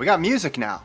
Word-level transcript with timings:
We 0.00 0.06
got 0.06 0.22
music 0.22 0.56
now. 0.56 0.82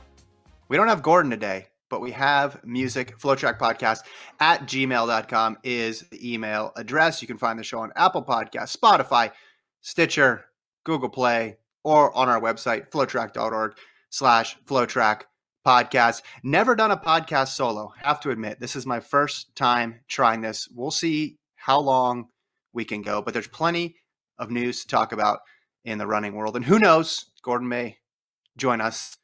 We 0.67 0.75
don't 0.75 0.89
have 0.89 1.01
Gordon 1.01 1.31
today, 1.31 1.67
but 1.89 2.01
we 2.01 2.11
have 2.11 2.61
music. 2.65 3.17
Flotrack 3.17 3.57
Podcast 3.57 3.99
at 4.41 4.63
gmail.com 4.63 5.57
is 5.63 6.01
the 6.11 6.33
email 6.33 6.73
address. 6.75 7.21
You 7.21 7.27
can 7.29 7.37
find 7.37 7.57
the 7.57 7.63
show 7.63 7.79
on 7.79 7.93
Apple 7.95 8.25
Podcasts, 8.25 8.75
Spotify, 8.75 9.31
Stitcher, 9.79 10.43
Google 10.83 11.07
Play, 11.07 11.55
or 11.85 12.13
on 12.13 12.27
our 12.27 12.41
website, 12.41 12.89
flotrack.org 12.91 13.77
slash 14.09 14.57
flotrack 14.65 15.21
podcast. 15.65 16.21
Never 16.43 16.75
done 16.75 16.91
a 16.91 16.97
podcast 16.97 17.55
solo. 17.55 17.93
Have 18.01 18.19
to 18.19 18.31
admit, 18.31 18.59
this 18.59 18.75
is 18.75 18.85
my 18.85 18.99
first 18.99 19.55
time 19.55 20.01
trying 20.09 20.41
this. 20.41 20.67
We'll 20.67 20.91
see 20.91 21.37
how 21.55 21.79
long 21.79 22.27
we 22.73 22.83
can 22.83 23.01
go, 23.01 23.21
but 23.21 23.33
there's 23.33 23.47
plenty 23.47 23.95
of 24.37 24.51
news 24.51 24.81
to 24.81 24.87
talk 24.89 25.13
about 25.13 25.39
in 25.85 25.99
the 25.99 26.05
running 26.05 26.35
world. 26.35 26.57
And 26.57 26.65
who 26.65 26.79
knows, 26.79 27.27
Gordon 27.41 27.69
may 27.69 27.99
join 28.57 28.81
us 28.81 29.17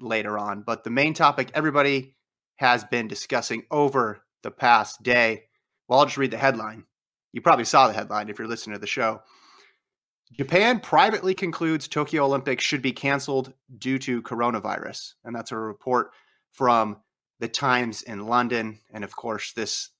later 0.00 0.38
on. 0.38 0.62
But 0.62 0.84
the 0.84 0.90
main 0.90 1.14
topic 1.14 1.50
everybody 1.54 2.14
has 2.56 2.84
been 2.84 3.08
discussing 3.08 3.64
over 3.70 4.22
the 4.42 4.50
past 4.50 5.02
day, 5.02 5.44
well, 5.88 6.00
I'll 6.00 6.06
just 6.06 6.18
read 6.18 6.30
the 6.30 6.38
headline. 6.38 6.84
You 7.32 7.40
probably 7.40 7.64
saw 7.64 7.86
the 7.86 7.94
headline 7.94 8.28
if 8.28 8.38
you're 8.38 8.48
listening 8.48 8.74
to 8.74 8.80
the 8.80 8.86
show. 8.86 9.20
Japan 10.32 10.80
privately 10.80 11.34
concludes 11.34 11.88
Tokyo 11.88 12.24
Olympics 12.24 12.64
should 12.64 12.82
be 12.82 12.92
canceled 12.92 13.52
due 13.76 13.98
to 14.00 14.22
coronavirus. 14.22 15.14
And 15.24 15.34
that's 15.34 15.52
a 15.52 15.56
report 15.56 16.10
from 16.52 16.98
the 17.40 17.48
Times 17.48 18.02
in 18.02 18.26
London. 18.26 18.80
And 18.92 19.04
of 19.04 19.16
course, 19.16 19.52
this 19.52 19.90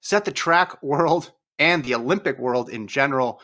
set 0.00 0.24
the 0.24 0.32
track 0.32 0.82
world 0.82 1.32
and 1.58 1.84
the 1.84 1.94
Olympic 1.94 2.38
world 2.38 2.70
in 2.70 2.86
general 2.86 3.40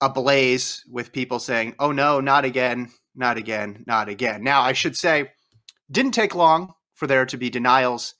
ablaze 0.00 0.84
with 0.88 1.12
people 1.12 1.38
saying, 1.40 1.74
oh 1.78 1.90
no, 1.92 2.20
not 2.20 2.44
again, 2.44 2.90
not 3.18 3.36
again, 3.36 3.84
not 3.86 4.08
again. 4.08 4.42
Now, 4.42 4.62
I 4.62 4.72
should 4.72 4.96
say, 4.96 5.32
didn't 5.90 6.12
take 6.12 6.34
long 6.34 6.74
for 6.94 7.06
there 7.06 7.26
to 7.26 7.36
be 7.36 7.50
denials 7.50 8.14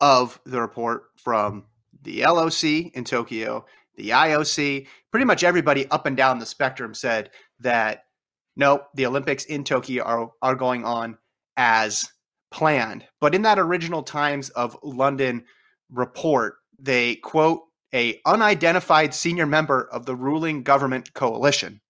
of 0.00 0.40
the 0.44 0.60
report 0.60 1.04
from 1.16 1.64
the 2.02 2.22
LOC 2.22 2.94
in 2.94 3.04
Tokyo, 3.04 3.64
the 3.96 4.10
IOC, 4.10 4.86
pretty 5.10 5.24
much 5.24 5.42
everybody 5.42 5.90
up 5.90 6.06
and 6.06 6.16
down 6.16 6.38
the 6.38 6.46
spectrum 6.46 6.94
said 6.94 7.30
that 7.60 8.04
no, 8.56 8.82
the 8.94 9.06
Olympics 9.06 9.44
in 9.44 9.64
Tokyo 9.64 10.02
are, 10.04 10.30
are 10.42 10.54
going 10.54 10.84
on 10.84 11.16
as 11.56 12.10
planned. 12.50 13.04
But 13.20 13.34
in 13.34 13.42
that 13.42 13.58
original 13.58 14.02
Times 14.02 14.50
of 14.50 14.76
London 14.82 15.44
report, 15.90 16.56
they 16.78 17.16
quote 17.16 17.62
a 17.94 18.20
unidentified 18.26 19.14
senior 19.14 19.46
member 19.46 19.88
of 19.92 20.06
the 20.06 20.14
ruling 20.14 20.62
government 20.62 21.14
coalition. 21.14 21.80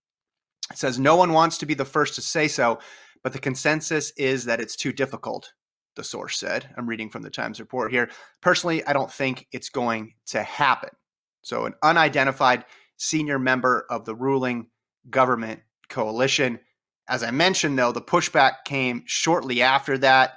It 0.71 0.79
says 0.79 0.99
no 0.99 1.17
one 1.17 1.33
wants 1.33 1.59
to 1.59 1.67
be 1.67 1.75
the 1.75 1.85
first 1.85 2.15
to 2.17 2.23
say 2.23 2.49
so, 2.49 2.79
but 3.23 3.33
the 3.33 3.39
consensus 3.39 4.13
is 4.17 4.45
that 4.45 4.61
it's 4.61 4.77
too 4.77 4.93
difficult, 4.93 5.53
the 5.97 6.05
source 6.05 6.39
said. 6.39 6.69
I'm 6.77 6.89
reading 6.89 7.11
from 7.11 7.23
the 7.23 7.31
Times 7.31 7.61
report 7.61 7.91
here. 7.91 8.11
Personally, 8.41 8.85
I 8.85 8.93
don't 8.93 9.11
think 9.11 9.47
it's 9.53 9.71
going 9.71 10.15
to 10.27 10.43
happen. 10.43 10.91
So, 11.43 11.65
an 11.65 11.75
unidentified 11.83 12.65
senior 12.99 13.39
member 13.39 13.87
of 13.89 14.05
the 14.05 14.15
ruling 14.15 14.67
government 15.09 15.61
coalition. 15.89 16.61
As 17.09 17.23
I 17.23 17.31
mentioned, 17.31 17.79
though, 17.79 17.93
the 17.93 18.03
pushback 18.03 18.65
came 18.65 19.03
shortly 19.07 19.63
after 19.63 19.97
that. 19.99 20.35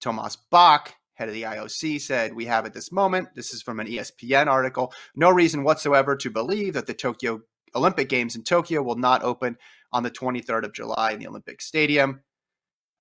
Thomas 0.00 0.36
Bach, 0.50 0.94
head 1.14 1.28
of 1.28 1.34
the 1.34 1.42
IOC, 1.42 2.00
said, 2.00 2.34
We 2.34 2.46
have 2.46 2.66
at 2.66 2.74
this 2.74 2.90
moment, 2.90 3.28
this 3.34 3.52
is 3.52 3.62
from 3.62 3.78
an 3.78 3.86
ESPN 3.86 4.46
article, 4.46 4.92
no 5.14 5.30
reason 5.30 5.64
whatsoever 5.64 6.16
to 6.16 6.30
believe 6.30 6.74
that 6.74 6.86
the 6.86 6.94
Tokyo 6.94 7.42
Olympic 7.74 8.08
Games 8.08 8.36
in 8.36 8.42
Tokyo 8.42 8.82
will 8.82 8.96
not 8.96 9.22
open 9.22 9.56
on 9.92 10.02
the 10.02 10.10
23rd 10.10 10.64
of 10.64 10.72
July 10.72 11.12
in 11.12 11.18
the 11.18 11.26
Olympic 11.28 11.60
Stadium. 11.60 12.22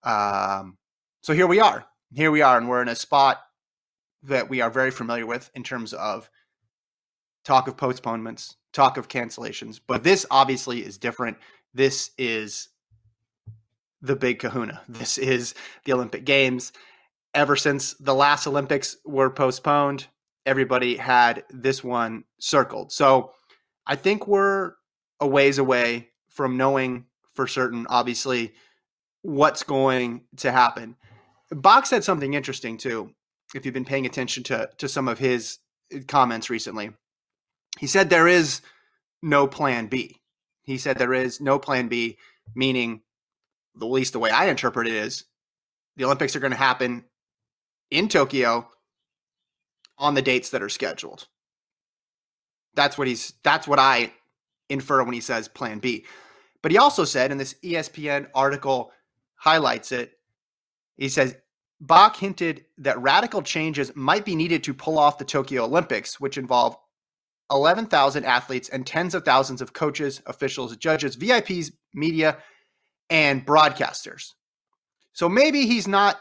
Um, 0.03 0.77
so 1.21 1.33
here 1.33 1.47
we 1.47 1.59
are. 1.59 1.85
Here 2.13 2.31
we 2.31 2.41
are, 2.41 2.57
and 2.57 2.69
we're 2.69 2.81
in 2.81 2.87
a 2.87 2.95
spot 2.95 3.41
that 4.23 4.49
we 4.49 4.61
are 4.61 4.69
very 4.69 4.91
familiar 4.91 5.25
with 5.25 5.49
in 5.55 5.63
terms 5.63 5.93
of 5.93 6.29
talk 7.43 7.67
of 7.67 7.77
postponements, 7.77 8.55
talk 8.73 8.97
of 8.97 9.07
cancellations. 9.07 9.79
But 9.85 10.03
this 10.03 10.25
obviously 10.31 10.85
is 10.85 10.97
different. 10.97 11.37
This 11.73 12.11
is 12.17 12.69
the 14.01 14.15
big 14.15 14.39
kahuna. 14.39 14.81
This 14.87 15.17
is 15.17 15.53
the 15.85 15.93
Olympic 15.93 16.25
Games. 16.25 16.71
Ever 17.33 17.55
since 17.55 17.93
the 17.95 18.15
last 18.15 18.47
Olympics 18.47 18.97
were 19.05 19.29
postponed, 19.29 20.07
everybody 20.45 20.95
had 20.95 21.43
this 21.49 21.83
one 21.83 22.23
circled. 22.39 22.91
So 22.91 23.33
I 23.87 23.95
think 23.95 24.27
we're 24.27 24.73
a 25.19 25.27
ways 25.27 25.57
away 25.57 26.09
from 26.29 26.57
knowing 26.57 27.05
for 27.33 27.47
certain, 27.47 27.87
obviously, 27.89 28.53
what's 29.21 29.63
going 29.63 30.21
to 30.37 30.51
happen. 30.51 30.95
Bach 31.51 31.85
said 31.85 32.03
something 32.03 32.33
interesting 32.33 32.77
too. 32.77 33.11
If 33.55 33.65
you've 33.65 33.73
been 33.73 33.85
paying 33.85 34.05
attention 34.05 34.43
to 34.43 34.69
to 34.77 34.89
some 34.89 35.07
of 35.07 35.19
his 35.19 35.59
eh, 35.91 36.01
comments 36.05 36.49
recently, 36.49 36.91
he 37.79 37.87
said 37.87 38.09
there 38.09 38.27
is 38.27 38.61
no 39.21 39.47
plan 39.47 39.87
B. 39.87 40.17
He 40.63 40.77
said 40.77 40.97
there 40.97 41.13
is 41.13 41.39
no 41.39 41.57
plan 41.57 41.87
B, 41.87 42.17
meaning, 42.53 43.01
at 43.75 43.85
least 43.85 44.11
the 44.11 44.19
way 44.19 44.29
I 44.29 44.47
interpret 44.47 44.87
it 44.87 44.93
is, 44.93 45.23
the 45.95 46.03
Olympics 46.03 46.35
are 46.35 46.41
going 46.41 46.51
to 46.51 46.57
happen 46.57 47.05
in 47.89 48.09
Tokyo 48.09 48.69
on 49.97 50.13
the 50.13 50.21
dates 50.21 50.49
that 50.49 50.61
are 50.61 50.69
scheduled. 50.69 51.27
That's 52.77 52.97
what 52.97 53.07
he's 53.07 53.33
that's 53.43 53.67
what 53.67 53.79
I 53.79 54.13
infer 54.69 55.03
when 55.03 55.13
he 55.13 55.19
says 55.19 55.49
plan 55.49 55.79
B. 55.79 56.05
But 56.61 56.71
he 56.71 56.77
also 56.77 57.03
said, 57.03 57.31
and 57.31 57.39
this 57.39 57.55
ESPN 57.63 58.27
article 58.33 58.91
highlights 59.35 59.91
it, 59.91 60.13
he 60.95 61.09
says 61.09 61.35
Bach 61.81 62.15
hinted 62.15 62.65
that 62.77 63.01
radical 63.01 63.41
changes 63.41 63.95
might 63.95 64.25
be 64.25 64.35
needed 64.35 64.63
to 64.63 64.73
pull 64.73 64.97
off 64.97 65.17
the 65.17 65.25
Tokyo 65.25 65.63
Olympics, 65.65 66.19
which 66.19 66.37
involve 66.37 66.77
11,000 67.51 68.25
athletes 68.25 68.69
and 68.69 68.85
tens 68.85 69.15
of 69.15 69.25
thousands 69.25 69.61
of 69.61 69.73
coaches, 69.73 70.21
officials, 70.25 70.75
judges, 70.77 71.15
VIPs, 71.15 71.71
media, 71.93 72.37
and 73.09 73.45
broadcasters. 73.45 74.33
So 75.13 75.27
maybe 75.27 75.65
he's 75.65 75.87
not 75.87 76.19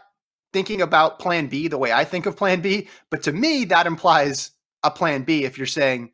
thinking 0.53 0.81
about 0.81 1.19
plan 1.19 1.49
B 1.49 1.69
the 1.69 1.79
way 1.79 1.93
I 1.93 2.05
think 2.05 2.25
of 2.27 2.37
plan 2.37 2.61
B, 2.63 2.89
but 3.11 3.23
to 3.25 3.33
me, 3.33 3.67
that 3.67 3.87
implies 3.87 4.53
a 4.83 4.91
plan 4.91 5.23
B 5.25 5.45
if 5.45 5.59
you're 5.59 5.67
saying 5.67 6.13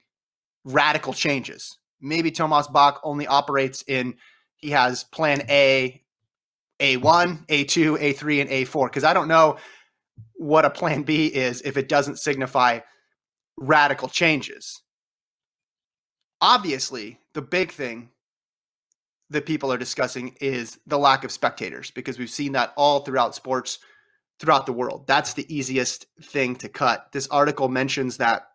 radical 0.64 1.12
changes. 1.12 1.78
Maybe 2.00 2.30
Thomas 2.30 2.66
Bach 2.66 3.00
only 3.04 3.26
operates 3.26 3.84
in, 3.86 4.14
he 4.56 4.70
has 4.70 5.04
plan 5.04 5.42
A, 5.48 6.02
A1, 6.80 7.46
A2, 7.46 7.98
A3, 7.98 8.40
and 8.40 8.50
A4, 8.50 8.86
because 8.86 9.04
I 9.04 9.14
don't 9.14 9.28
know 9.28 9.56
what 10.34 10.64
a 10.64 10.70
plan 10.70 11.02
B 11.02 11.26
is 11.26 11.62
if 11.62 11.76
it 11.76 11.88
doesn't 11.88 12.18
signify 12.18 12.80
radical 13.56 14.08
changes. 14.08 14.80
Obviously, 16.40 17.20
the 17.34 17.42
big 17.42 17.70
thing 17.70 18.10
that 19.30 19.46
people 19.46 19.72
are 19.72 19.78
discussing 19.78 20.36
is 20.40 20.78
the 20.86 20.98
lack 20.98 21.24
of 21.24 21.32
spectators 21.32 21.90
because 21.90 22.18
we've 22.18 22.30
seen 22.30 22.52
that 22.52 22.72
all 22.76 23.00
throughout 23.00 23.34
sports 23.34 23.78
throughout 24.38 24.66
the 24.66 24.72
world. 24.72 25.06
That's 25.06 25.34
the 25.34 25.54
easiest 25.54 26.06
thing 26.20 26.56
to 26.56 26.68
cut. 26.68 27.06
This 27.12 27.28
article 27.28 27.68
mentions 27.68 28.16
that 28.16 28.48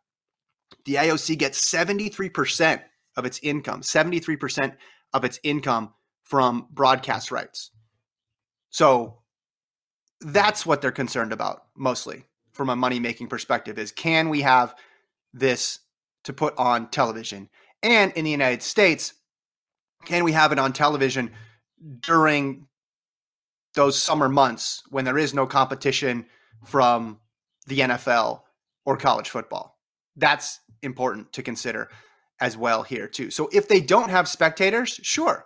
the 0.85 0.95
IOC 0.95 1.37
gets 1.37 1.69
73% 1.71 2.81
of 3.15 3.25
its 3.25 3.39
income, 3.43 3.81
73% 3.81 4.75
of 5.13 5.23
its 5.23 5.39
income 5.43 5.93
from 6.23 6.67
broadcast 6.71 7.31
rights. 7.31 7.71
So 8.69 9.19
that's 10.21 10.65
what 10.65 10.81
they're 10.81 10.91
concerned 10.91 11.31
about 11.31 11.63
mostly 11.75 12.25
from 12.51 12.69
a 12.69 12.75
money 12.75 12.99
making 12.99 13.27
perspective 13.27 13.77
is 13.77 13.91
can 13.91 14.29
we 14.29 14.41
have 14.41 14.75
this 15.33 15.79
to 16.23 16.33
put 16.33 16.57
on 16.57 16.89
television? 16.89 17.49
And 17.83 18.11
in 18.13 18.25
the 18.25 18.31
United 18.31 18.63
States, 18.63 19.13
can 20.05 20.23
we 20.23 20.31
have 20.31 20.51
it 20.51 20.59
on 20.59 20.73
television 20.73 21.31
during 22.01 22.67
those 23.75 23.97
summer 23.97 24.27
months 24.27 24.83
when 24.89 25.05
there 25.05 25.17
is 25.17 25.33
no 25.33 25.45
competition 25.45 26.25
from 26.65 27.19
the 27.67 27.79
NFL 27.79 28.41
or 28.85 28.97
college 28.97 29.29
football? 29.29 29.76
That's 30.17 30.59
important 30.81 31.31
to 31.33 31.43
consider 31.43 31.89
as 32.39 32.57
well 32.57 32.83
here 32.83 33.07
too. 33.07 33.31
So 33.31 33.49
if 33.53 33.67
they 33.67 33.79
don't 33.79 34.09
have 34.09 34.27
spectators, 34.27 34.99
sure. 35.03 35.45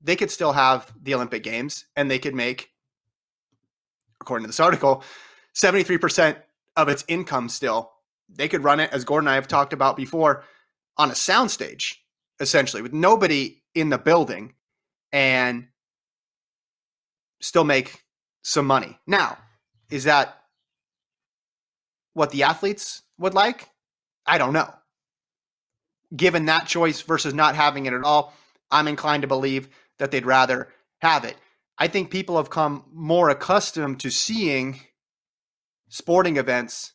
They 0.00 0.16
could 0.16 0.30
still 0.30 0.52
have 0.52 0.92
the 1.02 1.14
Olympic 1.14 1.42
Games 1.42 1.86
and 1.96 2.10
they 2.10 2.18
could 2.18 2.34
make 2.34 2.70
according 4.20 4.44
to 4.44 4.48
this 4.48 4.60
article 4.60 5.02
73% 5.54 6.36
of 6.76 6.88
its 6.88 7.04
income 7.08 7.48
still. 7.48 7.92
They 8.28 8.48
could 8.48 8.64
run 8.64 8.80
it 8.80 8.92
as 8.92 9.04
Gordon 9.04 9.28
and 9.28 9.32
I 9.32 9.36
have 9.36 9.48
talked 9.48 9.72
about 9.72 9.96
before 9.96 10.44
on 10.96 11.10
a 11.10 11.14
soundstage 11.14 11.96
essentially 12.40 12.82
with 12.82 12.92
nobody 12.92 13.62
in 13.74 13.90
the 13.90 13.98
building 13.98 14.54
and 15.12 15.68
still 17.40 17.64
make 17.64 18.04
some 18.42 18.66
money. 18.66 18.98
Now, 19.06 19.38
is 19.90 20.04
that 20.04 20.40
what 22.14 22.30
the 22.30 22.42
athletes 22.42 23.02
would 23.18 23.34
like? 23.34 23.68
I 24.26 24.38
don't 24.38 24.52
know. 24.52 24.72
Given 26.14 26.46
that 26.46 26.66
choice 26.66 27.00
versus 27.00 27.34
not 27.34 27.54
having 27.54 27.86
it 27.86 27.92
at 27.92 28.04
all, 28.04 28.34
I'm 28.70 28.88
inclined 28.88 29.22
to 29.22 29.28
believe 29.28 29.68
that 29.98 30.10
they'd 30.10 30.26
rather 30.26 30.68
have 31.00 31.24
it. 31.24 31.36
I 31.78 31.88
think 31.88 32.10
people 32.10 32.36
have 32.36 32.50
come 32.50 32.84
more 32.92 33.30
accustomed 33.30 34.00
to 34.00 34.10
seeing 34.10 34.80
sporting 35.88 36.36
events 36.36 36.92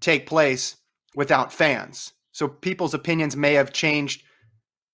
take 0.00 0.26
place 0.26 0.76
without 1.14 1.52
fans. 1.52 2.12
So 2.32 2.48
people's 2.48 2.94
opinions 2.94 3.36
may 3.36 3.54
have 3.54 3.72
changed 3.72 4.22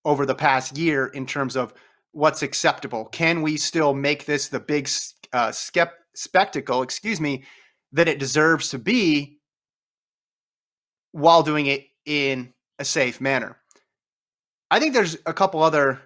over 0.04 0.26
the 0.26 0.34
past 0.34 0.76
year 0.76 1.06
in 1.06 1.26
terms 1.26 1.56
of 1.56 1.74
what's 2.12 2.42
acceptable. 2.42 3.06
Can 3.06 3.42
we 3.42 3.56
still 3.56 3.94
make 3.94 4.24
this 4.24 4.48
the 4.48 4.60
big 4.60 4.88
uh, 5.32 5.50
skep- 5.50 5.98
spectacle, 6.14 6.82
excuse 6.82 7.20
me, 7.20 7.44
that 7.92 8.08
it 8.08 8.18
deserves 8.18 8.70
to 8.70 8.78
be 8.78 9.38
while 11.14 11.44
doing 11.44 11.66
it 11.66 11.86
in 12.04 12.52
a 12.78 12.84
safe 12.84 13.20
manner? 13.20 13.56
I 14.70 14.80
think 14.80 14.94
there's 14.94 15.16
a 15.24 15.32
couple 15.32 15.62
other 15.62 16.02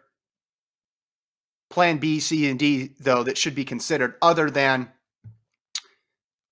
plan 1.70 1.96
B, 1.96 2.20
C, 2.20 2.48
and 2.50 2.58
D, 2.58 2.90
though, 3.00 3.22
that 3.22 3.38
should 3.38 3.54
be 3.54 3.64
considered 3.64 4.16
other 4.20 4.50
than 4.50 4.90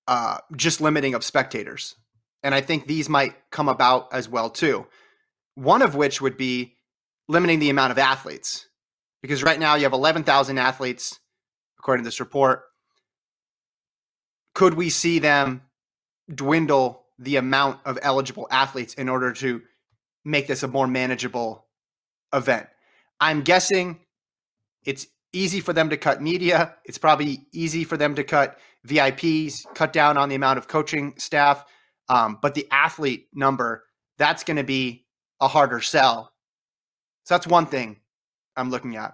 uh, 0.07 0.39
just 0.55 0.81
limiting 0.81 1.13
of 1.13 1.23
spectators. 1.23 1.95
And 2.41 2.55
I 2.55 2.61
think 2.61 2.87
these 2.87 3.09
might 3.09 3.35
come 3.51 3.69
about 3.69 4.11
as 4.11 4.27
well, 4.27 4.49
too. 4.49 4.87
One 5.53 5.83
of 5.83 5.95
which 5.95 6.19
would 6.19 6.37
be 6.37 6.75
limiting 7.27 7.59
the 7.59 7.69
amount 7.69 7.91
of 7.91 7.99
athletes 7.99 8.67
because 9.21 9.43
right 9.43 9.59
now 9.59 9.75
you 9.75 9.83
have 9.83 9.93
11,000 9.93 10.57
athletes, 10.57 11.19
according 11.77 12.03
to 12.03 12.07
this 12.07 12.19
report. 12.19 12.63
Could 14.55 14.73
we 14.73 14.89
see 14.89 15.19
them 15.19 15.61
dwindle 16.33 17.06
the 17.19 17.37
amount 17.37 17.79
of 17.85 17.97
eligible 18.01 18.47
athletes 18.51 18.93
in 18.93 19.09
order 19.09 19.33
to 19.33 19.61
make 20.23 20.47
this 20.47 20.63
a 20.63 20.67
more 20.67 20.87
manageable 20.87 21.65
event? 22.33 22.67
I'm 23.19 23.41
guessing 23.41 23.99
it's 24.83 25.07
easy 25.33 25.59
for 25.59 25.73
them 25.73 25.89
to 25.89 25.97
cut 25.97 26.21
media. 26.21 26.75
It's 26.85 26.97
probably 26.97 27.47
easy 27.51 27.83
for 27.83 27.97
them 27.97 28.15
to 28.15 28.23
cut 28.23 28.57
VIPs, 28.87 29.65
cut 29.73 29.91
down 29.91 30.17
on 30.17 30.29
the 30.29 30.35
amount 30.35 30.57
of 30.57 30.67
coaching 30.67 31.13
staff. 31.17 31.65
Um, 32.09 32.39
but 32.41 32.53
the 32.53 32.67
athlete 32.71 33.27
number, 33.33 33.83
that's 34.17 34.43
going 34.43 34.57
to 34.57 34.63
be 34.63 35.05
a 35.41 35.47
harder 35.47 35.81
sell 35.81 36.31
so 37.27 37.33
that's 37.33 37.45
one 37.45 37.65
thing 37.65 37.97
I'm 38.55 38.69
looking 38.69 38.95
at. 38.95 39.13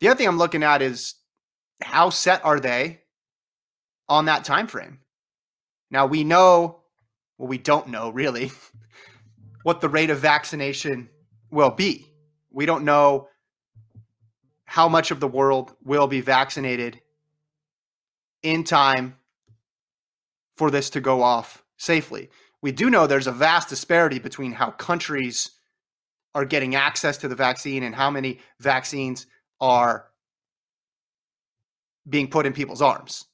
The 0.00 0.08
other 0.08 0.18
thing 0.18 0.26
I'm 0.26 0.36
looking 0.36 0.64
at 0.64 0.82
is 0.82 1.14
how 1.80 2.10
set 2.10 2.44
are 2.44 2.58
they 2.58 3.02
on 4.08 4.24
that 4.24 4.44
time 4.44 4.66
frame? 4.66 4.98
Now 5.92 6.06
we 6.06 6.24
know, 6.24 6.79
well, 7.40 7.48
we 7.48 7.56
don't 7.56 7.88
know 7.88 8.10
really 8.10 8.52
what 9.62 9.80
the 9.80 9.88
rate 9.88 10.10
of 10.10 10.18
vaccination 10.18 11.08
will 11.50 11.70
be. 11.70 12.12
We 12.50 12.66
don't 12.66 12.84
know 12.84 13.28
how 14.66 14.88
much 14.90 15.10
of 15.10 15.20
the 15.20 15.26
world 15.26 15.74
will 15.82 16.06
be 16.06 16.20
vaccinated 16.20 17.00
in 18.42 18.62
time 18.62 19.16
for 20.58 20.70
this 20.70 20.90
to 20.90 21.00
go 21.00 21.22
off 21.22 21.64
safely. 21.78 22.28
We 22.60 22.72
do 22.72 22.90
know 22.90 23.06
there's 23.06 23.26
a 23.26 23.32
vast 23.32 23.70
disparity 23.70 24.18
between 24.18 24.52
how 24.52 24.72
countries 24.72 25.52
are 26.34 26.44
getting 26.44 26.74
access 26.74 27.16
to 27.18 27.28
the 27.28 27.34
vaccine 27.34 27.82
and 27.82 27.94
how 27.94 28.10
many 28.10 28.40
vaccines 28.60 29.26
are 29.62 30.10
being 32.06 32.28
put 32.28 32.44
in 32.44 32.52
people's 32.52 32.82
arms. 32.82 33.24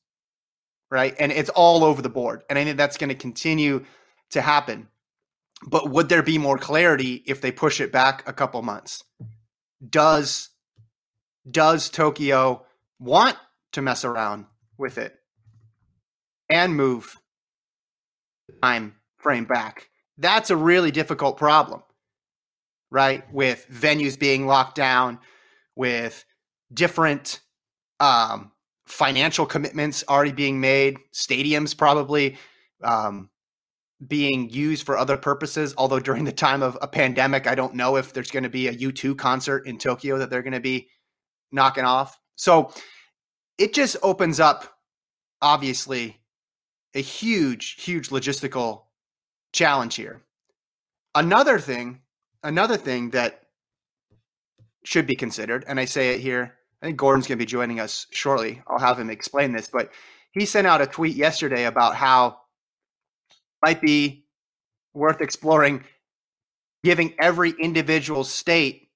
Right. 0.91 1.15
And 1.19 1.33
it's 1.33 1.51
all 1.51 1.85
over 1.85 2.01
the 2.01 2.09
board. 2.09 2.43
And 2.49 2.59
I 2.59 2.65
think 2.65 2.77
that's 2.77 2.97
going 2.97 3.09
to 3.09 3.15
continue 3.15 3.85
to 4.31 4.41
happen. 4.41 4.89
But 5.67 5.91
would 5.91 6.09
there 6.09 6.23
be 6.23 6.39
more 6.39 6.59
clarity 6.59 7.23
if 7.27 7.41
they 7.41 7.51
push 7.51 7.81
it 7.81 7.91
back 7.91 8.27
a 8.29 8.33
couple 8.33 8.63
months? 8.63 9.03
Does 9.89 10.51
does 11.49 11.91
Tokyo 11.91 12.67
want 12.99 13.37
to 13.73 13.83
mess 13.83 14.05
around 14.05 14.47
with 14.79 14.99
it 14.99 15.15
and 16.51 16.75
move 16.75 17.17
the 18.49 18.55
time 18.63 18.97
frame 19.19 19.45
back? 19.45 19.89
That's 20.19 20.51
a 20.51 20.57
really 20.57 20.91
difficult 20.91 21.37
problem 21.37 21.83
right? 22.91 23.31
With 23.33 23.67
venues 23.71 24.19
being 24.19 24.47
locked 24.47 24.77
down, 24.77 25.19
with 25.75 26.25
different 26.73 27.41
um, 28.01 28.53
financial 28.87 29.47
commitments 29.47 30.05
already 30.09 30.33
being 30.33 30.61
made, 30.61 30.99
stadiums 31.13 31.77
probably 31.77 32.37
um, 32.83 33.31
being 34.07 34.49
used 34.51 34.87
for 34.87 34.97
other 34.97 35.17
purposes. 35.17 35.75
Although 35.77 36.01
during 36.01 36.25
the 36.25 36.33
time 36.33 36.63
of 36.63 36.79
a 36.81 36.89
pandemic, 36.89 37.47
I 37.47 37.55
don't 37.55 37.75
know 37.75 37.97
if 37.97 38.13
there's 38.13 38.31
going 38.31 38.45
to 38.45 38.49
be 38.49 38.69
a 38.69 38.75
U2 38.75 39.17
concert 39.19 39.67
in 39.67 39.79
Tokyo 39.79 40.19
that 40.19 40.31
they're 40.31 40.43
going 40.43 40.53
to 40.53 40.61
be 40.61 40.89
knocking 41.53 41.85
off. 41.85 42.19
So 42.37 42.73
it 43.59 43.75
just 43.75 43.97
opens 44.03 44.41
up, 44.41 44.79
obviously, 45.43 46.21
a 46.95 47.01
huge, 47.01 47.83
huge 47.83 48.11
logistical 48.11 48.83
challenge 49.53 49.97
here. 49.97 50.23
Another 51.15 51.59
thing 51.59 52.01
another 52.47 52.77
thing 52.77 53.11
that 53.11 53.43
should 54.85 55.07
be 55.07 55.17
considered, 55.17 55.65
and 55.67 55.81
I 55.81 55.85
say 55.85 56.15
it 56.15 56.21
here, 56.21 56.56
I 56.87 56.91
think 56.91 56.99
Gordon's 56.99 57.27
going 57.27 57.37
to 57.37 57.43
be 57.43 57.51
joining 57.51 57.81
us 57.81 58.07
shortly. 58.13 58.63
I'll 58.69 58.79
have 58.79 59.01
him 59.01 59.11
explain 59.11 59.51
this, 59.51 59.67
but 59.67 59.91
he 60.31 60.47
sent 60.47 60.69
out 60.69 60.81
a 60.81 60.87
tweet 60.87 61.17
yesterday 61.17 61.65
about 61.65 61.97
how 61.97 62.43
might 63.61 63.81
be 63.81 64.25
worth 64.95 65.21
exploring 65.21 65.83
giving 66.85 67.13
every 67.19 67.55
individual 67.59 68.23
state 68.23 68.91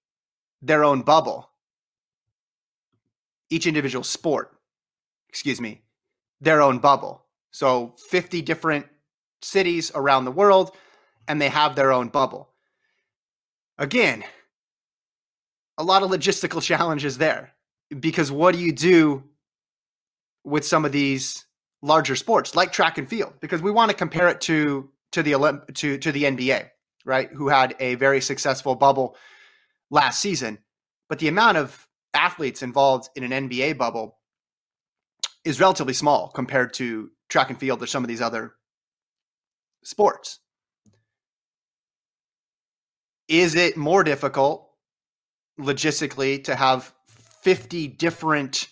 their 0.62 0.85
own 0.85 1.02
bubble. 1.02 1.50
Each 3.50 3.66
individual 3.66 4.04
sport, 4.04 4.56
excuse 5.28 5.61
me, 5.61 5.82
their 6.40 6.62
own 6.62 6.78
bubble. 6.78 7.25
So 7.50 7.97
50 8.09 8.40
different 8.42 8.87
cities 9.42 9.90
around 9.97 10.26
the 10.26 10.30
world, 10.30 10.76
and 11.26 11.42
they 11.42 11.49
have 11.49 11.75
their 11.75 11.90
own 11.90 12.06
bubble. 12.06 12.50
Again, 13.78 14.23
a 15.76 15.82
lot 15.82 16.04
of 16.04 16.11
logistical 16.12 16.62
challenges 16.62 17.18
there 17.18 17.52
because 17.99 18.30
what 18.30 18.54
do 18.54 18.61
you 18.61 18.73
do 18.73 19.25
with 20.44 20.64
some 20.64 20.85
of 20.85 20.92
these 20.92 21.44
larger 21.82 22.14
sports 22.14 22.54
like 22.54 22.73
track 22.73 22.99
and 22.99 23.09
field 23.09 23.32
because 23.40 23.62
we 23.62 23.70
want 23.70 23.90
to 23.90 23.97
compare 23.97 24.28
it 24.28 24.40
to 24.40 24.90
to 25.12 25.23
the 25.23 25.32
Olymp- 25.32 25.75
to 25.75 25.99
to 25.99 26.12
the 26.12 26.25
NBA 26.25 26.68
right, 27.04 27.30
who 27.32 27.49
had 27.49 27.75
a 27.80 27.94
very 27.97 28.20
successful 28.20 28.75
bubble 28.75 29.16
last 29.90 30.20
season. 30.20 30.59
But 31.09 31.18
the 31.18 31.28
amount 31.28 31.56
of 31.56 31.88
athletes 32.14 32.62
involved 32.62 33.09
in 33.16 33.30
an 33.30 33.49
NBA 33.49 33.78
bubble 33.78 34.18
is 35.44 35.61
relatively 35.61 35.94
small 35.94 36.28
compared 36.28 36.75
to 36.75 37.11
track 37.28 37.50
and 37.50 37.59
field 37.59 37.82
or 37.82 37.87
some 37.87 38.04
of 38.04 38.09
these 38.09 38.20
other 38.20 38.54
sports. 39.82 40.40
Is 43.28 43.54
it 43.54 43.76
more 43.76 44.04
difficult 44.04 44.68
logistically 45.59 46.42
to 46.44 46.56
have 46.56 46.92
50 47.42 47.88
different 47.88 48.68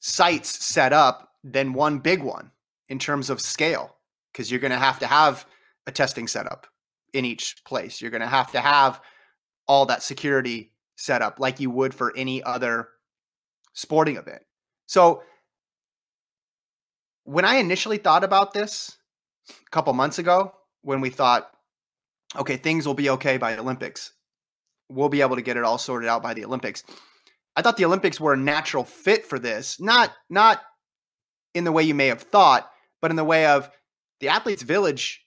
sites 0.00 0.64
set 0.64 0.92
up 0.92 1.32
than 1.44 1.72
one 1.72 1.98
big 1.98 2.22
one 2.22 2.50
in 2.88 2.98
terms 2.98 3.30
of 3.30 3.40
scale? 3.40 3.96
Because 4.32 4.50
you're 4.50 4.60
going 4.60 4.72
to 4.72 4.78
have 4.78 4.98
to 5.00 5.06
have 5.06 5.46
a 5.86 5.92
testing 5.92 6.26
setup 6.26 6.66
in 7.12 7.24
each 7.24 7.56
place. 7.64 8.00
You're 8.00 8.10
going 8.10 8.22
to 8.22 8.26
have 8.26 8.52
to 8.52 8.60
have 8.60 9.00
all 9.66 9.86
that 9.86 10.02
security 10.02 10.72
set 10.96 11.22
up 11.22 11.38
like 11.38 11.60
you 11.60 11.70
would 11.70 11.94
for 11.94 12.16
any 12.16 12.42
other 12.42 12.88
sporting 13.72 14.16
event. 14.16 14.42
So 14.86 15.22
when 17.24 17.44
I 17.44 17.56
initially 17.56 17.98
thought 17.98 18.24
about 18.24 18.52
this 18.52 18.96
a 19.48 19.70
couple 19.70 19.92
months 19.92 20.18
ago, 20.18 20.54
when 20.82 21.00
we 21.00 21.10
thought, 21.10 21.50
okay, 22.36 22.56
things 22.56 22.86
will 22.86 22.94
be 22.94 23.10
okay 23.10 23.36
by 23.36 23.56
Olympics, 23.56 24.12
we'll 24.88 25.08
be 25.08 25.20
able 25.20 25.36
to 25.36 25.42
get 25.42 25.56
it 25.56 25.64
all 25.64 25.78
sorted 25.78 26.08
out 26.08 26.22
by 26.22 26.34
the 26.34 26.44
Olympics. 26.44 26.82
I 27.54 27.62
thought 27.62 27.76
the 27.76 27.84
Olympics 27.84 28.18
were 28.18 28.32
a 28.32 28.38
natural 28.38 28.84
fit 28.84 29.26
for 29.26 29.38
this, 29.38 29.80
not 29.80 30.12
not 30.30 30.62
in 31.54 31.64
the 31.64 31.72
way 31.72 31.82
you 31.82 31.94
may 31.94 32.06
have 32.06 32.22
thought, 32.22 32.70
but 33.00 33.10
in 33.10 33.16
the 33.16 33.24
way 33.24 33.46
of 33.46 33.70
the 34.20 34.28
athletes' 34.28 34.62
village 34.62 35.26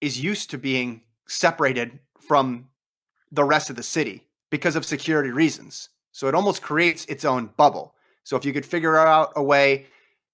is 0.00 0.20
used 0.20 0.50
to 0.50 0.58
being 0.58 1.02
separated 1.28 2.00
from 2.20 2.68
the 3.30 3.44
rest 3.44 3.70
of 3.70 3.76
the 3.76 3.82
city 3.82 4.26
because 4.50 4.74
of 4.74 4.84
security 4.84 5.30
reasons. 5.30 5.90
So 6.12 6.26
it 6.26 6.34
almost 6.34 6.62
creates 6.62 7.04
its 7.04 7.24
own 7.24 7.50
bubble. 7.56 7.94
So 8.24 8.36
if 8.36 8.44
you 8.44 8.52
could 8.52 8.66
figure 8.66 8.96
out 8.96 9.32
a 9.36 9.42
way 9.42 9.86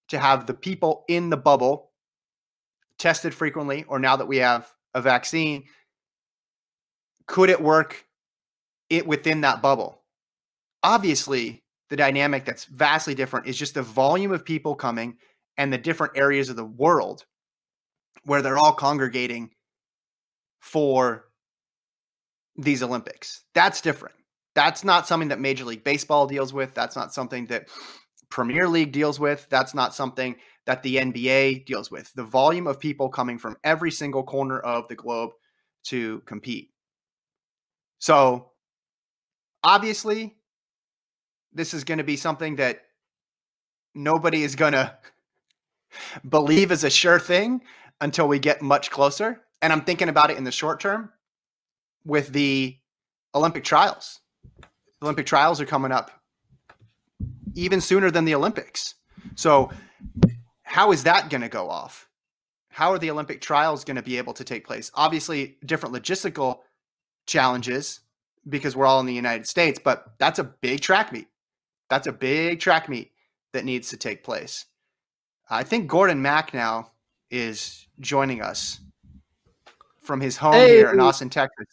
to 0.09 0.19
have 0.19 0.47
the 0.47 0.55
people 0.55 1.05
in 1.09 1.31
the 1.31 1.37
bubble 1.37 1.91
tested 2.99 3.35
frequently, 3.35 3.85
or 3.89 3.99
now 3.99 4.17
that 4.17 4.29
we 4.29 4.39
have 4.39 4.73
a 4.95 5.03
vaccine, 5.03 5.65
could 7.27 7.51
it 7.51 7.61
work 7.61 8.07
it 8.89 9.07
within 9.07 9.43
that 9.43 9.61
bubble? 9.61 10.01
Obviously, 10.83 11.63
the 11.91 11.97
dynamic 11.97 12.45
that's 12.45 12.65
vastly 12.65 13.15
different 13.15 13.47
is 13.47 13.57
just 13.57 13.75
the 13.75 13.83
volume 13.83 14.33
of 14.33 14.45
people 14.45 14.75
coming 14.75 15.17
and 15.57 15.73
the 15.73 15.79
different 15.79 16.17
areas 16.17 16.49
of 16.49 16.57
the 16.57 16.65
world 16.65 17.25
where 18.25 18.43
they're 18.43 18.59
all 18.59 18.73
congregating 18.73 19.51
for 20.61 21.27
these 22.57 22.83
Olympics. 22.83 23.45
That's 23.55 23.81
different. 23.81 24.17
That's 24.55 24.85
not 24.85 25.07
something 25.07 25.29
that 25.29 25.41
Major 25.41 25.65
League 25.65 25.85
Baseball 25.85 26.27
deals 26.27 26.53
with. 26.53 26.75
That's 26.75 26.97
not 26.97 27.13
something 27.13 27.47
that 27.47 27.69
Premier 28.31 28.69
League 28.69 28.93
deals 28.93 29.21
with. 29.21 29.47
That's 29.51 29.75
not 29.75 29.95
something 29.95 30.37
that 30.65 30.83
the 30.83 30.97
NBA 30.97 31.67
deals 31.67 31.91
with. 31.91 32.13
The 32.15 32.25
volume 32.25 32.67
of 32.67 32.81
people 32.81 33.09
coming 33.09 33.39
from 33.39 33.57
every 33.63 33.91
single 33.91 34.25
corner 34.25 34.59
of 34.59 34.89
the 34.89 34.97
globe 34.97 35.31
to 35.85 36.21
compete. 36.27 36.71
So, 37.99 38.51
obviously, 39.63 40.36
this 41.57 41.73
is 41.73 41.85
going 41.85 41.99
to 41.99 42.05
be 42.05 42.17
something 42.17 42.57
that 42.57 42.83
nobody 43.95 44.43
is 44.43 44.55
going 44.55 44.75
to 44.75 44.95
believe 46.29 46.71
is 46.71 46.85
a 46.85 46.91
sure 46.91 47.19
thing 47.19 47.63
until 48.01 48.29
we 48.29 48.39
get 48.39 48.61
much 48.61 48.91
closer. 48.91 49.41
And 49.63 49.73
I'm 49.73 49.81
thinking 49.81 50.11
about 50.11 50.31
it 50.31 50.37
in 50.37 50.45
the 50.45 50.53
short 50.53 50.81
term 50.81 51.11
with 52.05 52.33
the 52.33 52.77
Olympic 53.35 53.65
trials. 53.65 54.21
Olympic 55.03 55.25
trials 55.25 55.61
are 55.61 55.67
coming 55.67 55.93
up 55.93 56.11
even 57.55 57.81
sooner 57.81 58.11
than 58.11 58.27
the 58.27 58.35
Olympics. 58.35 58.95
So, 59.35 59.71
how 60.63 60.93
is 60.93 61.05
that 61.05 61.31
going 61.31 61.41
to 61.41 61.49
go 61.49 61.71
off? 61.71 62.09
How 62.69 62.93
are 62.93 62.99
the 62.99 63.11
Olympic 63.11 63.41
trials 63.41 63.83
going 63.85 63.97
to 63.97 64.03
be 64.03 64.19
able 64.19 64.35
to 64.35 64.45
take 64.45 64.67
place? 64.67 64.91
Obviously, 64.95 65.57
different 65.65 65.95
logistical 65.95 66.59
challenges 67.27 68.01
because 68.47 68.77
we're 68.77 68.85
all 68.85 69.01
in 69.01 69.07
the 69.07 69.15
United 69.15 69.47
States, 69.47 69.81
but 69.83 70.05
that's 70.19 70.39
a 70.39 70.45
big 70.45 70.81
track 70.81 71.13
meet. 71.13 71.29
That's 71.89 72.07
a 72.07 72.13
big 72.13 72.61
track 72.61 72.89
meet 72.89 73.13
that 73.53 73.65
needs 73.65 73.91
to 73.91 73.97
take 73.97 74.25
place. 74.25 74.67
I 75.49 75.63
think 75.63 75.89
Gordon 75.89 76.21
Mack 76.21 76.53
now 76.53 76.93
is 77.31 77.87
joining 78.01 78.43
us 78.43 78.81
from 80.03 80.21
his 80.21 80.37
home 80.37 80.55
hey. 80.55 80.77
here 80.77 80.91
in 80.91 81.01
Austin, 81.01 81.31
Texas. 81.31 81.67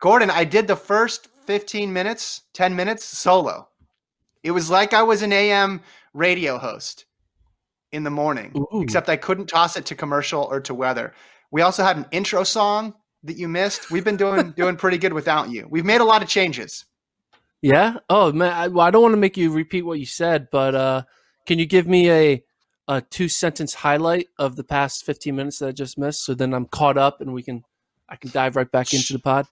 Gordon, 0.00 0.30
I 0.30 0.44
did 0.44 0.66
the 0.66 0.76
first 0.76 1.28
15 1.46 1.92
minutes, 1.92 2.42
10 2.54 2.74
minutes 2.74 3.04
solo. 3.04 3.68
It 4.42 4.50
was 4.50 4.70
like 4.70 4.92
I 4.92 5.02
was 5.02 5.22
an 5.22 5.32
AM 5.32 5.80
radio 6.12 6.58
host 6.58 7.04
in 7.92 8.02
the 8.02 8.10
morning, 8.10 8.52
Ooh. 8.56 8.82
except 8.82 9.08
I 9.08 9.16
couldn't 9.16 9.46
toss 9.46 9.76
it 9.76 9.86
to 9.86 9.94
commercial 9.94 10.42
or 10.42 10.60
to 10.62 10.74
weather. 10.74 11.14
We 11.50 11.62
also 11.62 11.84
had 11.84 11.96
an 11.96 12.06
intro 12.10 12.42
song 12.42 12.94
that 13.22 13.36
you 13.36 13.46
missed. 13.46 13.90
We've 13.90 14.04
been 14.04 14.16
doing 14.16 14.50
doing 14.56 14.76
pretty 14.76 14.98
good 14.98 15.12
without 15.12 15.50
you. 15.50 15.66
We've 15.70 15.84
made 15.84 16.00
a 16.00 16.04
lot 16.04 16.22
of 16.22 16.28
changes. 16.28 16.84
Yeah. 17.62 17.98
Oh 18.10 18.32
man, 18.32 18.52
I, 18.52 18.68
well, 18.68 18.84
I 18.84 18.90
don't 18.90 19.02
want 19.02 19.12
to 19.12 19.18
make 19.18 19.36
you 19.36 19.52
repeat 19.52 19.82
what 19.82 20.00
you 20.00 20.06
said, 20.06 20.48
but 20.50 20.74
uh, 20.74 21.02
can 21.46 21.58
you 21.58 21.66
give 21.66 21.86
me 21.86 22.10
a 22.10 22.44
a 22.88 23.00
two 23.00 23.28
sentence 23.28 23.74
highlight 23.74 24.26
of 24.38 24.56
the 24.56 24.64
past 24.64 25.04
15 25.06 25.36
minutes 25.36 25.60
that 25.60 25.68
I 25.68 25.72
just 25.72 25.96
missed 25.96 26.24
so 26.24 26.34
then 26.34 26.52
I'm 26.52 26.66
caught 26.66 26.98
up 26.98 27.20
and 27.20 27.32
we 27.32 27.44
can 27.44 27.62
I 28.08 28.16
can 28.16 28.30
dive 28.30 28.56
right 28.56 28.70
back 28.70 28.92
into 28.92 29.12
the 29.12 29.20
pod? 29.20 29.46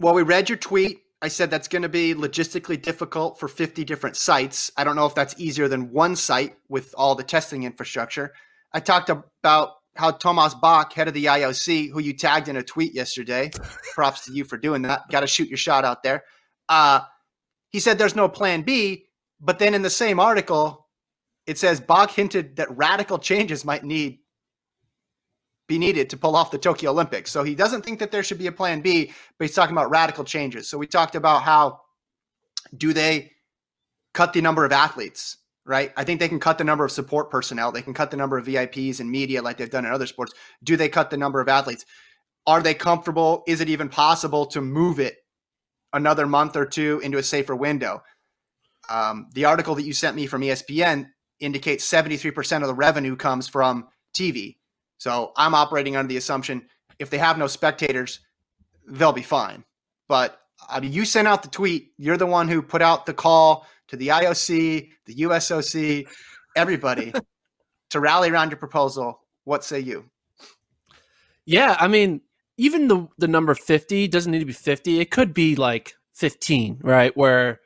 Well, 0.00 0.14
we 0.14 0.22
read 0.22 0.48
your 0.48 0.58
tweet. 0.58 1.02
I 1.22 1.28
said 1.28 1.50
that's 1.50 1.68
going 1.68 1.82
to 1.82 1.90
be 1.90 2.14
logistically 2.14 2.80
difficult 2.80 3.38
for 3.38 3.46
50 3.46 3.84
different 3.84 4.16
sites. 4.16 4.72
I 4.78 4.84
don't 4.84 4.96
know 4.96 5.04
if 5.04 5.14
that's 5.14 5.38
easier 5.38 5.68
than 5.68 5.92
one 5.92 6.16
site 6.16 6.56
with 6.70 6.94
all 6.96 7.14
the 7.14 7.22
testing 7.22 7.64
infrastructure. 7.64 8.32
I 8.72 8.80
talked 8.80 9.10
about 9.10 9.74
how 9.96 10.12
Thomas 10.12 10.54
Bach, 10.54 10.94
head 10.94 11.08
of 11.08 11.14
the 11.14 11.26
IOC, 11.26 11.90
who 11.90 12.00
you 12.00 12.14
tagged 12.14 12.48
in 12.48 12.56
a 12.56 12.62
tweet 12.62 12.94
yesterday, 12.94 13.50
props 13.94 14.24
to 14.24 14.32
you 14.32 14.44
for 14.44 14.56
doing 14.56 14.82
that. 14.82 15.02
Got 15.10 15.20
to 15.20 15.26
shoot 15.26 15.48
your 15.48 15.58
shot 15.58 15.84
out 15.84 16.02
there. 16.02 16.24
Uh, 16.70 17.00
he 17.70 17.80
said 17.80 17.98
there's 17.98 18.16
no 18.16 18.28
plan 18.28 18.62
B, 18.62 19.06
but 19.40 19.58
then 19.58 19.74
in 19.74 19.82
the 19.82 19.90
same 19.90 20.18
article, 20.20 20.86
it 21.46 21.58
says 21.58 21.80
Bach 21.80 22.12
hinted 22.12 22.56
that 22.56 22.74
radical 22.76 23.18
changes 23.18 23.64
might 23.64 23.84
need 23.84 24.20
be 25.66 25.78
needed 25.78 26.10
to 26.10 26.16
pull 26.16 26.34
off 26.34 26.50
the 26.50 26.58
Tokyo 26.58 26.90
Olympics. 26.90 27.30
So 27.30 27.44
he 27.44 27.54
doesn't 27.54 27.82
think 27.82 28.00
that 28.00 28.10
there 28.10 28.24
should 28.24 28.38
be 28.38 28.48
a 28.48 28.52
plan 28.52 28.80
B, 28.80 29.12
but 29.38 29.46
he's 29.46 29.54
talking 29.54 29.74
about 29.74 29.88
radical 29.88 30.24
changes. 30.24 30.68
So 30.68 30.76
we 30.76 30.86
talked 30.88 31.14
about 31.14 31.42
how 31.42 31.80
do 32.76 32.92
they 32.92 33.30
cut 34.12 34.32
the 34.32 34.42
number 34.42 34.64
of 34.64 34.72
athletes, 34.72 35.36
right? 35.64 35.92
I 35.96 36.02
think 36.02 36.18
they 36.18 36.28
can 36.28 36.40
cut 36.40 36.58
the 36.58 36.64
number 36.64 36.84
of 36.84 36.90
support 36.90 37.30
personnel. 37.30 37.70
They 37.70 37.82
can 37.82 37.94
cut 37.94 38.10
the 38.10 38.16
number 38.16 38.36
of 38.36 38.46
VIPs 38.46 38.98
and 38.98 39.08
media 39.08 39.42
like 39.42 39.58
they've 39.58 39.70
done 39.70 39.86
in 39.86 39.92
other 39.92 40.08
sports. 40.08 40.32
Do 40.64 40.76
they 40.76 40.88
cut 40.88 41.08
the 41.08 41.16
number 41.16 41.40
of 41.40 41.48
athletes? 41.48 41.86
Are 42.48 42.62
they 42.62 42.74
comfortable? 42.74 43.44
Is 43.46 43.60
it 43.60 43.68
even 43.68 43.88
possible 43.88 44.46
to 44.46 44.60
move 44.60 44.98
it 44.98 45.18
another 45.92 46.26
month 46.26 46.56
or 46.56 46.66
two 46.66 47.00
into 47.02 47.18
a 47.18 47.22
safer 47.22 47.54
window? 47.56 48.02
Um, 48.88 49.28
the 49.34 49.44
article 49.44 49.74
that 49.76 49.84
you 49.84 49.92
sent 49.92 50.16
me 50.16 50.26
from 50.26 50.42
ESPN 50.42 51.08
indicates 51.38 51.88
73% 51.90 52.62
of 52.62 52.68
the 52.68 52.74
revenue 52.74 53.16
comes 53.16 53.48
from 53.48 53.88
TV. 54.14 54.56
So 54.98 55.32
I'm 55.36 55.54
operating 55.54 55.96
under 55.96 56.08
the 56.08 56.16
assumption 56.16 56.66
if 56.98 57.08
they 57.10 57.18
have 57.18 57.38
no 57.38 57.46
spectators, 57.46 58.20
they'll 58.86 59.12
be 59.12 59.22
fine. 59.22 59.64
But 60.06 60.38
I 60.68 60.78
mean, 60.80 60.92
you 60.92 61.04
sent 61.04 61.26
out 61.26 61.42
the 61.42 61.48
tweet. 61.48 61.92
You're 61.96 62.18
the 62.18 62.26
one 62.26 62.46
who 62.46 62.62
put 62.62 62.82
out 62.82 63.06
the 63.06 63.14
call 63.14 63.66
to 63.88 63.96
the 63.96 64.08
IOC, 64.08 64.90
the 65.06 65.14
USOC, 65.14 66.06
everybody 66.54 67.12
to 67.90 68.00
rally 68.00 68.30
around 68.30 68.50
your 68.50 68.58
proposal. 68.58 69.20
What 69.44 69.64
say 69.64 69.80
you? 69.80 70.04
Yeah, 71.46 71.76
I 71.80 71.88
mean, 71.88 72.20
even 72.60 72.88
the 72.88 73.08
the 73.16 73.26
number 73.26 73.54
50 73.54 74.06
doesn't 74.08 74.30
need 74.30 74.40
to 74.40 74.44
be 74.44 74.52
50. 74.52 75.00
It 75.00 75.10
could 75.10 75.32
be 75.32 75.56
like 75.56 75.94
15, 76.14 76.80
right? 76.82 77.16
Where 77.16 77.58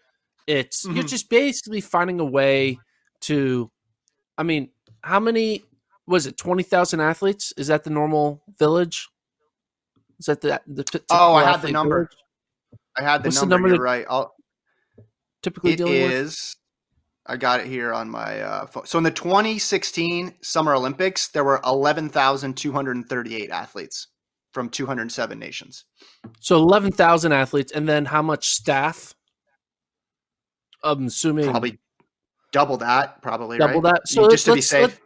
it's 0.46 0.86
mm-hmm. 0.86 0.94
you're 0.94 1.04
just 1.04 1.28
basically 1.28 1.80
finding 1.80 2.20
a 2.20 2.24
way 2.24 2.78
to 3.22 3.72
I 4.38 4.44
mean, 4.44 4.70
how 5.02 5.18
many 5.18 5.64
was 6.06 6.26
it 6.26 6.36
20,000 6.36 7.00
athletes? 7.00 7.52
Is 7.56 7.66
that 7.66 7.82
the 7.82 7.90
normal 7.90 8.44
village? 8.56 9.08
Is 10.20 10.26
that 10.26 10.40
the 10.40 10.60
the 10.68 10.84
t- 10.84 11.00
Oh, 11.10 11.34
I 11.34 11.50
had 11.50 11.62
the 11.62 11.72
number. 11.72 11.96
Village? 11.96 12.16
I 12.96 13.02
had 13.02 13.22
the 13.24 13.28
What's 13.28 13.40
number. 13.40 13.56
The 13.56 13.68
number 13.70 13.82
right. 13.82 14.06
I'll, 14.08 14.32
typically 15.42 15.72
it 15.72 15.80
is. 15.80 16.56
With? 17.26 17.34
I 17.34 17.36
got 17.36 17.60
it 17.60 17.66
here 17.66 17.92
on 17.92 18.10
my 18.10 18.40
uh, 18.40 18.66
phone. 18.66 18.86
So 18.86 18.98
in 18.98 19.04
the 19.04 19.10
2016 19.10 20.34
Summer 20.42 20.74
Olympics, 20.74 21.28
there 21.28 21.42
were 21.42 21.60
11,238 21.64 23.50
athletes 23.50 24.08
from 24.54 24.70
207 24.70 25.38
nations. 25.38 25.84
So 26.40 26.56
11,000 26.56 27.32
athletes, 27.32 27.72
and 27.72 27.88
then 27.88 28.06
how 28.06 28.22
much 28.22 28.48
staff? 28.48 29.14
I'm 30.82 31.06
assuming 31.06 31.50
probably 31.50 31.78
double 32.52 32.76
that. 32.78 33.20
Probably 33.20 33.58
double 33.58 33.82
right? 33.82 33.94
that. 33.94 34.08
So 34.08 34.30
just 34.30 34.46
to 34.46 34.54
be 34.54 34.60
safe 34.60 35.00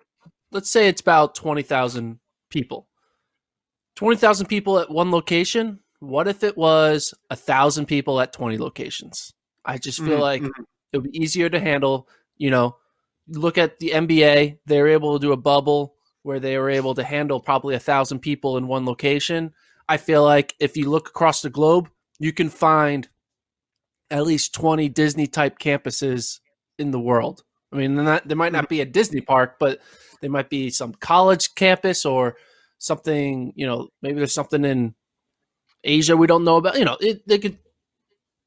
let's 0.50 0.71
say 0.71 0.88
it's 0.88 1.00
about 1.00 1.35
20,000 1.35 2.19
people. 2.50 2.88
20,000 3.97 4.47
people 4.47 4.78
at 4.78 4.90
one 4.90 5.11
location. 5.11 5.81
What 6.00 6.28
if 6.28 6.45
it 6.45 6.57
was 6.57 7.12
a 7.31 7.37
thousand 7.37 7.87
people 7.87 8.21
at 8.21 8.33
20 8.33 8.59
locations? 8.59 9.35
I 9.64 9.78
just 9.78 9.99
feel 9.99 10.19
Mhm, 10.19 10.21
like 10.21 10.43
mhm. 10.43 10.64
it 10.93 10.99
would 10.99 11.11
be 11.11 11.19
easier 11.19 11.49
to 11.49 11.59
handle. 11.61 12.09
You 12.37 12.50
know, 12.50 12.76
look 13.26 13.59
at 13.59 13.78
the 13.81 13.90
NBA; 13.90 14.59
they're 14.67 14.88
able 14.88 15.19
to 15.19 15.26
do 15.26 15.33
a 15.33 15.37
bubble 15.37 15.97
where 16.29 16.39
they 16.39 16.59
were 16.59 16.69
able 16.69 16.95
to 16.95 17.03
handle 17.03 17.41
probably 17.41 17.75
a 17.75 17.81
thousand 17.81 18.19
people 18.19 18.59
in 18.59 18.67
one 18.67 18.85
location. 18.85 19.51
I 19.89 19.97
feel 19.97 20.23
like 20.23 20.55
if 20.61 20.77
you 20.77 20.91
look 20.91 21.09
across 21.09 21.41
the 21.41 21.49
globe, 21.49 21.89
you 22.19 22.35
can 22.35 22.51
find 22.51 23.09
at 24.11 24.27
least 24.27 24.53
20 24.53 24.91
Disney 24.91 25.27
type 25.27 25.59
campuses 25.59 26.41
in 26.79 26.91
the 26.91 27.01
world. 27.01 27.45
I 27.73 27.77
mean, 27.77 27.95
not, 27.95 28.29
there 28.29 28.37
might 28.37 28.53
not 28.53 28.69
be 28.69 28.83
a 28.83 28.85
Disney 28.85 29.23
park, 29.23 29.57
but 29.59 29.81
there 30.21 30.29
might 30.29 30.51
be 30.51 30.69
some 30.69 30.93
college 30.93 31.55
campus 31.55 32.05
or 32.05 32.37
something, 32.77 33.55
you 33.57 33.67
know, 33.67 33.89
maybe 34.03 34.19
there's 34.19 34.35
something 34.35 34.67
in 34.67 34.95
Asia 35.83 36.15
we 36.15 36.27
don't 36.27 36.45
know 36.45 36.59
about. 36.59 36.79
You 36.79 36.85
know, 36.85 36.99
it, 37.01 37.27
they 37.27 37.39
could, 37.39 37.57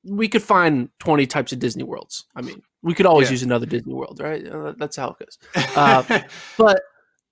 we 0.04 0.28
could 0.28 0.44
find 0.44 0.90
20 1.00 1.26
types 1.26 1.52
of 1.52 1.58
Disney 1.58 1.84
worlds. 1.84 2.26
I 2.36 2.42
mean, 2.44 2.62
we 2.84 2.94
could 2.94 3.08
always 3.08 3.30
Yeah. 3.30 3.32
use 3.32 3.44
another 3.44 3.66
Disney 3.66 3.96
world, 3.96 4.20
right? 4.22 4.46
Uh, 4.48 4.74
that's 4.78 4.98
how 4.98 5.16
it 5.20 5.26
goes. 5.26 5.40
Uh, 5.76 6.04
But 6.60 6.80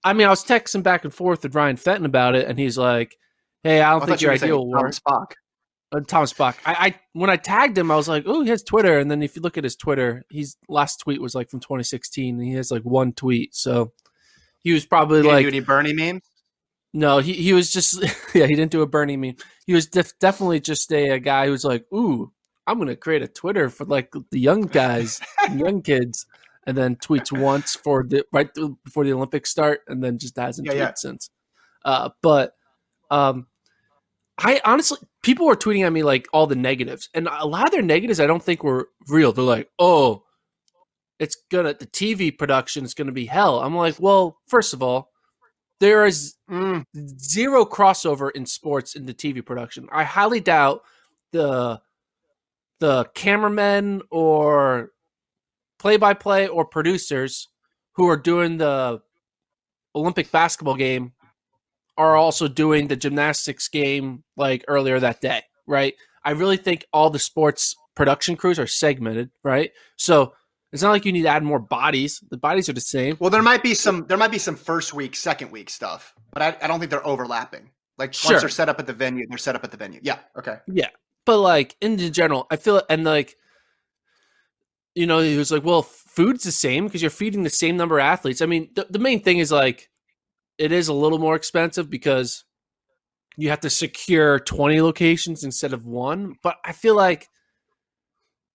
I 0.03 0.13
mean, 0.13 0.27
I 0.27 0.29
was 0.29 0.44
texting 0.44 0.84
back 0.84 1.03
and 1.03 1.13
forth 1.13 1.44
with 1.44 1.56
Ryan 1.56 1.77
Fenton 1.77 2.06
about 2.06 2.36
it, 2.36 2.48
and 2.48 2.58
he's 2.58 2.77
like, 2.77 3.15
"Hey, 3.63 3.82
I 3.82 3.91
don't 3.91 4.03
I 4.03 4.06
think 4.06 4.22
you 4.22 4.25
your 4.27 4.34
idea 4.34 4.56
will 4.56 4.70
work." 4.70 4.82
Thomas 4.82 5.00
Spock. 5.00 5.32
Uh, 5.91 6.01
Thomas 6.01 6.34
Bach. 6.34 6.58
I, 6.65 6.74
I 6.74 6.96
when 7.13 7.29
I 7.29 7.36
tagged 7.36 7.77
him, 7.77 7.91
I 7.91 7.96
was 7.96 8.08
like, 8.08 8.24
"Oh, 8.27 8.41
he 8.44 8.50
has 8.50 8.63
Twitter." 8.63 9.00
And 9.00 9.10
then 9.10 9.24
if 9.24 9.36
you 9.36 9.41
look 9.41 9.58
at 9.58 9.63
his 9.63 9.75
Twitter, 9.75 10.24
his 10.29 10.56
last 10.68 10.98
tweet 10.98 11.22
was 11.22 11.34
like 11.36 11.50
from 11.50 11.60
2016, 11.60 12.36
and 12.36 12.44
he 12.44 12.53
has 12.53 12.72
like 12.72 12.84
one 12.84 13.12
tweet. 13.13 13.56
So 13.56 13.91
he 14.60 14.72
was 14.72 14.86
probably 14.86 15.22
like, 15.24 15.44
do 15.44 15.48
any 15.48 15.60
Bernie 15.62 15.94
memes? 15.94 16.22
no, 16.94 17.20
he 17.20 17.34
he 17.34 17.53
was 17.53 17.72
just 17.72 18.01
yeah, 18.36 18.46
he 18.46 18.56
didn't 18.56 18.72
do 18.72 18.82
a 18.82 18.88
Bernie 18.88 19.18
meme. 19.18 19.36
He 19.65 19.74
was 19.74 19.88
def- 19.88 20.18
definitely 20.20 20.60
just 20.60 20.91
a, 20.91 21.10
a 21.10 21.20
guy 21.20 21.46
who 21.46 21.51
was 21.51 21.65
like, 21.65 21.86
"Ooh, 21.94 22.32
I'm 22.68 22.77
gonna 22.77 22.96
create 22.96 23.22
a 23.22 23.27
Twitter 23.27 23.70
for 23.70 23.86
like 23.86 24.13
the 24.32 24.39
young 24.39 24.62
guys, 24.62 25.20
young 25.53 25.82
kids." 25.82 26.25
And 26.69 26.77
then 26.77 26.97
tweets 26.97 27.31
once 27.31 27.73
for 27.75 28.03
the 28.03 28.23
right 28.31 28.53
th- 28.53 28.69
before 28.83 29.03
the 29.03 29.13
Olympics 29.13 29.49
start, 29.49 29.81
and 29.88 30.03
then 30.03 30.19
just 30.19 30.38
hasn't 30.38 30.67
Yeah, 30.67 30.73
tweeted 30.73 30.77
yeah. 30.77 30.93
since. 30.95 31.29
Uh, 31.83 32.09
but 32.21 32.53
um, 33.09 33.47
I 34.38 34.61
honestly, 34.63 34.99
people 35.23 35.47
were 35.47 35.55
tweeting 35.55 35.83
at 35.83 35.91
me 35.91 36.03
like 36.03 36.27
all 36.31 36.45
the 36.45 36.55
negatives, 36.55 37.09
and 37.15 37.27
a 37.27 37.47
lot 37.47 37.65
of 37.65 37.71
their 37.71 37.81
negatives 37.81 38.19
I 38.19 38.27
don't 38.27 38.43
think 38.43 38.63
were 38.63 38.89
real. 39.07 39.31
They're 39.31 39.43
like, 39.43 39.71
"Oh, 39.79 40.25
it's 41.17 41.38
gonna 41.49 41.73
the 41.73 41.88
TV 41.88 42.38
production 42.38 42.85
is 42.85 42.93
gonna 42.93 43.11
be 43.13 43.25
hell." 43.25 43.61
I'm 43.61 43.75
like, 43.75 43.95
well, 43.99 44.38
first 44.47 44.73
of 44.75 44.83
all, 44.83 45.09
there 45.79 46.05
is 46.05 46.35
Mm, 46.51 46.85
zero 47.19 47.65
crossover 47.65 48.29
in 48.35 48.45
sports 48.45 48.95
in 48.95 49.05
the 49.07 49.13
TV 49.13 49.43
production. 49.43 49.88
I 49.91 50.03
highly 50.03 50.39
doubt 50.39 50.81
the 51.31 51.81
the 52.79 53.05
cameramen 53.15 54.01
or 54.11 54.91
play 55.79 55.98
by 55.98 56.13
play 56.13 56.48
or 56.48 56.65
producers 56.65 57.48
who 57.93 58.07
are 58.07 58.17
doing 58.17 58.57
the 58.57 59.01
Olympic 59.95 60.31
basketball 60.31 60.75
game 60.75 61.13
are 61.98 62.15
also 62.15 62.48
doing 62.48 62.88
the 62.88 62.95
gymnastics 62.95 63.67
game 63.67 64.24
like 64.38 64.63
earlier 64.67 65.00
that 65.00 65.19
day, 65.21 65.41
right? 65.67 65.93
I 66.24 66.31
really 66.31 66.57
think 66.57 66.86
all 66.93 67.09
the 67.09 67.19
sports 67.19 67.75
production 67.95 68.36
crews 68.36 68.59
are 68.59 68.67
segmented, 68.67 69.31
right? 69.43 69.71
So 69.98 70.33
it's 70.71 70.83
not 70.83 70.91
like 70.91 71.03
you 71.05 71.12
need 71.12 71.24
to 71.24 71.29
add 71.29 71.43
more 71.43 71.59
bodies. 71.59 72.24
The 72.29 72.38
bodies 72.38 72.69
are 72.69 72.74
the 72.74 72.81
same. 72.81 73.17
well, 73.19 73.29
there 73.31 73.41
might 73.41 73.63
be 73.63 73.74
some. 73.74 74.05
There 74.07 74.17
might 74.17 74.31
be 74.31 74.38
some 74.38 74.55
first 74.55 74.93
week, 74.93 75.15
second 75.15 75.51
week 75.51 75.69
stuff, 75.69 76.13
but 76.31 76.41
I, 76.43 76.55
I 76.62 76.67
don't 76.67 76.79
think 76.79 76.91
they're 76.91 77.05
overlapping. 77.05 77.71
Like 77.98 78.13
Sure. 78.13 78.31
once 78.33 78.43
they're 78.43 78.50
set 78.50 78.69
up 78.69 78.79
at 78.79 78.86
the 78.88 78.93
venue, 78.93 79.25
they're 79.27 79.38
set 79.38 79.55
up 79.55 79.63
at 79.63 79.71
the 79.71 79.77
venue. 79.77 80.00
Yeah. 80.03 80.19
Okay. 80.38 80.57
Yeah, 80.67 80.89
but 81.25 81.39
like 81.39 81.75
in 81.81 81.98
general, 82.13 82.45
I 82.51 82.55
feel 82.55 82.81
and 82.89 83.03
like 83.03 83.36
you 85.00 85.07
know 85.07 85.20
he 85.20 85.38
was 85.38 85.50
like, 85.50 85.64
well, 85.64 85.81
food's 85.81 86.44
the 86.44 86.51
same 86.51 86.85
because 86.85 87.01
you're 87.01 87.09
feeding 87.09 87.44
the 87.44 87.50
same 87.50 87.77
number 87.77 88.00
of 88.00 88.03
athletes. 88.03 88.42
I 88.42 88.48
mean, 88.48 88.70
the, 88.75 88.85
the 88.90 89.00
main 89.00 89.22
thing 89.22 89.38
is 89.38 89.50
like 89.50 89.90
it 90.57 90.74
is 90.74 90.90
a 90.90 90.94
little 90.94 91.20
more 91.20 91.38
expensive 91.38 91.90
because 91.90 92.44
you 93.38 93.50
have 93.50 93.62
to 93.62 93.70
secure 93.70 94.42
20 94.42 94.81
locations 94.81 95.46
instead 95.46 95.72
of 95.72 95.85
one. 95.85 96.35
But 96.44 96.57
I 96.66 96.74
feel 96.74 96.98
like 96.98 97.29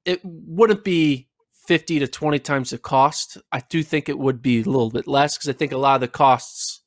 it 0.04 0.20
wouldn't 0.22 0.84
be 0.84 1.30
50 1.66 2.00
to 2.00 2.08
20 2.08 2.38
times 2.40 2.70
the 2.70 2.78
cost. 2.78 3.38
I 3.50 3.62
do 3.70 3.82
think 3.82 4.10
it 4.10 4.18
would 4.18 4.42
be 4.42 4.60
a 4.60 4.64
little 4.64 4.90
bit 4.90 5.08
less 5.08 5.38
because 5.38 5.48
I 5.48 5.54
think 5.54 5.72
a 5.72 5.78
lot 5.78 5.94
of 5.94 6.02
the 6.02 6.08
costs 6.08 6.82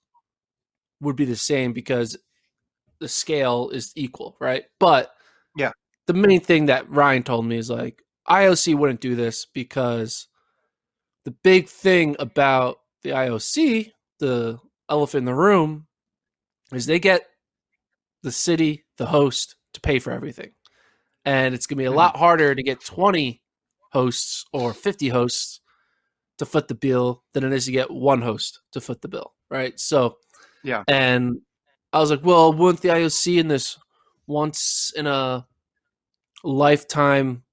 would 1.01 1.15
be 1.15 1.25
the 1.25 1.35
same 1.35 1.73
because 1.73 2.15
the 2.99 3.07
scale 3.07 3.71
is 3.71 3.91
equal, 3.95 4.37
right? 4.39 4.65
But 4.79 5.15
Yeah. 5.55 5.71
the 6.05 6.13
main 6.13 6.41
thing 6.41 6.67
that 6.67 6.87
Ryan 6.91 7.23
told 7.23 7.47
me 7.47 7.57
is 7.57 7.71
like 7.71 8.03
IOC 8.29 8.75
wouldn't 8.75 9.01
do 9.01 9.15
this 9.15 9.45
because 9.45 10.27
the 11.25 11.31
big 11.31 11.67
thing 11.67 12.15
about 12.19 12.79
the 13.03 13.11
IOC, 13.11 13.91
the 14.19 14.59
elephant 14.89 15.21
in 15.21 15.25
the 15.25 15.33
room, 15.33 15.87
is 16.73 16.85
they 16.85 16.99
get 16.99 17.27
the 18.23 18.31
city, 18.31 18.85
the 18.97 19.05
host, 19.05 19.55
to 19.73 19.81
pay 19.81 19.99
for 19.99 20.11
everything. 20.11 20.51
And 21.25 21.53
it's 21.53 21.67
going 21.67 21.77
to 21.77 21.81
be 21.81 21.85
a 21.85 21.91
hmm. 21.91 21.97
lot 21.97 22.17
harder 22.17 22.55
to 22.55 22.63
get 22.63 22.83
20 22.83 23.41
hosts 23.91 24.45
or 24.53 24.73
50 24.73 25.09
hosts 25.09 25.61
to 26.37 26.45
foot 26.45 26.67
the 26.67 26.75
bill 26.75 27.23
than 27.33 27.43
it 27.43 27.53
is 27.53 27.65
to 27.65 27.71
get 27.71 27.89
one 27.89 28.21
host 28.21 28.61
to 28.71 28.81
foot 28.81 29.01
the 29.01 29.07
bill, 29.07 29.33
right? 29.49 29.79
So, 29.79 30.17
Yeah. 30.63 30.83
And 30.87 31.41
I 31.93 31.99
was 31.99 32.11
like, 32.11 32.23
well, 32.23 32.53
wouldn't 32.53 32.81
the 32.81 32.89
IOC 32.89 33.39
in 33.39 33.47
this 33.47 33.77
once 34.27 34.93
in 34.95 35.07
a 35.07 35.47
lifetime 36.43 37.43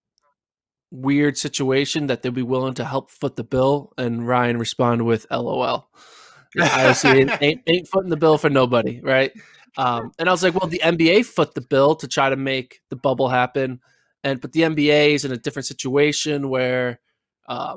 weird 0.94 1.36
situation 1.36 2.06
that 2.06 2.22
they'd 2.22 2.32
be 2.34 2.42
willing 2.42 2.74
to 2.74 2.84
help 2.84 3.10
foot 3.10 3.36
the 3.36 3.44
bill? 3.44 3.92
And 3.98 4.26
Ryan 4.26 4.58
responded 4.58 5.04
with, 5.04 5.26
LOL. 5.30 5.88
IOC 6.56 7.14
ain't, 7.14 7.42
ain't, 7.42 7.62
ain't 7.66 7.88
footing 7.88 8.10
the 8.10 8.16
bill 8.16 8.38
for 8.38 8.48
nobody, 8.48 9.00
right? 9.02 9.32
Um, 9.76 10.12
and 10.18 10.28
I 10.28 10.32
was 10.32 10.42
like, 10.42 10.54
well, 10.54 10.68
the 10.68 10.80
NBA 10.82 11.26
foot 11.26 11.54
the 11.54 11.60
bill 11.60 11.96
to 11.96 12.06
try 12.06 12.30
to 12.30 12.36
make 12.36 12.80
the 12.90 12.96
bubble 12.96 13.28
happen, 13.28 13.80
and 14.22 14.40
but 14.40 14.52
the 14.52 14.60
NBA 14.60 15.14
is 15.14 15.24
in 15.24 15.32
a 15.32 15.36
different 15.36 15.66
situation 15.66 16.48
where 16.48 17.00
uh, 17.48 17.76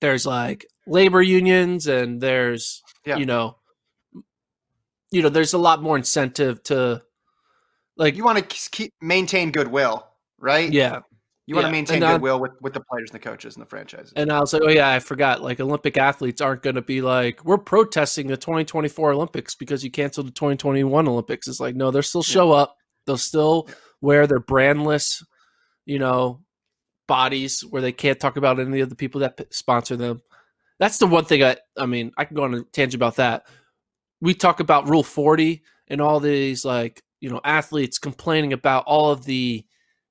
there's 0.00 0.24
like 0.24 0.66
labor 0.86 1.20
unions 1.20 1.86
and 1.86 2.20
there's 2.20 2.82
Yeah. 3.04 3.18
you 3.18 3.26
know, 3.26 3.58
you 5.10 5.22
know, 5.22 5.28
there's 5.28 5.52
a 5.52 5.58
lot 5.58 5.82
more 5.82 5.96
incentive 5.98 6.62
to 6.64 7.02
like 7.98 8.16
You 8.16 8.24
want 8.24 8.38
to 8.38 8.44
keep 8.70 8.92
maintain 9.00 9.50
goodwill, 9.50 10.06
right? 10.38 10.72
yeah. 10.72 11.00
You 11.46 11.54
want 11.54 11.66
to 11.66 11.72
maintain 11.72 12.02
And, 12.02 12.14
goodwill 12.14 12.40
with, 12.40 12.60
with 12.60 12.74
the 12.74 12.80
players 12.80 13.10
and 13.10 13.20
the 13.20 13.24
coaches 13.24 13.54
and 13.54 13.62
the 13.64 13.68
franchises. 13.68 14.12
And 14.16 14.32
I 14.32 14.40
was 14.40 14.52
like, 14.52 14.62
oh 14.64 14.68
yeah, 14.68 14.90
I 14.90 14.98
forgot. 14.98 15.42
Like 15.42 15.60
Olympic 15.60 15.96
athletes 15.96 16.40
aren't 16.40 16.62
going 16.62 16.74
to 16.74 16.82
be 16.82 17.00
like, 17.00 17.44
we're 17.44 17.56
protesting 17.56 18.26
the 18.26 18.36
2024 18.36 19.12
Olympics 19.12 19.54
because 19.54 19.84
you 19.84 19.90
canceled 19.92 20.26
the 20.26 20.32
2021 20.32 21.06
Olympics. 21.06 21.46
It's 21.46 21.60
like, 21.60 21.76
no, 21.76 21.92
they'll 21.92 22.02
still 22.02 22.24
show 22.24 22.50
up. 22.50 22.76
They'll 23.06 23.16
still 23.16 23.68
wear 24.00 24.26
their 24.26 24.40
brandless, 24.40 25.22
you 25.84 26.00
know, 26.00 26.42
bodies 27.06 27.60
where 27.60 27.80
they 27.80 27.92
can't 27.92 28.18
talk 28.18 28.36
about 28.36 28.58
any 28.58 28.80
of 28.80 28.88
the 28.88 28.96
people 28.96 29.20
that 29.20 29.36
p- 29.36 29.44
sponsor 29.50 29.94
them. 29.94 30.22
That's 30.80 30.98
the 30.98 31.06
one 31.06 31.24
thing 31.26 31.44
I, 31.44 31.58
I 31.78 31.86
mean, 31.86 32.10
I 32.18 32.24
can 32.24 32.34
go 32.36 32.42
on 32.42 32.54
a 32.54 32.62
tangent 32.64 32.96
about 32.96 33.16
that. 33.16 33.46
We 34.20 34.34
talk 34.34 34.58
about 34.58 34.88
Rule 34.88 35.04
40 35.04 35.62
and 35.86 36.00
all 36.00 36.18
these 36.18 36.64
like, 36.64 37.02
you 37.20 37.30
know, 37.30 37.40
athletes 37.44 38.00
complaining 38.00 38.52
about 38.52 38.82
all 38.86 39.12
of 39.12 39.24
the, 39.24 39.64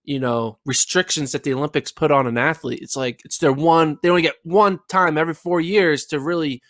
you 0.06 0.20
know 0.20 0.60
restrictions 0.66 1.32
that 1.32 1.44
the 1.44 1.54
olympics 1.54 1.92
put 1.92 2.12
on 2.12 2.28
an 2.28 2.38
athlete. 2.38 2.80
It's 2.82 2.96
like 2.96 3.22
it's 3.26 3.38
their 3.40 3.54
one 3.54 3.98
they 4.04 4.10
only 4.10 4.22
get 4.22 4.36
one 4.44 4.80
time 4.90 5.18
every 5.18 5.34
four 5.34 5.62
years 5.62 6.06
to 6.08 6.20
really 6.20 6.62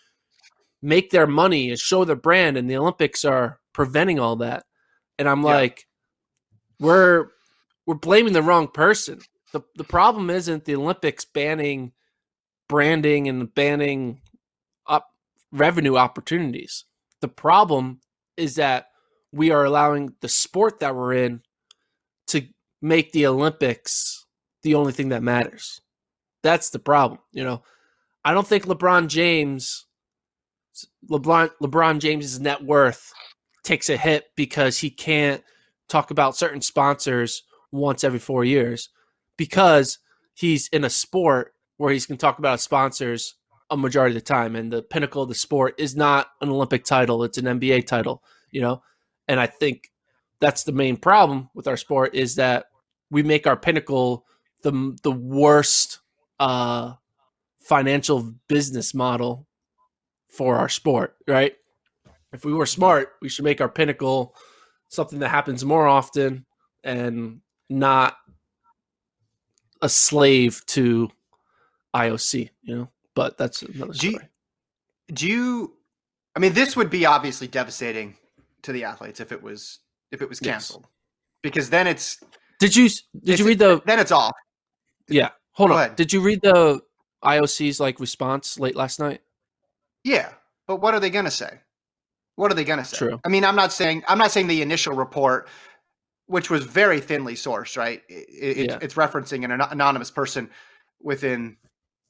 make 0.82 1.12
their 1.12 1.28
money 1.28 1.70
and 1.72 1.80
show 1.80 2.06
their 2.06 2.16
brand 2.16 2.58
and 2.58 2.70
the 2.70 2.78
olympics 2.78 3.26
are 3.26 3.60
preventing 3.74 4.20
all 4.20 4.38
that. 4.38 4.66
And 5.20 5.28
i'm 5.30 5.44
Yeah. 5.44 5.56
like 5.56 5.86
we're 6.80 7.28
we're 7.86 7.96
blaming 7.96 8.34
the 8.34 8.42
wrong 8.44 8.68
person. 8.68 9.20
The, 9.54 9.62
the 9.76 9.84
problem 9.84 10.30
isn't 10.30 10.66
the 10.66 10.76
olympics 10.76 11.26
banning 11.26 11.94
branding 12.68 13.28
and 13.28 13.54
banning 13.54 14.22
up 14.88 15.10
revenue 15.52 15.98
opportunities. 15.98 16.86
The 17.22 17.28
problem 17.28 18.02
is 18.38 18.56
that 18.56 18.88
we 19.32 19.52
are 19.52 19.64
allowing 19.66 20.16
the 20.22 20.30
sport 20.30 20.80
that 20.80 20.96
we're 20.96 21.14
in 21.14 21.42
to 22.28 22.48
make 22.86 23.12
the 23.12 23.26
Olympics 23.26 24.26
the 24.62 24.76
only 24.76 24.94
thing 24.94 25.10
that 25.10 25.24
matters. 25.24 25.82
That's 26.44 26.70
the 26.70 26.80
problem. 26.80 27.20
You 27.32 27.44
know, 27.44 27.64
I 28.24 28.34
don't 28.34 28.48
think 28.48 28.66
LeBron 28.66 29.08
James, 29.08 29.88
LeBron 31.10 31.50
LeBron 31.62 32.00
James's 32.00 32.40
net 32.40 32.64
worth 32.64 33.12
takes 33.64 33.90
a 33.90 33.98
hit 33.98 34.26
because 34.36 34.78
he 34.78 34.90
can't 34.92 35.44
talk 35.90 36.12
about 36.12 36.38
certain 36.38 36.62
sponsors 36.62 37.44
once 37.72 38.04
every 38.04 38.20
four 38.20 38.46
years 38.46 38.90
because 39.38 39.98
he's 40.36 40.68
in 40.68 40.84
a 40.84 40.90
sport 40.90 41.54
where 41.78 41.92
he's 41.92 42.06
going 42.06 42.18
to 42.18 42.22
talk 42.22 42.38
about 42.40 42.62
sponsors 42.62 43.36
a 43.72 43.78
majority 43.78 44.16
of 44.16 44.22
the 44.22 44.26
time 44.26 44.56
and 44.56 44.72
the 44.72 44.84
pinnacle 44.84 45.24
of 45.24 45.30
the 45.30 45.36
sport 45.36 45.74
is 45.80 45.96
not 45.96 46.28
an 46.42 46.50
olympic 46.50 46.86
title 46.86 47.24
it's 47.24 47.38
an 47.40 47.46
nba 47.46 47.86
title 47.86 48.24
you 48.52 48.62
know 48.62 48.82
And 49.28 49.40
I 49.40 49.48
think 49.48 49.92
that's 50.40 50.64
the 50.64 50.72
main 50.72 50.98
problem 50.98 51.50
with 51.56 51.68
our 51.68 51.78
sport 51.78 52.14
is 52.14 52.36
that 52.36 52.66
we 53.16 53.24
make 53.24 53.48
our 53.48 53.56
pinnacle 53.56 54.26
the 54.62 54.94
the 55.02 55.12
worst 55.12 56.00
uh, 56.38 56.96
financial 57.60 58.34
business 58.50 58.94
model 58.94 59.48
for 60.28 60.58
our 60.58 60.68
sport, 60.68 61.16
right? 61.26 61.56
If 62.34 62.44
we 62.44 62.54
were 62.54 62.66
smart, 62.66 63.14
we 63.22 63.30
should 63.30 63.46
make 63.46 63.62
our 63.62 63.70
pinnacle 63.70 64.36
something 64.90 65.20
that 65.20 65.30
happens 65.30 65.64
more 65.64 65.88
often 65.88 66.46
and 66.84 67.40
not 67.70 68.18
a 69.82 69.88
slave 69.88 70.62
to 70.66 71.10
IOC, 71.96 72.50
you 72.64 72.76
know. 72.76 72.90
But 73.14 73.38
that's 73.38 73.62
another 73.62 73.94
Do 73.94 74.10
story. 74.10 74.26
you, 75.08 75.16
do 75.16 75.28
you? 75.28 75.74
I 76.36 76.40
mean, 76.40 76.52
this 76.52 76.76
would 76.76 76.90
be 76.90 77.06
obviously 77.06 77.48
devastating 77.48 78.18
to 78.64 78.74
the 78.74 78.84
athletes 78.84 79.22
if 79.22 79.32
it 79.32 79.42
was 79.42 79.80
if 80.12 80.22
it 80.22 80.28
was 80.28 80.42
Yes. 80.42 80.52
canceled, 80.52 80.88
because 81.42 81.70
then 81.70 81.88
it's 81.88 82.22
Did 82.60 82.76
you 82.76 82.90
did 83.24 83.40
you 83.40 83.46
read 83.48 83.60
the 83.60 83.82
then 83.86 84.00
it's 84.00 84.12
off. 84.12 84.34
yeah? 85.08 85.30
Hold 85.52 85.70
Go 85.70 85.76
on. 85.76 85.82
ahead. 85.84 85.96
Did 85.96 86.12
you 86.14 86.22
read 86.22 86.42
the 86.42 86.82
IOC's 87.24 87.80
like 87.80 88.00
response 88.00 88.60
late 88.60 88.76
last 88.76 89.00
night? 89.00 89.22
Yeah, 90.04 90.30
but 90.68 90.78
what 90.82 90.94
are 90.94 91.00
they 91.00 91.10
going 91.10 91.26
to 91.26 91.32
say? 91.32 91.60
What 92.36 92.52
are 92.52 92.56
they 92.56 92.64
going 92.66 92.80
to 92.80 92.86
say? 92.86 92.98
True. 92.98 93.20
I 93.26 93.30
mean, 93.30 93.44
I'm 93.46 93.56
not 93.56 93.72
saying 93.72 94.04
I'm 94.08 94.18
not 94.18 94.32
saying 94.32 94.48
the 94.48 94.62
initial 94.62 94.94
report, 94.94 95.48
which 96.28 96.50
was 96.50 96.64
very 96.66 97.00
thinly 97.00 97.34
sourced, 97.36 97.78
right? 97.78 98.02
It, 98.10 98.58
it- 98.58 98.70
Yeah. 98.70 98.80
It's 98.82 98.94
referencing 98.96 99.44
an 99.46 99.52
anonymous 99.62 100.12
person 100.12 100.50
within 101.02 101.58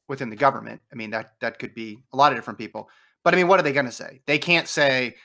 within 0.08 0.30
the 0.30 0.36
government. 0.36 0.82
I 0.92 0.96
mean, 0.96 1.12
that 1.12 1.34
that 1.42 1.60
could 1.60 1.74
be 1.74 2.00
a 2.14 2.18
lot 2.18 2.32
of 2.32 2.38
different 2.38 2.60
people. 2.60 2.90
But 3.24 3.34
I 3.34 3.38
mean, 3.38 3.48
what 3.48 3.60
are 3.60 3.64
they 3.64 3.74
going 3.74 3.88
to 3.88 3.92
say? 3.92 4.22
They 4.28 4.38
can't 4.38 4.68
say, 4.68 5.16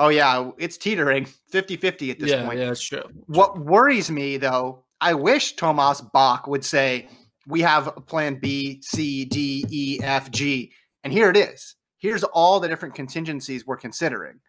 "Oh 0.00 0.08
yeah, 0.08 0.50
it's 0.58 0.76
teetering 0.76 1.26
50-50 1.52 2.10
at 2.10 2.18
this 2.18 2.30
yeah, 2.30 2.44
point." 2.44 2.58
yeah, 2.58 2.66
that's 2.66 2.82
true. 2.82 3.04
What 3.26 3.58
worries 3.58 4.10
me 4.10 4.36
though, 4.36 4.84
I 5.00 5.14
wish 5.14 5.54
Thomas 5.56 6.00
Bach 6.00 6.46
would 6.46 6.64
say, 6.64 7.08
we 7.46 7.60
have 7.60 7.88
a 7.88 8.00
plan 8.00 8.36
B, 8.36 8.80
C, 8.82 9.24
D, 9.24 9.64
E, 9.68 10.00
F, 10.02 10.30
G. 10.30 10.72
And 11.04 11.12
here 11.12 11.30
it 11.30 11.36
is. 11.36 11.76
Here's 11.98 12.24
all 12.24 12.60
the 12.60 12.68
different 12.68 12.94
contingencies 12.94 13.66
we're 13.66 13.76
considering. 13.76 14.40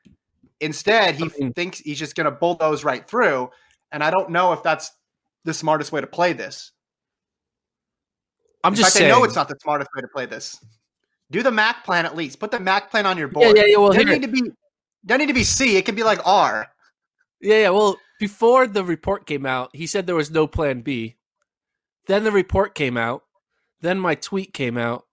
Instead, 0.60 1.16
he 1.16 1.28
thinks 1.56 1.80
he's 1.80 2.00
just 2.00 2.16
going 2.16 2.26
to 2.26 2.32
bulldoze 2.32 2.84
right 2.84 3.08
through. 3.08 3.50
And 3.92 4.04
I 4.04 4.12
don't 4.12 4.30
know 4.30 4.54
if 4.54 4.62
that's 4.64 4.92
the 5.44 5.54
smartest 5.54 5.92
way 5.92 6.02
to 6.02 6.08
play 6.08 6.34
this. 6.34 6.72
I'm 8.64 8.74
In 8.74 8.78
just 8.78 8.88
fact, 8.88 8.98
saying. 8.98 9.12
I 9.12 9.16
know 9.16 9.24
it's 9.24 9.36
not 9.36 9.50
the 9.50 9.58
smartest 9.62 9.90
way 9.96 10.02
to 10.02 10.08
play 10.08 10.28
this. 10.28 10.64
Do 11.32 11.42
the 11.42 11.52
Mac 11.52 11.84
plan 11.84 12.06
at 12.06 12.16
least. 12.16 12.40
Put 12.40 12.52
the 12.52 12.60
Mac 12.60 12.92
plan 12.92 13.06
on 13.06 13.18
your 13.18 13.28
board. 13.28 13.56
Yeah, 13.56 13.64
yeah, 13.64 13.72
yeah. 13.72 13.78
Well, 13.78 13.88
doesn't 13.88 14.08
here, 14.08 14.20
need 14.20 14.26
to 14.26 14.32
be 14.32 14.52
doesn't 15.06 15.20
need 15.20 15.28
to 15.28 15.34
be 15.34 15.44
C. 15.44 15.78
It 15.78 15.86
can 15.86 15.96
be 15.96 16.04
like 16.04 16.20
R. 16.26 16.68
Yeah, 17.42 17.62
yeah. 17.62 17.70
Well, 17.70 17.98
before 18.20 18.68
the 18.68 18.84
report 18.84 19.26
came 19.26 19.46
out, 19.46 19.70
he 19.74 19.88
said 19.88 20.06
there 20.06 20.16
was 20.16 20.30
no 20.32 20.46
plan 20.48 20.82
B. 20.82 21.18
Then 22.08 22.24
the 22.24 22.32
report 22.32 22.76
came 22.76 22.98
out. 22.98 23.24
Then 23.82 24.00
my 24.00 24.14
tweet 24.16 24.54
came 24.54 24.78
out, 24.78 25.06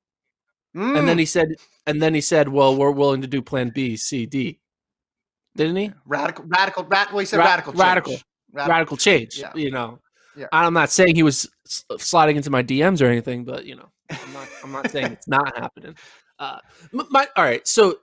and 0.75 0.83
Mm. 0.97 1.07
then 1.07 1.19
he 1.19 1.25
said, 1.25 1.55
and 1.87 2.03
then 2.03 2.13
he 2.15 2.21
said, 2.21 2.49
"Well, 2.51 2.77
we're 2.77 2.91
willing 2.91 3.23
to 3.23 3.27
do 3.27 3.41
plan 3.41 3.71
B, 3.75 3.97
C, 3.97 4.27
D." 4.27 4.61
Didn't 5.57 5.77
he? 5.77 5.93
radical, 6.05 6.45
radical, 6.47 6.85
radical. 6.85 7.15
Well, 7.17 7.21
he 7.21 7.27
said 7.27 7.39
Ra- 7.39 7.47
radical, 7.47 7.73
change. 7.73 7.83
radical. 7.83 8.17
Rad- 8.53 8.69
Radical 8.69 8.97
change. 8.99 9.39
yeah. 9.39 9.53
You 9.55 9.71
know. 9.71 10.01
Yeah. 10.37 10.47
I'm 10.53 10.73
not 10.75 10.91
saying 10.91 11.17
he 11.17 11.23
was 11.23 11.49
sliding 11.99 12.37
into 12.37 12.51
my 12.51 12.63
DMs 12.63 13.01
or 13.03 13.07
anything, 13.07 13.45
but 13.45 13.65
you 13.65 13.75
know, 13.75 13.91
I'm 14.11 14.33
not. 14.33 14.49
I'm 14.65 14.73
not 14.73 14.91
saying 14.91 15.07
it's 15.13 15.29
not 15.29 15.57
happening. 15.57 15.97
Uh, 16.39 16.59
my 16.93 17.27
all 17.37 17.45
right. 17.45 17.67
So 17.67 17.99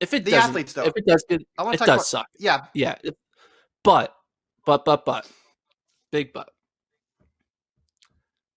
if 0.00 0.14
it 0.14 0.24
The 0.24 0.34
athletes, 0.34 0.72
though. 0.72 0.84
if 0.84 0.94
it 0.96 1.06
does 1.06 1.24
good, 1.28 1.44
I 1.58 1.62
want 1.62 1.74
it 1.74 1.78
does 1.78 1.88
about, 1.88 2.06
suck. 2.06 2.26
Yeah, 2.38 2.66
Yeah. 2.74 2.96
But, 3.82 4.14
but, 4.66 4.84
but, 4.84 5.04
but, 5.04 5.30
big 6.10 6.32
but. 6.32 6.50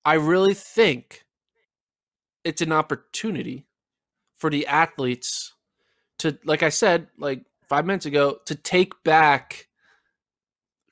I 0.06 0.16
really 0.16 0.54
think 0.54 1.24
it's 2.44 2.62
an 2.62 2.72
opportunity 2.72 3.68
for 4.36 4.50
the 4.50 4.68
athletes 4.68 5.54
to, 6.20 6.38
like 6.44 6.64
I 6.64 6.70
said, 6.70 7.08
like 7.18 7.46
five 7.70 7.86
minutes 7.86 8.06
ago, 8.06 8.40
to 8.46 8.56
take 8.56 9.02
back 9.04 9.68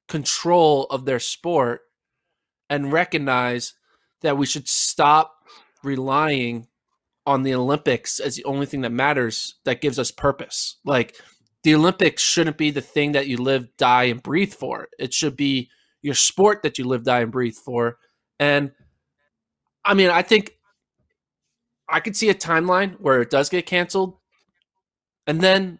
control 0.07 0.85
of 0.85 1.05
their 1.05 1.19
sport 1.19 1.81
and 2.69 2.91
recognize 2.91 3.73
that 4.21 4.37
we 4.37 4.45
should 4.45 4.67
stop 4.67 5.35
relying 5.83 6.67
on 7.25 7.43
the 7.43 7.53
Olympics 7.53 8.19
as 8.19 8.35
the 8.35 8.45
only 8.45 8.65
thing 8.65 8.81
that 8.81 8.91
matters 8.91 9.55
that 9.65 9.81
gives 9.81 9.99
us 9.99 10.11
purpose. 10.11 10.77
Like 10.83 11.15
the 11.63 11.75
Olympics 11.75 12.23
shouldn't 12.23 12.57
be 12.57 12.71
the 12.71 12.81
thing 12.81 13.11
that 13.13 13.27
you 13.27 13.37
live, 13.37 13.75
die, 13.77 14.05
and 14.05 14.21
breathe 14.21 14.53
for. 14.53 14.87
It 14.97 15.13
should 15.13 15.35
be 15.35 15.69
your 16.01 16.15
sport 16.15 16.63
that 16.63 16.79
you 16.79 16.85
live, 16.85 17.03
die, 17.03 17.21
and 17.21 17.31
breathe 17.31 17.55
for. 17.55 17.97
And 18.39 18.71
I 19.85 19.93
mean, 19.93 20.09
I 20.09 20.23
think 20.23 20.53
I 21.87 21.99
could 21.99 22.15
see 22.15 22.29
a 22.29 22.35
timeline 22.35 22.99
where 22.99 23.21
it 23.21 23.29
does 23.29 23.49
get 23.49 23.65
canceled. 23.65 24.17
And 25.27 25.41
then, 25.41 25.79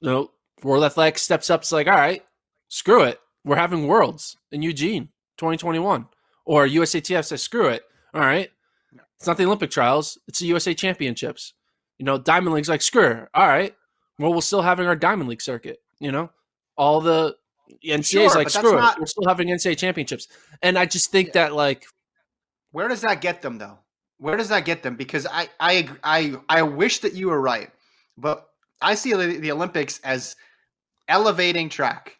you 0.00 0.10
know, 0.10 0.30
World 0.62 0.84
Athletics 0.84 1.22
steps 1.22 1.48
up. 1.48 1.62
It's 1.62 1.72
like, 1.72 1.86
all 1.86 1.94
right, 1.94 2.22
screw 2.68 3.04
it. 3.04 3.18
We're 3.44 3.56
having 3.56 3.86
Worlds 3.86 4.36
in 4.50 4.62
Eugene 4.62 5.10
2021. 5.38 6.06
Or 6.44 6.66
USATF 6.66 7.24
says, 7.24 7.42
screw 7.42 7.68
it. 7.68 7.82
All 8.12 8.20
right. 8.20 8.50
It's 9.18 9.26
not 9.26 9.36
the 9.38 9.44
Olympic 9.44 9.70
trials, 9.70 10.18
it's 10.28 10.38
the 10.40 10.46
USA 10.46 10.74
Championships. 10.74 11.54
You 11.98 12.04
know, 12.04 12.18
Diamond 12.18 12.54
League's 12.54 12.68
like, 12.68 12.82
screw 12.82 13.06
it. 13.10 13.28
All 13.32 13.46
right. 13.46 13.74
Well, 14.18 14.34
we're 14.34 14.40
still 14.42 14.62
having 14.62 14.86
our 14.86 14.96
Diamond 14.96 15.28
League 15.30 15.40
circuit. 15.40 15.78
You 15.98 16.12
know, 16.12 16.30
all 16.76 17.00
the 17.00 17.36
NCAA's 17.84 18.08
Sure, 18.08 18.28
like, 18.34 18.50
screw 18.50 18.74
it. 18.74 18.80
not- 18.80 19.00
We're 19.00 19.06
still 19.06 19.26
having 19.26 19.48
NCAA 19.48 19.78
championships. 19.78 20.28
And 20.62 20.78
I 20.78 20.84
just 20.84 21.10
think 21.10 21.32
that, 21.32 21.54
like, 21.54 21.86
Where 22.72 22.88
does 22.88 23.00
that 23.00 23.20
get 23.22 23.40
them 23.40 23.56
though? 23.58 23.78
Where 24.18 24.36
does 24.36 24.48
that 24.50 24.64
get 24.66 24.82
them? 24.82 24.96
Because 24.96 25.26
I 25.26 25.48
I 25.60 25.88
I 26.04 26.36
I 26.48 26.62
wish 26.62 27.00
that 27.00 27.14
you 27.14 27.28
were 27.28 27.40
right, 27.40 27.70
but 28.18 28.48
I 28.82 28.94
see 28.94 29.12
the 29.14 29.52
Olympics 29.52 29.98
as 30.04 30.36
elevating 31.08 31.68
track, 31.68 32.16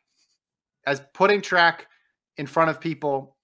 as 0.87 1.01
putting 1.15 1.43
track 1.43 1.87
in 2.37 2.47
front 2.47 2.71
of 2.71 2.81
people 2.81 3.37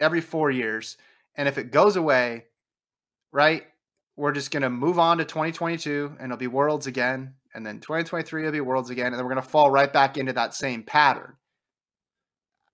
every 0.00 0.20
four 0.20 0.50
years, 0.50 0.96
and 1.36 1.48
if 1.48 1.56
it 1.58 1.70
goes 1.70 1.96
away, 1.96 2.46
right, 3.34 3.64
we're 4.16 4.32
just 4.32 4.50
gonna 4.50 4.70
move 4.70 4.98
on 4.98 5.18
to 5.18 5.24
2022, 5.26 6.16
and 6.18 6.26
it'll 6.26 6.38
be 6.38 6.46
Worlds 6.46 6.86
again, 6.86 7.34
and 7.54 7.66
then 7.66 7.80
2023 7.80 8.44
will 8.44 8.52
be 8.52 8.60
Worlds 8.62 8.88
again, 8.88 9.08
and 9.08 9.16
then 9.16 9.24
we're 9.24 9.30
gonna 9.30 9.42
fall 9.42 9.70
right 9.70 9.92
back 9.92 10.16
into 10.16 10.32
that 10.32 10.54
same 10.54 10.82
pattern. 10.82 11.34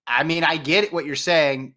I 0.07 0.23
mean, 0.23 0.45
I 0.45 0.57
get 0.57 0.93
what 0.93 1.07
you're 1.07 1.17
saying 1.17 1.75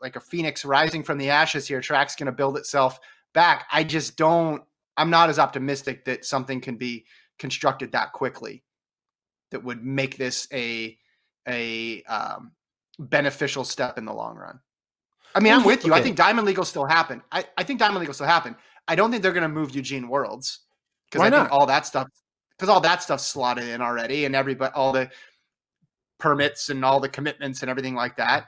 like 0.00 0.16
a 0.16 0.20
phoenix 0.20 0.64
rising 0.64 1.02
from 1.02 1.18
the 1.18 1.30
ashes 1.30 1.66
here 1.66 1.80
track's 1.80 2.16
going 2.16 2.26
to 2.26 2.32
build 2.32 2.56
itself 2.56 3.00
back. 3.32 3.66
I 3.72 3.84
just 3.84 4.16
don't 4.16 4.62
i'm 4.96 5.10
not 5.10 5.30
as 5.30 5.38
optimistic 5.38 6.04
that 6.04 6.24
something 6.24 6.60
can 6.60 6.76
be 6.76 7.06
constructed 7.38 7.92
that 7.92 8.12
quickly 8.12 8.62
that 9.50 9.64
would 9.64 9.82
make 9.84 10.16
this 10.16 10.46
a 10.52 10.96
a 11.48 12.02
um, 12.04 12.52
beneficial 12.98 13.64
step 13.64 13.98
in 13.98 14.04
the 14.04 14.12
long 14.12 14.36
run 14.36 14.60
i 15.34 15.40
mean 15.40 15.52
i'm 15.52 15.64
with 15.64 15.84
you 15.84 15.94
i 15.94 16.00
think 16.00 16.16
diamond 16.16 16.46
league 16.46 16.58
will 16.58 16.64
still 16.64 16.86
happen 16.86 17.22
i, 17.32 17.44
I 17.56 17.62
think 17.64 17.78
diamond 17.78 18.00
league 18.00 18.08
will 18.08 18.14
still 18.14 18.26
happen 18.26 18.56
i 18.88 18.94
don't 18.94 19.10
think 19.10 19.22
they're 19.22 19.32
going 19.32 19.42
to 19.42 19.48
move 19.48 19.74
eugene 19.74 20.08
worlds 20.08 20.60
because 21.10 21.26
i 21.26 21.30
think 21.30 21.50
all 21.52 21.66
that 21.66 21.86
stuff 21.86 22.08
because 22.50 22.68
all 22.68 22.80
that 22.80 23.02
stuff's 23.02 23.26
slotted 23.26 23.68
in 23.68 23.80
already 23.80 24.24
and 24.24 24.34
everybody 24.36 24.72
all 24.74 24.92
the 24.92 25.10
permits 26.18 26.68
and 26.68 26.84
all 26.84 27.00
the 27.00 27.08
commitments 27.08 27.62
and 27.62 27.70
everything 27.70 27.94
like 27.94 28.16
that 28.16 28.46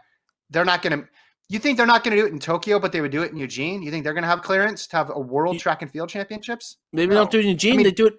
they're 0.50 0.64
not 0.64 0.82
going 0.82 1.00
to 1.00 1.08
you 1.48 1.58
think 1.58 1.76
they're 1.76 1.86
not 1.86 2.02
going 2.04 2.16
to 2.16 2.22
do 2.22 2.26
it 2.26 2.32
in 2.32 2.38
Tokyo, 2.38 2.78
but 2.78 2.90
they 2.92 3.00
would 3.00 3.10
do 3.10 3.22
it 3.22 3.30
in 3.32 3.36
Eugene? 3.36 3.82
You 3.82 3.90
think 3.90 4.02
they're 4.02 4.14
going 4.14 4.22
to 4.22 4.28
have 4.28 4.42
clearance 4.42 4.86
to 4.88 4.96
have 4.96 5.10
a 5.10 5.20
world 5.20 5.54
You- 5.54 5.60
track 5.60 5.82
and 5.82 5.90
field 5.90 6.08
championships? 6.08 6.78
Maybe 6.92 7.08
No. 7.08 7.14
they 7.14 7.16
don't 7.20 7.30
do 7.30 7.38
it 7.38 7.44
in 7.44 7.48
Eugene. 7.50 7.74
I 7.74 7.76
mean- 7.76 7.84
they 7.84 7.92
do 7.92 8.06
it. 8.06 8.14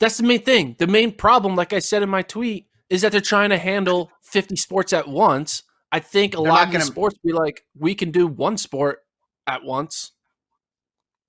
That's 0.00 0.16
the 0.16 0.24
main 0.24 0.42
thing. 0.42 0.74
The 0.78 0.88
main 0.88 1.12
problem, 1.12 1.54
like 1.54 1.72
I 1.72 1.78
said 1.78 2.02
in 2.02 2.08
my 2.10 2.22
tweet, 2.22 2.66
is 2.90 3.02
that 3.02 3.12
they're 3.12 3.20
trying 3.20 3.50
to 3.50 3.58
handle 3.58 4.10
50 4.22 4.56
sports 4.56 4.92
at 4.92 5.06
once. 5.06 5.62
I 5.94 6.00
think 6.00 6.34
a 6.34 6.38
They're 6.38 6.46
lot 6.50 6.66
of 6.66 6.72
gonna- 6.72 6.84
sports 6.84 7.16
be 7.24 7.32
like, 7.32 7.64
we 7.78 7.94
can 7.94 8.10
do 8.10 8.26
one 8.26 8.56
sport 8.58 8.98
at 9.46 9.62
once. 9.62 10.10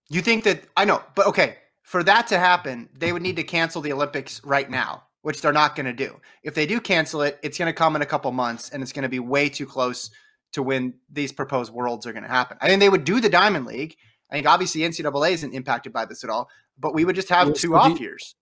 You 0.09 0.21
think 0.21 0.43
that 0.45 0.63
I 0.75 0.85
know, 0.85 1.03
but 1.13 1.27
okay, 1.27 1.57
for 1.83 2.01
that 2.03 2.25
to 2.27 2.39
happen, 2.39 2.89
they 2.91 3.13
would 3.13 3.21
need 3.21 3.35
to 3.35 3.43
cancel 3.43 3.79
the 3.83 3.93
Olympics 3.93 4.43
right 4.43 4.67
now, 4.67 5.03
which 5.21 5.41
they're 5.41 5.53
not 5.53 5.75
going 5.75 5.85
to 5.85 5.93
do. 5.93 6.19
If 6.41 6.55
they 6.55 6.65
do 6.65 6.81
cancel 6.81 7.21
it, 7.21 7.39
it's 7.43 7.59
going 7.59 7.69
to 7.69 7.73
come 7.77 7.95
in 7.95 8.01
a 8.01 8.07
couple 8.07 8.31
months 8.31 8.71
and 8.71 8.81
it's 8.81 8.91
going 8.91 9.03
to 9.03 9.09
be 9.09 9.19
way 9.19 9.49
too 9.49 9.67
close 9.67 10.09
to 10.53 10.63
when 10.63 10.95
these 11.11 11.31
proposed 11.31 11.71
worlds 11.71 12.07
are 12.07 12.11
going 12.13 12.23
to 12.23 12.29
happen. 12.29 12.57
I 12.59 12.67
think 12.67 12.79
they 12.79 12.89
would 12.89 13.03
do 13.03 13.21
the 13.21 13.29
Diamond 13.29 13.67
League. 13.67 13.95
I 14.31 14.35
think 14.35 14.47
obviously 14.47 14.81
NCAA 14.81 15.33
isn't 15.33 15.53
impacted 15.53 15.93
by 15.93 16.05
this 16.05 16.23
at 16.23 16.31
all, 16.31 16.49
but 16.79 16.95
we 16.95 17.05
would 17.05 17.15
just 17.15 17.29
have 17.29 17.53
two 17.53 17.75
off 17.75 17.99
years. 17.99 18.33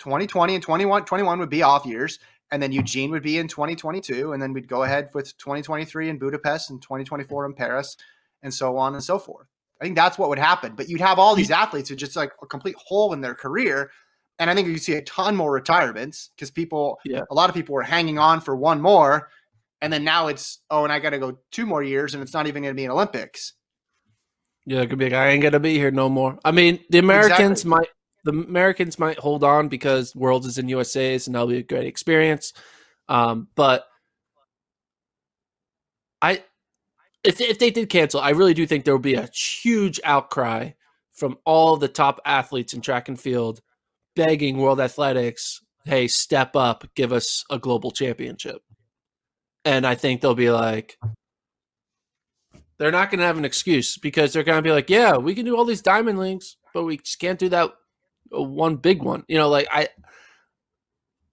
2020 0.00 0.56
and 0.56 0.62
21, 0.64 1.04
21 1.04 1.38
would 1.38 1.48
be 1.48 1.62
off 1.62 1.86
years. 1.86 2.18
And 2.52 2.62
then 2.62 2.70
Eugene 2.70 3.10
would 3.10 3.22
be 3.24 3.38
in 3.38 3.48
2022. 3.48 4.32
And 4.32 4.40
then 4.42 4.52
we'd 4.52 4.68
go 4.68 4.84
ahead 4.84 5.08
with 5.14 5.36
2023 5.38 6.10
in 6.10 6.18
Budapest 6.18 6.70
and 6.70 6.80
2024 6.80 7.46
in 7.46 7.54
Paris 7.54 7.96
and 8.42 8.52
so 8.54 8.76
on 8.76 8.94
and 8.94 9.02
so 9.02 9.18
forth. 9.18 9.48
I 9.80 9.84
think 9.84 9.96
that's 9.96 10.18
what 10.18 10.28
would 10.28 10.38
happen. 10.38 10.74
But 10.76 10.88
you'd 10.88 11.00
have 11.00 11.18
all 11.18 11.34
these 11.34 11.50
athletes 11.50 11.88
who 11.88 11.96
just 11.96 12.14
like 12.14 12.30
a 12.42 12.46
complete 12.46 12.76
hole 12.76 13.12
in 13.14 13.20
their 13.20 13.34
career. 13.34 13.90
And 14.38 14.48
I 14.48 14.54
think 14.54 14.68
you 14.68 14.78
see 14.78 14.94
a 14.94 15.02
ton 15.02 15.34
more 15.34 15.50
retirements 15.50 16.30
because 16.36 16.50
people, 16.52 16.98
Yeah. 17.04 17.22
a 17.30 17.34
lot 17.34 17.48
of 17.48 17.54
people 17.56 17.74
were 17.74 17.82
hanging 17.82 18.18
on 18.18 18.40
for 18.40 18.54
one 18.54 18.80
more. 18.80 19.30
And 19.80 19.92
then 19.92 20.04
now 20.04 20.28
it's, 20.28 20.60
oh, 20.70 20.84
and 20.84 20.92
I 20.92 21.00
got 21.00 21.10
to 21.10 21.18
go 21.18 21.38
two 21.50 21.66
more 21.66 21.82
years 21.82 22.14
and 22.14 22.22
it's 22.22 22.32
not 22.34 22.46
even 22.46 22.62
going 22.62 22.72
to 22.74 22.76
be 22.76 22.84
an 22.84 22.92
Olympics. 22.92 23.54
Yeah, 24.64 24.80
it 24.82 24.90
could 24.90 24.98
be 24.98 25.06
like, 25.06 25.14
I 25.14 25.28
ain't 25.30 25.42
gonna 25.42 25.58
be 25.58 25.76
here 25.76 25.90
no 25.90 26.08
more. 26.08 26.38
I 26.44 26.52
mean, 26.52 26.78
the 26.88 26.98
Americans 26.98 27.62
Exactly. 27.62 27.70
might 27.70 27.88
the 28.24 28.32
Americans 28.32 28.98
might 28.98 29.18
hold 29.18 29.44
on 29.44 29.68
because 29.68 30.14
Worlds 30.14 30.46
is 30.46 30.58
in 30.58 30.68
USA's 30.68 31.26
and 31.26 31.34
that'll 31.34 31.48
be 31.48 31.58
a 31.58 31.62
great 31.62 31.86
experience. 31.86 32.52
Um, 33.08 33.48
but 33.54 33.86
I 36.20 36.44
if 37.24 37.40
if 37.40 37.58
they 37.58 37.70
did 37.70 37.88
cancel, 37.88 38.20
I 38.20 38.30
really 38.30 38.54
do 38.54 38.66
think 38.66 38.84
there 38.84 38.94
will 38.94 38.98
be 39.00 39.14
a 39.14 39.28
huge 39.32 40.00
outcry 40.04 40.70
from 41.12 41.38
all 41.44 41.76
the 41.76 41.88
top 41.88 42.20
athletes 42.24 42.74
in 42.74 42.80
track 42.80 43.08
and 43.08 43.20
field 43.20 43.60
begging 44.14 44.58
World 44.58 44.80
Athletics, 44.80 45.60
hey, 45.84 46.08
step 46.08 46.56
up, 46.56 46.84
give 46.94 47.12
us 47.12 47.44
a 47.50 47.58
global 47.58 47.90
championship. 47.90 48.62
And 49.64 49.86
I 49.86 49.94
think 49.94 50.20
they'll 50.20 50.34
be 50.34 50.50
like, 50.50 50.98
they're 52.78 52.90
not 52.90 53.10
going 53.10 53.20
to 53.20 53.26
have 53.26 53.38
an 53.38 53.44
excuse 53.44 53.96
because 53.96 54.32
they're 54.32 54.42
going 54.42 54.58
to 54.58 54.62
be 54.62 54.72
like, 54.72 54.90
yeah, 54.90 55.16
we 55.16 55.34
can 55.34 55.44
do 55.44 55.56
all 55.56 55.64
these 55.64 55.82
diamond 55.82 56.18
links, 56.18 56.56
but 56.74 56.84
we 56.84 56.96
just 56.96 57.20
can't 57.20 57.38
do 57.38 57.48
that 57.50 57.70
one 58.32 58.76
big 58.76 59.02
one. 59.02 59.24
You 59.28 59.38
know, 59.38 59.48
like 59.48 59.68
I, 59.70 59.88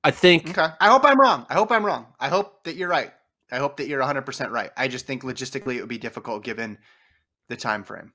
I 0.03 0.11
think 0.11 0.49
Okay. 0.57 0.73
I 0.79 0.89
hope 0.89 1.03
I'm 1.05 1.19
wrong. 1.19 1.45
I 1.49 1.53
hope 1.53 1.71
I'm 1.71 1.85
wrong. 1.85 2.07
I 2.19 2.29
hope 2.29 2.63
that 2.65 2.75
you're 2.75 2.89
right. 2.89 3.11
I 3.51 3.57
hope 3.57 3.77
that 3.77 3.87
you're 3.87 4.01
100% 4.01 4.51
right. 4.51 4.69
I 4.77 4.87
just 4.87 5.07
think 5.07 5.23
logistically 5.23 5.75
it 5.75 5.79
would 5.79 5.89
be 5.89 5.97
difficult 5.97 6.43
given 6.43 6.77
the 7.47 7.55
time 7.55 7.83
frame. 7.83 8.13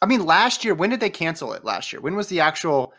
I 0.00 0.06
mean, 0.06 0.24
last 0.24 0.64
year, 0.64 0.74
when 0.74 0.90
did 0.90 1.00
they 1.00 1.10
cancel 1.10 1.52
it 1.52 1.64
last 1.64 1.92
year? 1.92 2.00
When 2.00 2.14
was 2.14 2.28
the 2.28 2.40
actual 2.40 2.92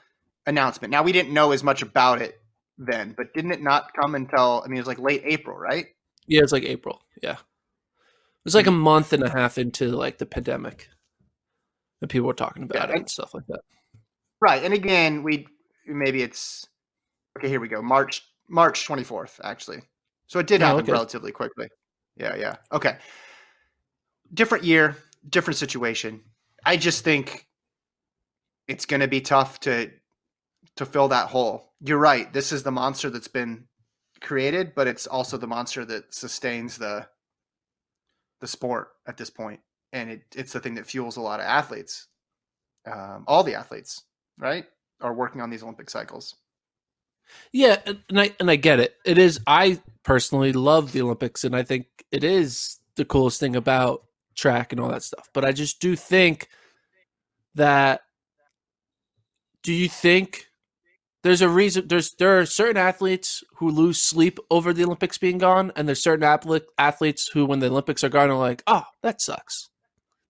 announcement? 0.46 0.92
Now, 0.92 1.02
we 1.02 1.14
didn't 1.14 1.34
know 1.34 1.52
as 1.52 1.64
much 1.64 1.82
about 1.82 2.22
it 2.22 2.40
then, 2.78 3.14
but 3.16 3.34
didn't 3.34 3.52
it 3.54 3.62
not 3.62 3.94
come 3.94 4.16
until, 4.16 4.62
I 4.64 4.68
mean, 4.68 4.78
it 4.78 4.82
was 4.82 4.88
like 4.88 5.00
late 5.00 5.24
April, 5.26 5.58
right? 5.58 5.86
yeah, 6.28 6.42
it's 6.42 6.52
like 6.52 6.64
April. 6.64 7.02
Yeah, 7.22 7.34
it 7.34 8.46
was 8.46 8.56
like 8.56 8.68
a 8.68 8.72
hmm. 8.72 8.78
month 8.78 9.14
and 9.14 9.24
a 9.24 9.30
half 9.30 9.58
into 9.58 9.88
like 9.90 10.18
the 10.18 10.26
pandemic, 10.26 10.90
and 12.02 12.10
people 12.10 12.28
were 12.28 12.34
talking 12.34 12.64
about 12.64 12.76
Yeah, 12.76 12.84
it 12.84 12.90
and- 12.92 13.00
and 13.00 13.10
stuff 13.10 13.34
like 13.34 13.48
that. 13.48 13.62
Right. 14.41 14.63
And 14.63 14.73
again, 14.73 15.23
we 15.23 15.47
maybe 15.86 16.23
it's 16.23 16.67
okay, 17.38 17.47
here 17.47 17.60
we 17.60 17.67
go. 17.67 17.82
March 17.82 18.23
March 18.49 18.88
24th, 18.88 19.39
actually. 19.43 19.82
So 20.27 20.39
it 20.39 20.47
did 20.47 20.62
Oh, 20.62 20.67
happen 20.67 20.82
okay. 20.84 20.91
relatively 20.91 21.32
quickly. 21.32 21.67
Yeah, 22.17 22.36
yeah. 22.36 22.56
Okay. 22.71 22.97
Different 24.34 24.63
year, 24.63 24.95
different 25.30 25.58
situation. 25.58 26.21
I 26.65 26.77
just 26.77 27.04
think 27.04 27.47
it's 28.67 28.86
going 28.86 29.01
to 29.01 29.08
be 29.08 29.21
tough 29.21 29.60
to 29.62 29.91
to 30.77 30.86
fill 30.86 31.10
that 31.10 31.27
hole. 31.27 31.73
You're 31.82 31.97
right. 31.97 32.32
This 32.32 32.51
is 32.51 32.63
the 32.63 32.71
monster 32.71 33.10
that's 33.10 33.27
been 33.27 33.67
created, 34.21 34.73
but 34.75 34.88
it's 34.88 35.08
also 35.08 35.38
the 35.38 35.47
monster 35.47 35.84
that 35.86 36.13
sustains 36.13 36.77
the 36.77 37.08
the 38.39 38.47
sport 38.47 38.89
at 39.08 39.17
this 39.17 39.30
point, 39.30 39.60
and 39.93 40.10
it, 40.10 40.21
it's 40.36 40.54
the 40.54 40.60
thing 40.60 40.75
that 40.75 40.88
fuels 40.88 41.17
a 41.17 41.21
lot 41.21 41.39
of 41.39 41.45
athletes. 41.45 42.08
Um, 42.91 43.25
all 43.27 43.43
the 43.43 43.54
athletes, 43.56 44.04
right, 44.38 44.65
are 45.02 45.13
working 45.13 45.41
on 45.41 45.50
these 45.50 45.63
Olympic 45.63 45.89
cycles. 45.89 46.36
Yeah, 47.52 47.78
and 47.86 48.20
I 48.20 48.36
and 48.39 48.50
I 48.50 48.56
get 48.56 48.80
it. 48.80 48.96
It 49.06 49.17
is. 49.17 49.39
I 49.48 49.80
personally 50.04 50.54
love 50.54 50.91
the 50.91 51.02
Olympics, 51.02 51.44
and 51.44 51.56
I 51.56 51.63
think 51.63 51.88
it 52.12 52.24
is 52.24 52.80
the 52.96 53.06
coolest 53.06 53.39
thing 53.39 53.56
about 53.56 54.04
track 54.36 54.72
and 54.72 54.82
all 54.82 54.89
that 54.89 55.04
stuff. 55.04 55.30
But 55.34 55.46
I 55.46 55.52
just 55.52 55.80
do 55.80 55.96
think 55.96 56.50
that. 57.56 58.02
Do 59.63 59.74
you 59.74 59.88
think 59.88 60.48
there's 61.24 61.41
a 61.41 61.50
reason? 61.50 61.88
There's 61.88 62.15
there 62.15 62.39
are 62.39 62.46
certain 62.46 62.78
athletes 62.78 63.44
who 63.58 63.70
lose 63.70 64.02
sleep 64.02 64.39
over 64.50 64.74
the 64.74 64.84
Olympics 64.84 65.17
being 65.17 65.38
gone, 65.38 65.72
and 65.76 65.88
there's 65.88 66.04
certain 66.04 66.24
athlete, 66.24 66.63
athletes 66.78 67.30
who, 67.30 67.46
when 67.46 67.60
the 67.60 67.67
Olympics 67.67 68.04
are 68.04 68.10
gone, 68.10 68.30
are 68.30 68.38
like, 68.38 68.63
"Oh, 68.67 68.84
that 69.04 69.22
sucks." 69.22 69.71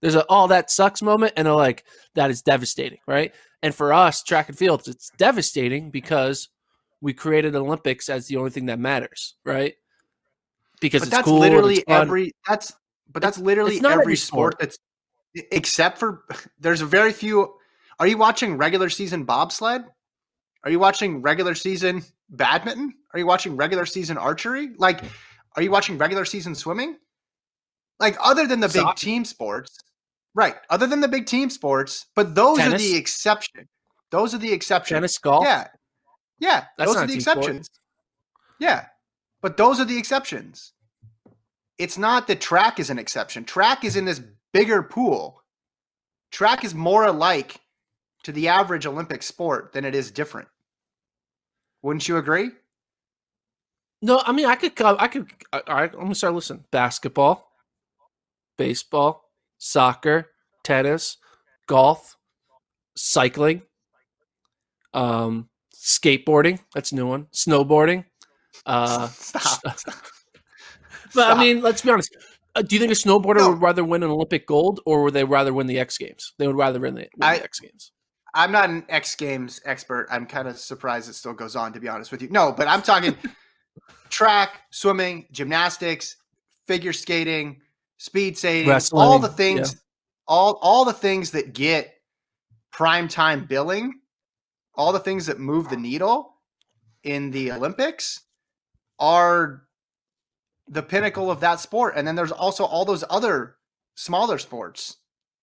There's 0.01 0.15
a 0.15 0.25
"Oh, 0.29 0.47
that 0.47 0.71
sucks" 0.71 1.01
moment, 1.01 1.33
and 1.37 1.45
they're 1.45 1.53
like, 1.53 1.85
"That 2.15 2.31
is 2.31 2.41
devastating," 2.41 2.99
right? 3.07 3.33
And 3.63 3.73
for 3.73 3.93
us, 3.93 4.23
track 4.23 4.49
and 4.49 4.57
field, 4.57 4.87
it's 4.87 5.11
devastating 5.17 5.91
because 5.91 6.49
we 7.01 7.13
created 7.13 7.55
Olympics 7.55 8.09
as 8.09 8.27
the 8.27 8.37
only 8.37 8.49
thing 8.49 8.65
that 8.67 8.79
matters, 8.79 9.35
right? 9.45 9.75
Because 10.79 11.09
that's 11.09 11.25
cool. 11.25 11.39
literally 11.39 11.83
every. 11.87 12.31
That's 12.47 12.73
but 13.11 13.21
that's 13.21 13.37
literally 13.37 13.77
every 13.77 13.91
every 13.91 14.15
sport 14.15 14.53
sport. 14.53 14.59
that's 14.59 14.77
except 15.51 15.97
for 15.97 16.23
there's 16.59 16.81
a 16.81 16.85
very 16.85 17.13
few. 17.13 17.53
Are 17.99 18.07
you 18.07 18.17
watching 18.17 18.57
regular 18.57 18.89
season 18.89 19.25
bobsled? 19.25 19.85
Are 20.63 20.71
you 20.71 20.79
watching 20.79 21.21
regular 21.21 21.55
season 21.55 22.03
badminton? 22.29 22.93
Are 23.13 23.19
you 23.19 23.25
watching 23.25 23.55
regular 23.55 23.85
season 23.85 24.17
archery? 24.17 24.71
Like, 24.77 25.03
are 25.55 25.61
you 25.61 25.71
watching 25.71 25.97
regular 25.97 26.25
season 26.25 26.55
swimming? 26.55 26.97
Like, 27.99 28.17
other 28.23 28.47
than 28.47 28.59
the 28.59 28.69
big 28.69 28.95
team 28.95 29.25
sports, 29.25 29.77
right? 30.33 30.55
Other 30.69 30.87
than 30.87 31.01
the 31.01 31.07
big 31.07 31.25
team 31.25 31.49
sports, 31.49 32.07
but 32.15 32.35
those 32.35 32.59
are 32.59 32.77
the 32.77 32.95
exception. 32.95 33.67
Those 34.09 34.33
are 34.33 34.37
the 34.37 34.51
exceptions. 34.51 34.95
tennis, 34.95 35.17
golf. 35.17 35.45
Yeah. 35.45 35.67
Yeah. 36.39 36.65
That's 36.77 36.93
those 36.93 36.97
are 37.03 37.07
the 37.07 37.13
team 37.13 37.21
sport. 37.21 37.37
exceptions. 37.37 37.69
Yeah. 38.59 38.85
But 39.41 39.57
those 39.57 39.79
are 39.79 39.85
the 39.85 39.97
exceptions. 39.97 40.73
It's 41.77 41.97
not 41.97 42.27
that 42.27 42.41
track 42.41 42.79
is 42.79 42.89
an 42.89 42.99
exception. 42.99 43.43
Track 43.45 43.83
is 43.83 43.95
in 43.95 44.05
this 44.05 44.21
bigger 44.53 44.83
pool. 44.83 45.41
Track 46.31 46.63
is 46.63 46.75
more 46.75 47.05
alike 47.05 47.59
to 48.23 48.31
the 48.31 48.47
average 48.49 48.85
Olympic 48.85 49.23
sport 49.23 49.73
than 49.73 49.83
it 49.85 49.95
is 49.95 50.11
different. 50.11 50.47
Wouldn't 51.81 52.07
you 52.07 52.17
agree? 52.17 52.51
No, 54.01 54.21
I 54.25 54.31
mean 54.31 54.45
I 54.45 54.55
could. 54.55 54.75
co- 54.75 54.97
I 54.99 55.07
could. 55.07 55.31
All 55.53 55.61
right, 55.67 55.91
I'm 55.93 55.99
gonna 55.99 56.15
start 56.15 56.33
listening. 56.33 56.65
Basketball, 56.71 57.51
baseball, 58.57 59.30
soccer, 59.61 60.27
tennis, 60.63 61.17
golf, 61.67 62.17
cycling, 62.95 63.61
um, 64.93 65.49
skateboarding. 65.75 66.59
That's 66.73 66.91
a 66.91 66.95
new 66.95 67.07
one. 67.07 67.27
Snowboarding. 67.31 68.05
Uh, 68.65 69.07
Stop. 69.13 69.61
but 71.15 71.31
I 71.31 71.39
mean, 71.39 71.61
let's 71.61 71.83
be 71.83 71.91
honest. 71.91 72.15
Uh, 72.55 72.63
do 72.63 72.75
you 72.75 72.79
think 72.81 72.91
a 72.91 72.95
snowboarder 72.95 73.37
No. 73.37 73.49
would 73.51 73.61
rather 73.61 73.83
win 73.85 74.03
an 74.03 74.09
Olympic 74.09 74.45
gold, 74.45 74.81
or 74.85 75.03
would 75.03 75.13
they 75.13 75.23
rather 75.23 75.53
win 75.53 75.67
the 75.67 75.79
X 75.79 75.97
Games? 75.97 76.33
They 76.37 76.47
would 76.47 76.57
rather 76.57 76.79
win 76.79 76.95
the, 76.95 77.01
win 77.01 77.09
I- 77.21 77.37
the 77.37 77.43
X 77.45 77.59
Games. 77.59 77.91
I'm 78.33 78.51
not 78.53 78.69
an 78.69 78.85
X 78.87 79.15
Games 79.15 79.59
expert. 79.65 80.07
I'm 80.09 80.25
kind 80.25 80.47
of 80.47 80.57
surprised 80.57 81.09
it 81.09 81.13
still 81.13 81.33
goes 81.33 81.55
on, 81.57 81.73
to 81.73 81.81
be 81.81 81.89
honest 81.89 82.11
with 82.11 82.21
you. 82.21 82.29
No, 82.29 82.51
but 82.53 82.65
I'm 82.67 82.81
talking 82.81 83.15
track, 84.09 84.61
swimming, 84.71 85.27
gymnastics, 85.31 86.15
figure 86.65 86.93
skating, 86.93 87.59
speed 88.01 88.35
saving, 88.35 88.79
skating, 88.79 88.99
all 88.99 89.19
the 89.19 89.27
things, 89.27 89.75
all 90.27 90.57
all 90.63 90.85
the 90.85 90.93
things 90.93 91.31
that 91.31 91.53
get 91.53 91.93
prime 92.71 93.07
time 93.07 93.45
billing, 93.45 93.93
all 94.73 94.91
the 94.91 94.99
things 94.99 95.27
that 95.27 95.39
move 95.39 95.69
the 95.69 95.77
needle 95.77 96.33
in 97.03 97.29
the 97.29 97.51
Olympics 97.51 98.21
are 98.97 99.63
the 100.67 100.81
pinnacle 100.81 101.29
of 101.29 101.41
that 101.41 101.59
sport. 101.59 101.93
And 101.95 102.07
then 102.07 102.15
there's 102.15 102.31
also 102.31 102.65
all 102.65 102.85
those 102.85 103.03
other 103.07 103.57
smaller 103.95 104.39
sports 104.39 104.97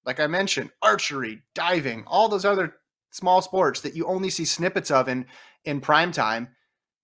like 0.04 0.20
I 0.20 0.26
mentioned, 0.26 0.70
archery, 0.80 1.42
diving, 1.54 2.02
all 2.06 2.30
those 2.30 2.46
other 2.46 2.76
small 3.10 3.42
sports 3.42 3.82
that 3.82 3.94
you 3.94 4.06
only 4.06 4.30
see 4.30 4.46
snippets 4.46 4.90
of 4.90 5.06
in 5.06 5.26
in 5.64 5.80
prime 5.80 6.10
time. 6.10 6.48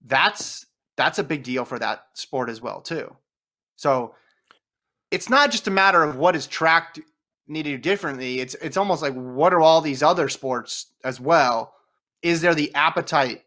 That's 0.04 0.66
that's 0.96 1.18
a 1.18 1.24
big 1.24 1.44
deal 1.44 1.64
for 1.64 1.78
that 1.78 2.06
sport 2.14 2.48
as 2.48 2.60
well 2.62 2.80
too. 2.80 3.14
So 3.76 4.14
it's 5.14 5.30
not 5.30 5.50
just 5.52 5.68
a 5.68 5.70
matter 5.70 6.02
of 6.02 6.16
what 6.16 6.34
is 6.34 6.46
tracked 6.46 6.98
need 7.46 7.62
to 7.64 7.70
do 7.70 7.78
differently. 7.78 8.40
It's 8.40 8.54
it's 8.56 8.76
almost 8.76 9.00
like 9.00 9.14
what 9.14 9.54
are 9.54 9.60
all 9.60 9.80
these 9.80 10.02
other 10.02 10.28
sports 10.28 10.86
as 11.04 11.20
well? 11.20 11.72
Is 12.22 12.40
there 12.40 12.54
the 12.54 12.74
appetite? 12.74 13.42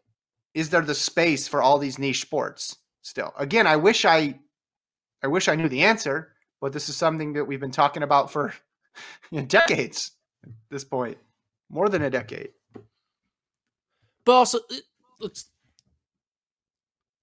Is 0.54 0.70
there 0.70 0.82
the 0.82 0.96
space 0.96 1.48
for 1.48 1.62
all 1.62 1.78
these 1.78 2.00
niche 2.00 2.22
sports 2.22 2.78
still? 3.02 3.34
Again, 3.38 3.68
I 3.68 3.76
wish 3.76 4.06
I 4.06 4.40
I 5.24 5.28
wish 5.28 5.48
I 5.48 5.56
knew 5.56 5.68
the 5.68 5.84
answer, 5.84 6.34
but 6.62 6.74
this 6.74 6.90
is 6.90 6.96
something 6.96 7.34
that 7.34 7.46
we've 7.46 7.60
been 7.60 7.72
talking 7.72 8.04
about 8.04 8.32
for 8.32 8.54
you 9.32 9.42
know, 9.42 9.46
decades 9.46 10.12
at 10.44 10.52
this 10.70 10.84
point, 10.86 11.18
more 11.70 11.90
than 11.90 12.04
a 12.04 12.10
decade. 12.10 12.50
But 14.26 14.32
also, 14.34 14.60
it- 14.70 14.84
let's 15.20 15.46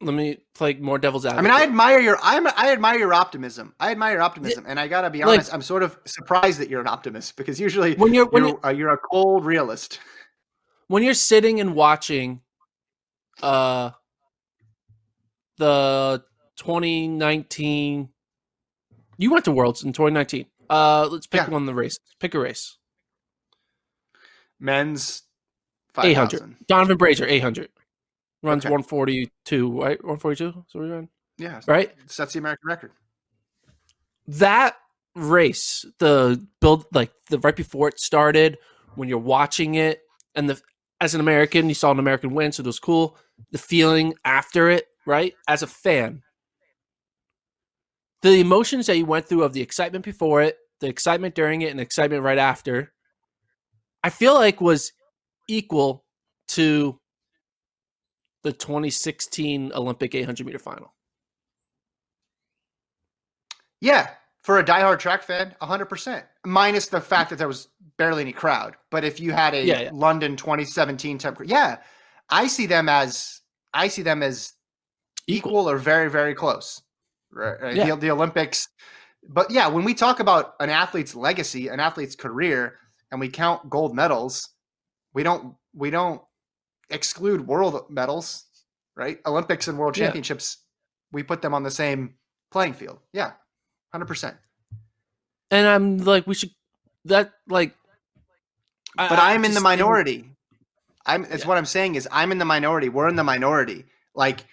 let 0.04 0.14
me 0.14 0.38
play 0.54 0.74
more 0.74 0.98
devil's 0.98 1.24
advocate. 1.26 1.50
I 1.50 1.50
mean, 1.50 1.60
I 1.60 1.64
admire 1.64 1.98
your 1.98 2.18
I'm, 2.22 2.46
I 2.46 2.72
admire 2.72 2.98
your 2.98 3.14
optimism. 3.14 3.74
I 3.80 3.90
admire 3.90 4.12
your 4.12 4.22
optimism, 4.22 4.64
and 4.68 4.78
I 4.78 4.86
gotta 4.86 5.10
be 5.10 5.20
Like- 5.20 5.28
honest, 5.38 5.52
I'm 5.54 5.62
sort 5.62 5.82
of 5.82 5.98
surprised 6.04 6.60
that 6.60 6.68
you're 6.68 6.80
an 6.80 6.86
optimist 6.86 7.36
because 7.36 7.58
usually 7.58 7.94
when 7.94 8.14
you're 8.14 8.26
when 8.26 8.44
you're 8.44 8.50
you're, 8.62 8.66
uh, 8.66 8.70
you're 8.70 8.92
a 8.92 8.98
cold 8.98 9.44
realist. 9.44 9.98
when 10.88 11.02
you're 11.02 11.14
sitting 11.14 11.60
and 11.60 11.74
watching, 11.74 12.42
uh, 13.42 13.90
the 15.56 16.22
2019, 16.56 18.08
you 19.18 19.30
went 19.30 19.44
to 19.44 19.52
Worlds 19.52 19.82
in 19.84 19.92
2019. 19.92 20.46
Uh, 20.68 21.08
let's 21.10 21.26
pick 21.26 21.40
Yeah. 21.42 21.48
one 21.50 21.62
of 21.62 21.66
the 21.66 21.74
races. 21.74 22.00
Pick 22.20 22.34
a 22.34 22.38
race. 22.38 22.76
Men's 24.60 25.22
Eight 26.02 26.14
hundred. 26.14 26.40
5,000. 26.40 26.56
Donovan 26.66 26.96
Brazier, 26.96 27.26
eight 27.26 27.40
hundred. 27.40 27.68
Runs 28.44 28.64
Okay. 28.64 28.72
one 28.72 28.82
forty 28.82 29.32
two, 29.46 29.80
right? 29.80 30.04
One 30.04 30.18
forty 30.18 30.36
two. 30.36 30.64
So 30.68 30.78
we 30.80 30.88
run 30.90 31.08
Yeah, 31.38 31.60
right. 31.66 31.90
sets 32.06 32.34
the 32.34 32.40
American 32.40 32.68
record. 32.68 32.92
That 34.26 34.76
race, 35.16 35.84
the 35.98 36.46
build, 36.60 36.84
like 36.92 37.10
the 37.30 37.38
right 37.38 37.56
before 37.56 37.88
it 37.88 37.98
started, 37.98 38.58
when 38.96 39.08
you're 39.08 39.18
watching 39.18 39.76
it, 39.76 40.02
and 40.34 40.50
the 40.50 40.60
as 41.00 41.14
an 41.14 41.20
American, 41.20 41.68
you 41.68 41.74
saw 41.74 41.90
an 41.90 41.98
American 41.98 42.34
win, 42.34 42.52
so 42.52 42.60
it 42.62 42.66
was 42.66 42.78
cool. 42.78 43.16
The 43.50 43.58
feeling 43.58 44.14
after 44.26 44.68
it, 44.68 44.86
right? 45.06 45.34
As 45.48 45.62
a 45.62 45.66
fan, 45.66 46.22
the 48.20 48.40
emotions 48.40 48.86
that 48.86 48.98
you 48.98 49.06
went 49.06 49.26
through 49.26 49.42
of 49.42 49.54
the 49.54 49.62
excitement 49.62 50.04
before 50.04 50.42
it, 50.42 50.58
the 50.80 50.86
excitement 50.88 51.34
during 51.34 51.62
it, 51.62 51.70
and 51.70 51.78
the 51.78 51.82
excitement 51.82 52.22
right 52.22 52.38
after, 52.38 52.92
I 54.02 54.10
feel 54.10 54.34
like 54.34 54.60
was 54.60 54.92
equal 55.48 56.04
to 56.48 57.00
the 58.44 58.52
2016 58.52 59.72
Olympic 59.74 60.14
800 60.14 60.46
meter 60.46 60.58
final. 60.58 60.94
Yeah, 63.80 64.10
for 64.42 64.58
a 64.58 64.64
diehard 64.64 64.98
track 64.98 65.22
fan, 65.22 65.54
100%. 65.60 66.22
Minus 66.44 66.86
the 66.86 67.00
fact 67.00 67.30
that 67.30 67.36
there 67.36 67.48
was 67.48 67.68
barely 67.96 68.22
any 68.22 68.32
crowd. 68.32 68.76
But 68.90 69.04
if 69.04 69.18
you 69.18 69.32
had 69.32 69.54
a 69.54 69.64
Yeah, 69.64 69.80
yeah. 69.82 69.90
London 69.92 70.36
2017 70.36 71.18
type, 71.18 71.38
yeah, 71.44 71.78
I 72.28 72.46
see 72.46 72.66
them 72.66 72.88
as 72.88 73.40
I 73.72 73.88
see 73.88 74.02
them 74.02 74.22
as 74.22 74.52
equal, 75.26 75.68
or 75.68 75.78
very 75.78 76.10
very 76.10 76.34
close. 76.34 76.82
Right, 77.32 77.60
right, 77.60 77.76
Yeah. 77.76 77.86
The, 77.90 77.96
the 77.96 78.10
Olympics, 78.10 78.68
but 79.28 79.50
yeah, 79.50 79.66
when 79.68 79.84
we 79.84 79.94
talk 79.94 80.20
about 80.20 80.54
an 80.60 80.70
athlete's 80.70 81.14
legacy, 81.14 81.68
an 81.68 81.80
athlete's 81.80 82.14
career, 82.14 82.78
and 83.10 83.20
we 83.20 83.28
count 83.28 83.68
gold 83.68 83.94
medals, 83.94 84.50
we 85.14 85.22
don't 85.22 85.54
we 85.74 85.90
don't 85.90 86.22
exclude 86.90 87.46
world 87.46 87.90
medals, 87.90 88.44
right? 88.96 89.18
Olympics 89.26 89.68
and 89.68 89.78
world 89.78 89.96
Yeah. 89.96 90.06
championships, 90.06 90.58
we 91.12 91.22
put 91.22 91.42
them 91.42 91.54
on 91.54 91.62
the 91.62 91.70
same 91.70 92.14
playing 92.50 92.74
field. 92.74 92.98
Yeah, 93.12 93.32
hundred 93.92 94.06
percent. 94.06 94.36
and 95.50 95.66
I'm 95.66 95.98
like, 95.98 96.26
we 96.26 96.34
should 96.34 96.50
that 97.04 97.32
like. 97.48 97.74
But 98.96 99.12
I 99.18 99.34
I'm 99.34 99.44
in 99.44 99.50
the 99.50 99.54
just 99.54 99.54
think- 99.56 99.64
minority. 99.64 100.30
I'm. 101.06 101.24
It's 101.24 101.42
Yeah. 101.42 101.48
what 101.48 101.58
I'm 101.58 101.66
saying 101.66 101.96
is 101.96 102.08
I'm 102.10 102.32
in 102.32 102.38
the 102.38 102.44
minority. 102.44 102.88
We're 102.88 103.08
in 103.08 103.16
the 103.16 103.24
minority. 103.24 103.84
Like 104.14 104.44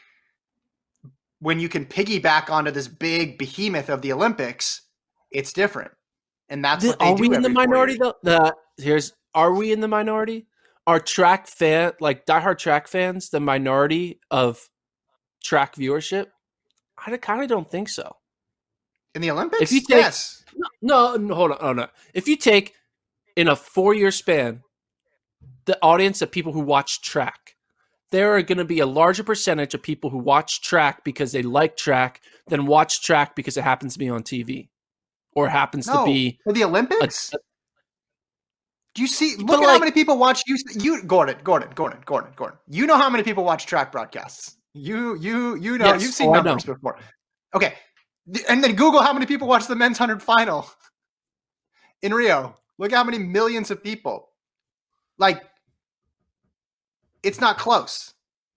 when 1.39 1.60
you 1.60 1.70
can 1.70 1.86
piggyback 1.86 2.50
onto 2.50 2.72
this 2.72 2.88
big 2.88 3.38
behemoth 3.38 3.89
of 3.89 4.02
the 4.02 4.12
Olympics, 4.13 4.82
it's 5.32 5.54
different, 5.54 5.91
and 6.50 6.63
that's 6.63 6.84
Th- 6.84 6.91
what 6.91 7.00
they 7.00 7.06
are 7.06 7.15
do 7.15 7.22
we 7.30 7.36
in 7.36 7.41
the 7.41 7.50
minority 7.50 7.98
though? 7.98 8.15
The, 8.24 8.56
here's 8.78 9.13
are 9.34 9.54
we 9.54 9.72
in 9.72 9.80
the 9.80 9.88
minority? 9.88 10.46
Are 10.88 11.00
track 11.00 11.48
fan 11.48 11.94
like 12.00 12.26
diehard 12.26 12.58
track 12.58 12.88
fans 12.88 13.30
the 13.30 13.39
minority 13.39 14.20
of 14.32 14.70
track 15.44 15.76
viewership? 15.76 16.28
I 16.98 17.15
kind 17.17 17.41
of 17.44 17.50
don't 17.50 17.70
think 17.70 17.89
so. 17.89 18.17
in 19.13 19.22
the 19.22 19.32
Olympics. 19.32 19.63
If 19.63 19.72
you 19.74 19.82
take- 19.82 19.98
yes, 19.98 20.44
No, 20.82 21.15
no, 21.15 21.36
hold 21.36 21.52
on, 21.52 21.58
hold 21.60 21.80
on. 21.80 21.89
If 22.13 22.28
you 22.28 22.38
take 22.38 22.74
in 23.36 23.48
a 23.48 23.56
four 23.56 23.94
year 23.94 24.12
span 24.12 24.62
the 25.65 25.78
audience 25.82 26.22
of 26.22 26.32
people 26.32 26.54
who 26.54 26.62
watch 26.62 27.02
track, 27.02 27.56
there 28.12 28.36
are 28.36 28.41
going 28.41 28.58
to 28.58 28.65
be 28.65 28.80
a 28.80 28.86
larger 28.86 29.24
percentage 29.24 29.74
of 29.74 29.82
people 29.82 30.10
who 30.10 30.17
watch 30.17 30.62
track 30.62 31.04
because 31.04 31.32
they 31.32 31.41
like 31.41 31.78
track 31.78 32.22
than 32.48 32.65
watch 32.65 33.02
track 33.04 33.36
because 33.36 33.58
it 33.58 33.63
happens 33.63 33.94
to 33.94 34.00
be 34.00 34.10
on 34.10 34.24
TV 34.24 34.70
or 35.34 35.50
happens 35.50 35.88
no, 35.88 36.00
to 36.00 36.06
be. 36.06 36.39
for 36.44 36.54
the 36.54 36.63
Olympics. 36.63 37.32
Do 38.93 39.01
you 39.01 39.08
see? 39.08 39.36
But 39.38 39.45
Look 39.45 39.63
at 39.63 39.69
how 39.69 39.80
many 39.80 39.91
people 39.91 40.17
watch 40.17 40.41
you. 40.47 40.58
You 40.73 41.04
Gordon, 41.04 41.38
Gordon, 41.43 41.69
Gordon, 41.75 41.99
Gordon, 42.06 42.32
Gordon. 42.36 42.58
You 42.67 42.86
know 42.86 42.97
how 42.97 43.10
many 43.10 43.23
people 43.23 43.43
watch 43.43 43.65
track 43.65 43.91
broadcasts. 43.91 44.58
You, 44.73 45.15
you, 45.17 45.56
you 45.56 45.77
know. 45.77 45.86
Yes, 45.86 46.04
You've 46.04 46.13
seen 46.13 46.30
oh, 46.30 46.34
numbers 46.34 46.65
before. 46.65 46.97
Okay, 47.56 47.73
and 48.49 48.63
then 48.63 48.75
Google 48.75 49.01
how 49.01 49.13
many 49.13 49.25
people 49.25 49.47
watch 49.47 49.67
the 49.67 49.75
men's 49.75 49.97
hundred 49.97 50.21
final 50.21 50.69
in 52.01 52.13
Rio. 52.13 52.56
Look 52.77 52.91
how 52.91 53.04
many 53.04 53.19
millions 53.19 53.71
of 53.71 53.84
people. 53.84 54.30
Like, 55.17 55.41
it's 57.21 57.39
not 57.39 57.58
close. 57.58 58.13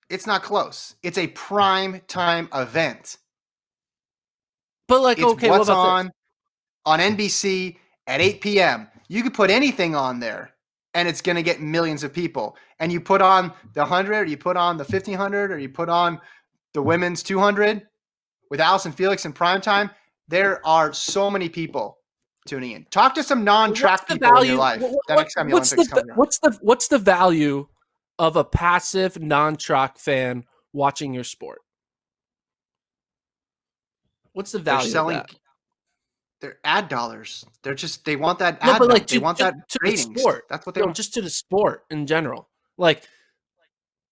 It's 0.09 0.27
not 0.27 0.43
close. 0.43 0.95
It's 1.03 1.19
a 1.19 1.27
prime 1.29 2.01
time 2.09 2.49
event. 2.55 3.19
But 4.89 5.03
like, 5.03 5.19
It's 5.19 5.27
okay, 5.27 5.51
what 5.51 5.59
what's 5.59 5.69
about 5.69 5.87
on 5.87 6.13
on 6.87 7.01
NBC 7.01 7.77
at 8.07 8.21
8 8.21 8.41
p.m. 8.41 8.89
You 9.09 9.23
could 9.23 9.35
put 9.35 9.51
anything 9.51 9.95
on 9.95 10.21
there 10.21 10.51
and 10.95 11.09
it's 11.09 11.21
going 11.21 11.37
to 11.37 11.43
get 11.43 11.61
millions 11.61 12.05
of 12.05 12.13
people. 12.13 12.57
And 12.79 12.91
you 12.93 13.01
put 13.01 13.21
on 13.21 13.53
the 13.75 13.81
100, 13.81 14.15
or 14.21 14.25
you 14.25 14.37
put 14.37 14.57
on 14.57 14.77
the 14.77 14.85
1500, 14.85 15.51
or 15.53 15.59
you 15.59 15.69
put 15.69 15.89
on 15.89 16.21
the 16.73 16.83
women's 16.83 17.23
200 17.23 17.87
with 18.51 18.61
Allyson 18.61 18.93
Felix 18.93 19.25
in 19.25 19.33
prime 19.33 19.61
time. 19.61 19.91
There 20.29 20.65
are 20.67 20.93
so 20.93 21.31
many 21.31 21.49
people 21.49 21.99
tuning 22.47 22.73
in. 22.73 22.87
Talk 22.91 23.15
to 23.17 23.23
some 23.23 23.45
non-track 23.45 24.07
people 24.09 24.37
in 24.39 24.47
your 24.49 24.57
life. 24.57 24.81
what- 24.81 24.93
what- 24.93 25.27
what's 25.53 25.73
Olympics 25.73 25.75
the, 25.95 26.15
what's 26.15 26.39
the 26.39 26.59
what's 26.63 26.89
the 26.89 26.99
value 26.99 27.67
of 28.19 28.37
a 28.37 28.45
passive 28.45 29.21
non-track 29.21 29.99
fan 29.99 30.45
watching 30.73 31.13
your 31.15 31.25
sport? 31.25 31.61
What's 34.33 34.53
the 34.53 34.59
They're 34.59 34.77
value? 34.77 34.91
selling. 34.91 35.23
They're 36.45 36.59
ad 36.63 36.91
dollars. 36.91 37.43
They're 37.63 37.75
just 37.75 38.05
they 38.05 38.17
want 38.17 38.39
that 38.41 38.63
No, 38.63 38.73
ad. 38.73 38.79
but, 38.79 38.89
like 38.89 38.99
like, 38.99 39.07
they 39.07 39.17
want 39.19 39.39
to- 39.39 39.45
that 39.45 39.55
to 39.71 39.79
the 39.81 39.89
ratings. 39.91 40.21
sport. 40.21 40.45
That's 40.51 40.67
what 40.67 40.75
they 40.75 40.83
No, 40.83 40.89
want. 40.89 40.97
just 40.97 41.15
to 41.15 41.23
the 41.23 41.31
sport 41.31 41.85
in 41.89 42.07
general. 42.07 42.51
Like, 42.77 43.03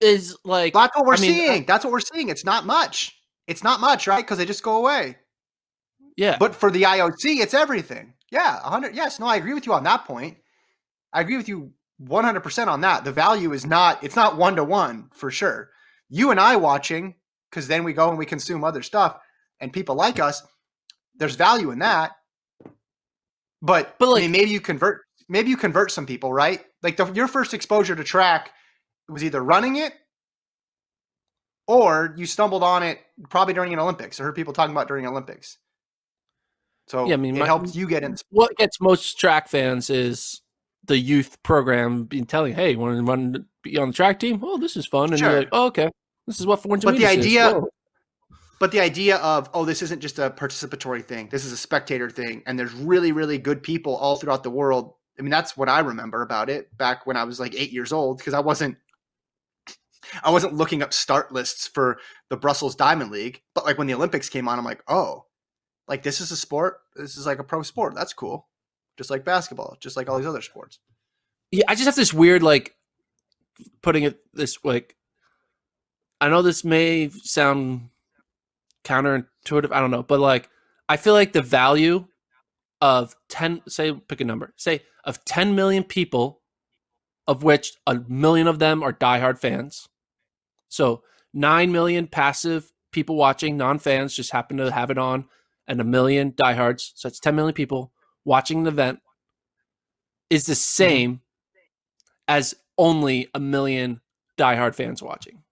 is 0.00 0.34
like 0.44 0.72
That's 0.72 0.96
what 0.96 1.04
we're 1.04 1.16
I 1.16 1.20
mean, 1.20 1.30
seeing. 1.30 1.66
That's 1.66 1.84
what 1.84 1.92
we're 1.92 2.00
seeing. 2.00 2.30
It's 2.30 2.42
not 2.46 2.64
much. 2.64 3.14
It's 3.46 3.62
not 3.62 3.80
much, 3.80 4.06
right? 4.06 4.24
Because 4.24 4.38
they 4.38 4.46
just 4.46 4.62
go 4.62 4.76
away. 4.78 5.18
yeah, 6.16 6.38
But 6.38 6.54
for 6.54 6.70
the 6.70 6.84
IOC, 6.84 7.40
it's 7.40 7.52
everything. 7.52 8.14
Yeah, 8.30 8.60
100. 8.62 8.94
Yes, 8.94 9.20
no, 9.20 9.26
I 9.26 9.36
agree 9.36 9.52
with 9.52 9.66
you 9.66 9.74
on 9.74 9.84
that 9.84 10.06
point. 10.06 10.38
I 11.12 11.20
agree 11.20 11.36
with 11.36 11.48
you 11.48 11.74
100% 12.02 12.66
on 12.68 12.80
that. 12.80 13.04
The 13.04 13.12
value 13.12 13.52
is 13.52 13.66
not, 13.66 14.02
it's 14.02 14.16
not 14.16 14.38
one 14.38 14.56
to 14.56 14.64
one 14.64 15.10
for 15.12 15.30
sure. 15.30 15.68
You 16.08 16.30
and 16.30 16.40
I 16.40 16.56
watching, 16.56 17.16
because 17.50 17.68
then 17.68 17.84
we 17.84 17.92
go 17.92 18.08
and 18.08 18.16
we 18.16 18.24
consume 18.24 18.64
other 18.64 18.82
stuff 18.82 19.18
and 19.60 19.70
people 19.70 19.96
like 19.96 20.18
us, 20.18 20.42
there's 21.14 21.36
value 21.36 21.70
in 21.72 21.80
that. 21.80 22.12
But, 23.62 23.96
But, 23.98 24.12
I 24.16 24.20
mean, 24.20 24.32
maybe 24.32 24.50
you 24.50 24.60
convert, 24.60 25.02
maybe 25.28 25.48
you 25.48 25.56
convert 25.56 25.90
some 25.92 26.04
people, 26.04 26.32
right? 26.32 26.60
Like 26.82 26.96
the, 26.96 27.06
your 27.12 27.28
first 27.28 27.54
exposure 27.54 27.94
to 27.96 28.02
track 28.04 28.50
was 29.08 29.22
either 29.22 29.42
running 29.42 29.76
it 29.76 29.94
or 31.68 32.14
you 32.16 32.26
stumbled 32.26 32.62
on 32.62 32.82
it 32.82 32.98
probably 33.30 33.54
during 33.54 33.72
an 33.72 33.78
Olympics. 33.78 34.20
I 34.20 34.24
heard 34.24 34.34
people 34.34 34.52
talking 34.52 34.72
about 34.72 34.88
during 34.88 35.06
Olympics. 35.06 35.58
So 36.88 37.06
Yeah, 37.06 37.14
I 37.14 37.16
mean, 37.18 37.36
it 37.36 37.40
my- 37.40 37.46
helps 37.46 37.76
you 37.76 37.86
get 37.86 38.02
in. 38.02 38.16
what 38.30 38.56
gets 38.56 38.80
most 38.80 39.18
track 39.18 39.48
fans 39.48 39.88
is 39.90 40.42
the 40.84 40.98
youth 40.98 41.40
program 41.44 42.04
being 42.04 42.26
telling, 42.26 42.54
"Hey, 42.54 42.74
want 42.74 42.96
to 42.98 43.04
run 43.04 43.46
be 43.62 43.78
on 43.78 43.88
the 43.88 43.94
track 43.94 44.18
team? 44.18 44.40
Oh, 44.42 44.58
this 44.58 44.76
is 44.76 44.84
fun." 44.86 45.10
And 45.10 45.18
Sure. 45.20 45.30
you're 45.30 45.38
like, 45.40 45.48
"Oh, 45.52 45.66
okay, 45.66 45.88
this 46.26 46.40
is 46.40 46.46
what 46.46 46.60
four 46.60 46.76
But 46.78 46.96
the 46.96 47.06
idea- 47.06 47.52
Whoa. 47.52 47.68
But 48.62 48.70
the 48.70 48.78
idea 48.78 49.16
of 49.16 49.50
oh, 49.54 49.64
this 49.64 49.82
isn't 49.82 49.98
just 50.00 50.20
a 50.20 50.30
participatory 50.30 51.04
thing. 51.04 51.26
This 51.32 51.44
is 51.44 51.50
a 51.50 51.56
spectator 51.56 52.08
thing, 52.08 52.44
and 52.46 52.56
there's 52.56 52.72
really, 52.72 53.10
really 53.10 53.36
good 53.36 53.60
people 53.60 53.96
all 53.96 54.14
throughout 54.14 54.44
the 54.44 54.52
world. 54.52 54.94
I 55.18 55.22
mean, 55.22 55.32
that's 55.32 55.56
what 55.56 55.68
I 55.68 55.80
remember 55.80 56.22
about 56.22 56.48
it 56.48 56.76
back 56.78 57.04
when 57.04 57.16
I 57.16 57.24
was 57.24 57.40
like 57.40 57.56
eight 57.56 57.72
years 57.72 57.92
old 57.92 58.18
because 58.18 58.34
I 58.34 58.38
wasn't. 58.38 58.76
I 60.22 60.30
wasn't 60.30 60.54
looking 60.54 60.80
up 60.80 60.92
start 60.92 61.32
lists 61.32 61.66
for 61.66 61.98
the 62.28 62.36
Brussels 62.36 62.76
Diamond 62.76 63.10
League, 63.10 63.42
but 63.52 63.64
like 63.64 63.78
when 63.78 63.88
the 63.88 63.94
Olympics 63.94 64.28
came 64.28 64.46
on, 64.46 64.60
I'm 64.60 64.64
like, 64.64 64.84
oh, 64.86 65.24
like 65.88 66.04
this 66.04 66.20
is 66.20 66.30
a 66.30 66.36
sport. 66.36 66.82
This 66.94 67.16
is 67.16 67.26
like 67.26 67.40
a 67.40 67.44
pro 67.44 67.62
sport. 67.62 67.96
That's 67.96 68.12
cool. 68.12 68.46
Just 68.96 69.10
like 69.10 69.24
basketball, 69.24 69.76
just 69.80 69.96
like 69.96 70.08
all 70.08 70.18
these 70.18 70.26
other 70.28 70.40
sports. 70.40 70.78
yeah, 71.50 71.64
I 71.66 71.74
just 71.74 71.86
have 71.86 71.96
this 71.96 72.14
weird 72.14 72.44
like 72.44 72.76
putting 73.82 74.04
it 74.04 74.20
this 74.32 74.56
like. 74.62 74.94
I 76.20 76.28
know 76.28 76.42
this 76.42 76.62
may 76.62 77.08
sound 77.08 77.88
counterintuitive. 78.84 79.72
I 79.72 79.80
don't 79.80 79.90
know, 79.90 80.02
but 80.02 80.20
like 80.20 80.48
I 80.88 80.96
feel 80.96 81.14
like 81.14 81.32
the 81.32 81.42
value 81.42 82.06
of 82.80 83.14
ten, 83.28 83.62
say, 83.68 83.92
pick 83.92 84.20
a 84.20 84.24
number, 84.24 84.52
say 84.56 84.82
of 85.04 85.24
ten 85.24 85.54
million 85.54 85.84
people, 85.84 86.40
of 87.26 87.42
which 87.42 87.74
a 87.86 88.00
million 88.08 88.46
of 88.46 88.58
them 88.58 88.82
are 88.82 88.92
diehard 88.92 89.38
fans. 89.38 89.88
So 90.68 91.02
nine 91.32 91.72
million 91.72 92.06
passive 92.06 92.72
people 92.92 93.16
watching, 93.16 93.56
non-fans 93.56 94.14
just 94.14 94.32
happen 94.32 94.56
to 94.58 94.70
have 94.70 94.90
it 94.90 94.98
on, 94.98 95.26
and 95.66 95.80
a 95.80 95.84
million 95.84 96.34
diehards. 96.36 96.92
So 96.96 97.08
it's 97.08 97.20
ten 97.20 97.36
million 97.36 97.54
people 97.54 97.92
watching 98.24 98.64
the 98.64 98.70
event. 98.70 99.00
Is 100.30 100.46
the 100.46 100.52
mm-hmm. 100.52 100.84
same 100.84 101.20
as 102.26 102.54
only 102.78 103.28
a 103.34 103.40
million 103.40 104.00
diehard 104.38 104.74
fans 104.74 105.02
watching. 105.02 105.42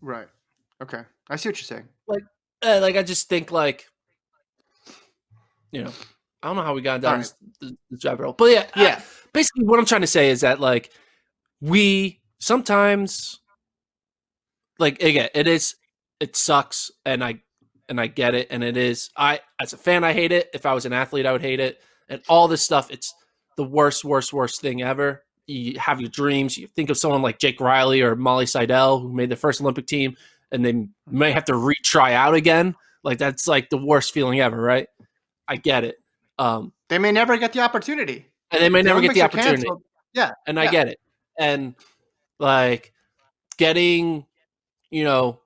Right. 0.00 0.28
Okay. 0.82 1.02
I 1.28 1.36
see 1.36 1.48
what 1.48 1.58
you're 1.58 1.64
saying. 1.64 1.88
Uh, 2.60 2.80
like 2.80 2.96
I 2.96 3.02
just 3.02 3.28
think 3.28 3.50
like, 3.52 3.86
you 5.70 5.84
know, 5.84 5.92
I 6.42 6.48
don't 6.48 6.56
know 6.56 6.62
how 6.62 6.74
we 6.74 6.82
got 6.82 7.00
down 7.00 7.18
Right. 7.20 7.32
the, 7.60 7.76
the 7.90 8.08
rabbit 8.08 8.24
hole, 8.24 8.32
but 8.32 8.46
yeah, 8.46 8.66
Yeah. 8.76 8.96
I- 8.98 9.02
basically, 9.32 9.64
what 9.64 9.78
I'm 9.78 9.84
trying 9.84 10.00
to 10.02 10.06
say 10.06 10.30
is 10.30 10.40
that 10.40 10.60
like 10.60 10.90
we 11.60 12.20
sometimes, 12.40 13.40
like 14.78 15.02
again, 15.02 15.28
it 15.34 15.46
is 15.46 15.74
it 16.20 16.34
sucks, 16.36 16.90
and 17.04 17.22
I 17.22 17.42
and 17.88 18.00
I 18.00 18.06
get 18.08 18.34
it, 18.34 18.48
and 18.50 18.62
it 18.64 18.76
is. 18.76 19.10
I 19.16 19.40
as 19.60 19.72
a 19.72 19.76
fan, 19.76 20.02
I 20.04 20.12
hate 20.12 20.32
it. 20.32 20.48
If 20.54 20.66
I 20.66 20.74
was 20.74 20.84
an 20.84 20.92
athlete, 20.92 21.26
I 21.26 21.32
would 21.32 21.42
hate 21.42 21.60
it, 21.60 21.80
and 22.08 22.22
all 22.28 22.48
this 22.48 22.62
stuff. 22.62 22.90
It's 22.90 23.12
the 23.56 23.64
worst, 23.64 24.04
worst, 24.04 24.32
worst 24.32 24.60
thing 24.60 24.82
ever. 24.82 25.22
You 25.48 25.78
have 25.80 26.00
your 26.00 26.10
dreams. 26.10 26.56
You 26.56 26.66
think 26.68 26.90
of 26.90 26.96
someone 26.98 27.22
like 27.22 27.38
Jake 27.38 27.60
Riley 27.60 28.02
or 28.02 28.14
Molly 28.14 28.46
Seidel, 28.46 29.00
who 29.00 29.12
made 29.12 29.30
the 29.30 29.36
first 29.36 29.60
Olympic 29.60 29.86
team, 29.86 30.16
and 30.52 30.64
they 30.64 30.86
may 31.10 31.32
have 31.32 31.46
to 31.46 31.54
retry 31.54 32.12
out 32.12 32.34
again. 32.34 32.76
Like 33.02 33.18
that's 33.18 33.48
like 33.48 33.70
the 33.70 33.78
worst 33.78 34.12
feeling 34.12 34.40
ever, 34.40 34.60
right? 34.60 34.86
I 35.48 35.56
get 35.56 35.82
it. 35.84 35.96
Um, 36.38 36.72
They 36.88 36.98
may 36.98 37.10
never 37.12 37.36
get 37.38 37.52
the 37.54 37.60
opportunity. 37.60 38.26
and 38.50 38.62
they 38.62 38.68
may 38.68 38.82
never 38.82 39.00
get 39.00 39.14
the 39.14 39.22
opportunity. 39.22 39.62
canceled. 39.62 39.82
Yeah. 40.12 40.32
And 40.46 40.60
I 40.60 40.70
get 40.70 40.88
it. 40.88 41.00
And 41.38 41.74
like 42.38 42.92
getting, 43.56 44.26
you 44.90 45.04
know, 45.04 45.40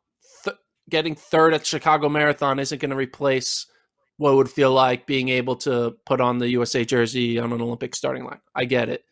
th- 0.45 0.57
getting 0.91 1.15
third 1.15 1.55
at 1.55 1.65
Chicago 1.67 2.09
Marathon 2.09 2.59
isn't 2.59 2.81
going 2.81 2.91
to 2.91 2.97
replace 2.97 3.67
what 4.17 4.33
it 4.33 4.37
would 4.37 4.51
feel 4.51 4.73
like 4.73 5.07
being 5.07 5.29
able 5.29 5.57
to 5.57 5.97
put 6.07 6.21
on 6.21 6.39
the 6.39 6.49
USA 6.51 6.85
jersey 6.85 7.39
on 7.39 7.53
an 7.53 7.61
Olympic 7.61 7.95
starting 7.95 8.25
line. 8.25 8.41
I 8.55 8.65
get 8.65 8.89
it. 8.89 9.05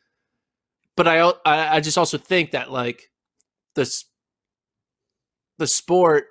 But 1.00 1.08
I, 1.08 1.32
I, 1.46 1.76
I 1.76 1.80
just 1.80 1.96
also 1.96 2.18
think 2.18 2.50
that 2.50 2.70
like 2.70 3.10
this, 3.74 4.04
the 5.56 5.66
sport 5.66 6.24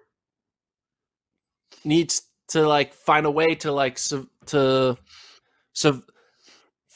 needs 1.84 2.22
to 2.49 2.67
like 2.67 2.93
find 2.93 3.26
a 3.26 3.32
way 3.32 3.55
to 3.55 3.72
like 3.72 3.97
su- 3.97 4.30
to 4.45 4.95
so 5.74 6.03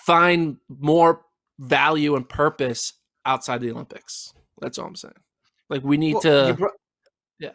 find 0.06 0.58
more 0.70 1.22
value 1.58 2.16
and 2.16 2.30
purpose 2.30 2.94
outside 3.26 3.62
the 3.62 3.72
Olympics. 3.72 4.36
That's 4.62 4.78
all 4.78 4.86
I'm 4.86 4.96
saying. 4.96 5.16
Like 5.68 5.84
we 5.84 5.98
need 5.98 6.14
Well, 6.14 6.22
to, 6.22 6.46
you 6.50 6.54
br- 6.54 7.48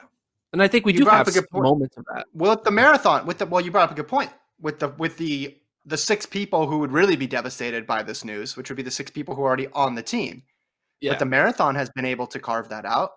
and 0.52 0.60
I 0.60 0.66
think 0.66 0.84
we 0.84 0.94
do 0.94 1.04
have 1.04 1.28
a 1.28 1.30
good 1.30 1.48
point. 1.48 1.62
moments 1.62 1.96
of 1.96 2.04
that. 2.12 2.26
Well, 2.32 2.50
at 2.50 2.64
the 2.64 2.72
marathon, 2.72 3.24
with 3.24 3.38
the 3.38 3.46
well, 3.46 3.60
you 3.60 3.70
brought 3.70 3.84
up 3.84 3.92
a 3.92 3.94
good 3.94 4.08
point 4.08 4.32
with 4.60 4.80
the 4.80 4.88
with 4.88 5.16
the 5.16 5.56
the 5.88 5.96
six 5.96 6.26
people 6.26 6.66
who 6.66 6.78
would 6.78 6.92
really 6.92 7.16
be 7.16 7.26
devastated 7.26 7.86
by 7.86 8.02
this 8.02 8.22
news, 8.22 8.56
which 8.56 8.68
would 8.68 8.76
be 8.76 8.82
the 8.82 8.90
six 8.90 9.10
people 9.10 9.34
who 9.34 9.42
are 9.42 9.46
already 9.46 9.68
on 9.68 9.94
the 9.94 10.02
team. 10.02 10.42
Yeah, 11.00 11.12
But 11.12 11.20
the 11.20 11.26
marathon 11.26 11.76
has 11.76 11.88
been 11.90 12.04
able 12.04 12.26
to 12.28 12.38
carve 12.38 12.68
that 12.68 12.84
out. 12.84 13.10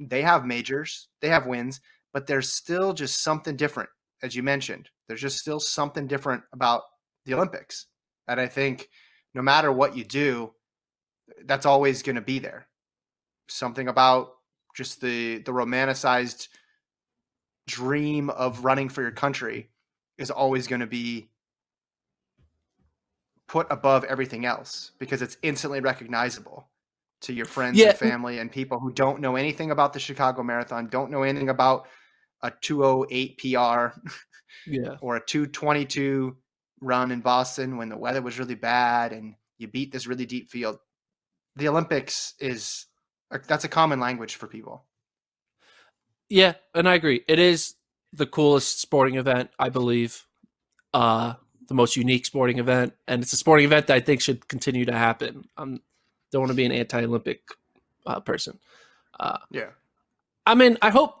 They 0.00 0.22
have 0.22 0.44
majors, 0.44 1.08
they 1.20 1.28
have 1.28 1.46
wins, 1.46 1.80
but 2.12 2.26
there's 2.26 2.52
still 2.52 2.94
just 2.94 3.22
something 3.22 3.56
different, 3.56 3.90
as 4.22 4.34
you 4.34 4.42
mentioned. 4.42 4.88
There's 5.06 5.20
just 5.20 5.38
still 5.38 5.60
something 5.60 6.08
different 6.08 6.42
about 6.52 6.82
the 7.26 7.34
Olympics. 7.34 7.86
And 8.26 8.40
I 8.40 8.48
think 8.48 8.88
no 9.32 9.42
matter 9.42 9.70
what 9.70 9.96
you 9.96 10.02
do, 10.02 10.52
that's 11.44 11.66
always 11.66 12.02
going 12.02 12.16
to 12.16 12.22
be 12.22 12.40
there. 12.40 12.66
Something 13.48 13.86
about 13.86 14.30
just 14.74 15.00
the 15.00 15.38
the 15.38 15.52
romanticized 15.52 16.48
dream 17.68 18.30
of 18.30 18.64
running 18.64 18.88
for 18.88 19.02
your 19.02 19.12
country 19.12 19.70
is 20.18 20.30
always 20.30 20.66
going 20.66 20.80
to 20.80 20.86
be 20.86 21.28
put 23.54 23.68
above 23.70 24.02
everything 24.02 24.44
else 24.44 24.90
because 24.98 25.22
it's 25.22 25.36
instantly 25.42 25.78
recognizable 25.78 26.66
to 27.20 27.32
your 27.32 27.46
friends 27.46 27.78
Yeah. 27.78 27.90
and 27.90 27.98
family 27.98 28.40
and 28.40 28.50
people 28.50 28.80
who 28.80 28.92
don't 28.92 29.20
know 29.20 29.36
anything 29.36 29.70
about 29.70 29.92
the 29.92 30.00
Chicago 30.00 30.42
Marathon, 30.42 30.88
don't 30.88 31.08
know 31.12 31.22
anything 31.22 31.50
about 31.50 31.86
a 32.42 32.50
208 32.50 33.38
PR 33.38 33.96
yeah, 34.66 34.96
or 35.00 35.14
a 35.14 35.24
222 35.24 36.36
run 36.80 37.12
in 37.12 37.20
Boston 37.20 37.76
when 37.76 37.88
the 37.88 37.96
weather 37.96 38.20
was 38.20 38.40
really 38.40 38.56
bad 38.56 39.12
and 39.12 39.36
you 39.58 39.68
beat 39.68 39.92
this 39.92 40.08
really 40.08 40.26
deep 40.26 40.50
field. 40.50 40.78
The 41.54 41.68
Olympics 41.68 42.34
is 42.40 42.86
that's 43.46 43.62
a 43.64 43.68
common 43.68 44.00
language 44.00 44.34
for 44.34 44.48
people. 44.48 44.84
yeah, 46.28 46.54
and 46.74 46.88
I 46.88 46.94
agree. 46.94 47.22
It 47.28 47.38
is 47.38 47.76
the 48.12 48.26
coolest 48.26 48.80
sporting 48.80 49.14
event, 49.14 49.50
I 49.60 49.68
believe. 49.68 50.26
Uh, 50.92 51.34
the 51.68 51.74
most 51.74 51.96
unique 51.96 52.26
sporting 52.26 52.58
event, 52.58 52.92
and 53.08 53.22
it's 53.22 53.32
a 53.32 53.36
sporting 53.36 53.64
event 53.66 53.86
that 53.88 53.96
I 53.96 54.00
think 54.00 54.20
should 54.20 54.46
continue 54.48 54.84
to 54.84 54.92
happen. 54.96 55.44
I 55.56 55.64
don't 55.64 55.80
want 56.42 56.48
to 56.48 56.54
be 56.54 56.64
an 56.64 56.72
anti-Olympic 56.72 57.42
uh, 58.06 58.20
person. 58.20 58.58
Uh, 59.18 59.38
Yeah. 59.50 59.70
I 60.46 60.54
mean, 60.54 60.76
I 60.82 60.90
hope. 60.90 61.20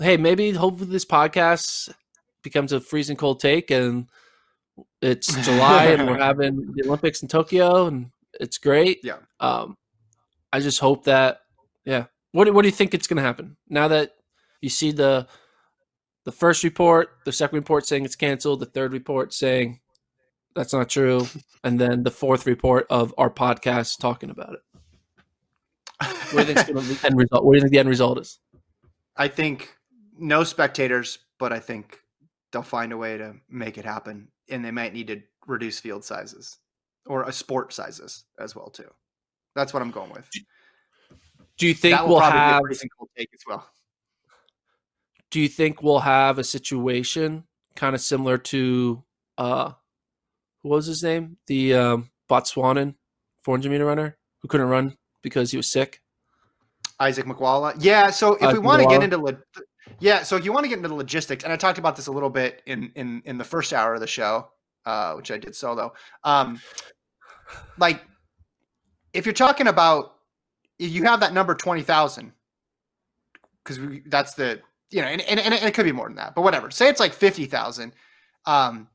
Hey, 0.00 0.16
maybe 0.16 0.50
hopefully 0.52 0.90
this 0.90 1.04
podcast 1.04 1.92
becomes 2.42 2.72
a 2.72 2.80
freezing 2.80 3.16
cold 3.16 3.40
take, 3.40 3.70
and 3.70 4.06
it's 5.00 5.34
July, 5.44 5.86
and 5.86 6.06
we're 6.08 6.18
having 6.18 6.72
the 6.74 6.84
Olympics 6.86 7.22
in 7.22 7.28
Tokyo, 7.28 7.86
and 7.86 8.10
it's 8.40 8.58
great. 8.58 9.00
Yeah. 9.04 9.18
Um, 9.40 9.76
I 10.52 10.60
just 10.60 10.78
hope 10.80 11.04
that. 11.04 11.40
Yeah. 11.84 12.06
What 12.32 12.44
do- 12.44 12.52
What 12.52 12.62
do 12.62 12.68
you 12.68 12.72
think 12.74 12.94
it's 12.94 13.06
going 13.06 13.16
to 13.18 13.22
happen 13.22 13.56
now 13.68 13.88
that 13.88 14.12
you 14.60 14.68
see 14.68 14.90
the 14.92 15.26
the 16.24 16.32
first 16.32 16.64
report, 16.64 17.18
the 17.24 17.32
second 17.32 17.56
report 17.56 17.86
saying 17.86 18.04
it's 18.04 18.16
canceled, 18.16 18.60
the 18.60 18.66
third 18.66 18.92
report 18.92 19.32
saying 19.32 19.80
that's 20.54 20.72
not 20.72 20.88
true, 20.88 21.26
and 21.62 21.80
then 21.80 22.02
the 22.02 22.10
fourth 22.10 22.46
report 22.46 22.86
of 22.90 23.14
our 23.18 23.30
podcast 23.30 23.98
talking 23.98 24.30
about 24.30 24.54
it. 24.54 24.60
What 26.32 26.46
do 26.46 26.52
you 26.52 26.62
think 26.62 26.66
the 26.66 27.00
end 27.06 27.16
result? 27.16 27.44
What 27.44 27.52
do 27.52 27.56
you 27.56 27.60
think 27.62 27.72
the 27.72 27.78
end 27.78 27.88
result 27.88 28.18
is? 28.18 28.38
I 29.16 29.28
think 29.28 29.76
no 30.18 30.44
spectators, 30.44 31.18
but 31.38 31.52
I 31.52 31.58
think 31.58 32.00
they'll 32.52 32.62
find 32.62 32.92
a 32.92 32.96
way 32.96 33.18
to 33.18 33.34
make 33.48 33.78
it 33.78 33.84
happen, 33.84 34.28
and 34.48 34.64
they 34.64 34.70
might 34.70 34.92
need 34.92 35.08
to 35.08 35.22
reduce 35.46 35.78
field 35.80 36.04
sizes 36.04 36.58
or 37.06 37.24
a 37.24 37.32
sport 37.32 37.72
sizes 37.72 38.24
as 38.38 38.56
well 38.56 38.68
too. 38.68 38.90
That's 39.54 39.72
what 39.72 39.82
I'm 39.82 39.90
going 39.90 40.10
with. 40.10 40.28
Do 41.58 41.68
you 41.68 41.74
think 41.74 42.00
we'll 42.06 42.18
probably 42.18 42.70
be 42.70 42.74
a 42.76 42.80
have? 42.82 43.08
take 43.16 43.28
as 43.32 43.40
well. 43.46 43.68
Do 45.34 45.40
you 45.40 45.48
think 45.48 45.82
we'll 45.82 45.98
have 45.98 46.38
a 46.38 46.44
situation 46.44 47.42
kind 47.74 47.96
of 47.96 48.00
similar 48.00 48.38
to 48.38 49.02
uh, 49.36 49.72
what 50.62 50.76
was 50.76 50.86
his 50.86 51.02
name? 51.02 51.38
The 51.48 51.74
um, 51.74 52.10
Botswanan 52.30 52.94
400 53.42 53.68
meter 53.68 53.84
runner 53.84 54.16
who 54.42 54.46
couldn't 54.46 54.68
run 54.68 54.96
because 55.22 55.50
he 55.50 55.56
was 55.56 55.72
sick. 55.72 56.02
Isaac 57.00 57.26
Makwala. 57.26 57.74
Yeah. 57.80 58.10
So 58.10 58.36
if 58.40 58.52
we 58.52 58.60
want 58.60 58.82
to 58.82 58.88
get 58.88 59.02
into 59.02 59.18
lo- 59.18 59.36
yeah, 59.98 60.22
so 60.22 60.36
if 60.36 60.44
you 60.44 60.52
want 60.52 60.66
to 60.66 60.68
get 60.68 60.76
into 60.76 60.88
the 60.88 60.94
logistics, 60.94 61.42
and 61.42 61.52
I 61.52 61.56
talked 61.56 61.78
about 61.78 61.96
this 61.96 62.06
a 62.06 62.12
little 62.12 62.30
bit 62.30 62.62
in 62.66 62.92
in 62.94 63.20
in 63.24 63.36
the 63.36 63.42
first 63.42 63.72
hour 63.72 63.94
of 63.94 64.00
the 64.00 64.06
show, 64.06 64.50
uh, 64.86 65.14
which 65.14 65.32
I 65.32 65.38
did 65.38 65.56
solo. 65.56 65.94
Um, 66.22 66.60
like 67.76 68.04
if 69.12 69.26
you're 69.26 69.32
talking 69.32 69.66
about 69.66 70.14
if 70.78 70.92
you 70.92 71.02
have 71.02 71.18
that 71.18 71.32
number 71.32 71.56
twenty 71.56 71.82
thousand, 71.82 72.34
because 73.64 73.80
that's 74.06 74.34
the 74.34 74.60
you 74.94 75.02
know, 75.02 75.08
and, 75.08 75.20
and, 75.22 75.40
and 75.40 75.52
it 75.52 75.74
could 75.74 75.84
be 75.84 75.90
more 75.90 76.06
than 76.06 76.16
that, 76.16 76.36
but 76.36 76.42
whatever. 76.42 76.70
Say 76.70 76.88
it's 76.88 77.00
like 77.00 77.12
fifty 77.12 77.46
thousand. 77.46 77.94
Um, 78.46 78.88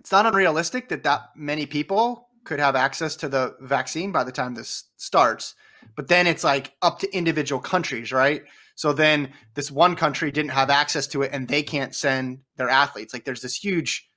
it's 0.00 0.10
not 0.10 0.24
unrealistic 0.24 0.88
that 0.88 1.02
that 1.02 1.28
many 1.36 1.66
people 1.66 2.28
could 2.44 2.60
have 2.60 2.74
access 2.74 3.14
to 3.16 3.28
the 3.28 3.56
vaccine 3.60 4.10
by 4.10 4.24
the 4.24 4.32
time 4.32 4.54
this 4.54 4.84
starts. 4.96 5.54
But 5.96 6.08
then 6.08 6.26
it's 6.26 6.42
like 6.42 6.72
up 6.80 6.98
to 7.00 7.14
individual 7.14 7.60
countries, 7.60 8.10
right? 8.10 8.42
So 8.74 8.94
then 8.94 9.34
this 9.54 9.70
one 9.70 9.96
country 9.96 10.30
didn't 10.30 10.52
have 10.52 10.70
access 10.70 11.06
to 11.08 11.20
it 11.20 11.30
and 11.34 11.46
they 11.46 11.62
can't 11.62 11.94
send 11.94 12.38
their 12.56 12.70
athletes. 12.70 13.12
Like 13.12 13.26
there's 13.26 13.42
this 13.42 13.56
huge 13.56 14.08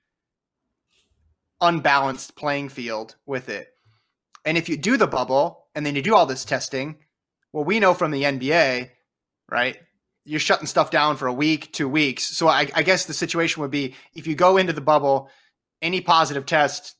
unbalanced 1.59 2.37
playing 2.37 2.69
field 2.69 3.17
with 3.25 3.49
it. 3.49 3.67
And 4.45 4.57
if 4.57 4.69
you 4.69 4.77
do 4.77 4.95
the 4.95 5.07
bubble 5.07 5.67
and 5.75 5.85
then 5.85 5.95
you 5.97 6.01
do 6.01 6.15
all 6.15 6.25
this 6.25 6.45
testing, 6.45 6.99
well, 7.51 7.65
we 7.65 7.81
know 7.81 7.93
from 7.93 8.11
the 8.11 8.23
NBA, 8.23 8.91
right? 9.51 9.77
You're 10.25 10.39
shutting 10.39 10.67
stuff 10.67 10.89
down 10.89 11.17
for 11.17 11.27
a 11.27 11.33
week, 11.33 11.73
two 11.73 11.89
weeks. 11.89 12.23
So 12.23 12.47
I, 12.47 12.69
I 12.73 12.83
guess 12.83 13.05
the 13.05 13.13
situation 13.13 13.61
would 13.61 13.71
be 13.71 13.95
if 14.15 14.25
you 14.25 14.35
go 14.35 14.57
into 14.57 14.73
the 14.73 14.81
bubble, 14.81 15.29
any 15.81 15.99
positive 15.99 16.45
test, 16.45 16.95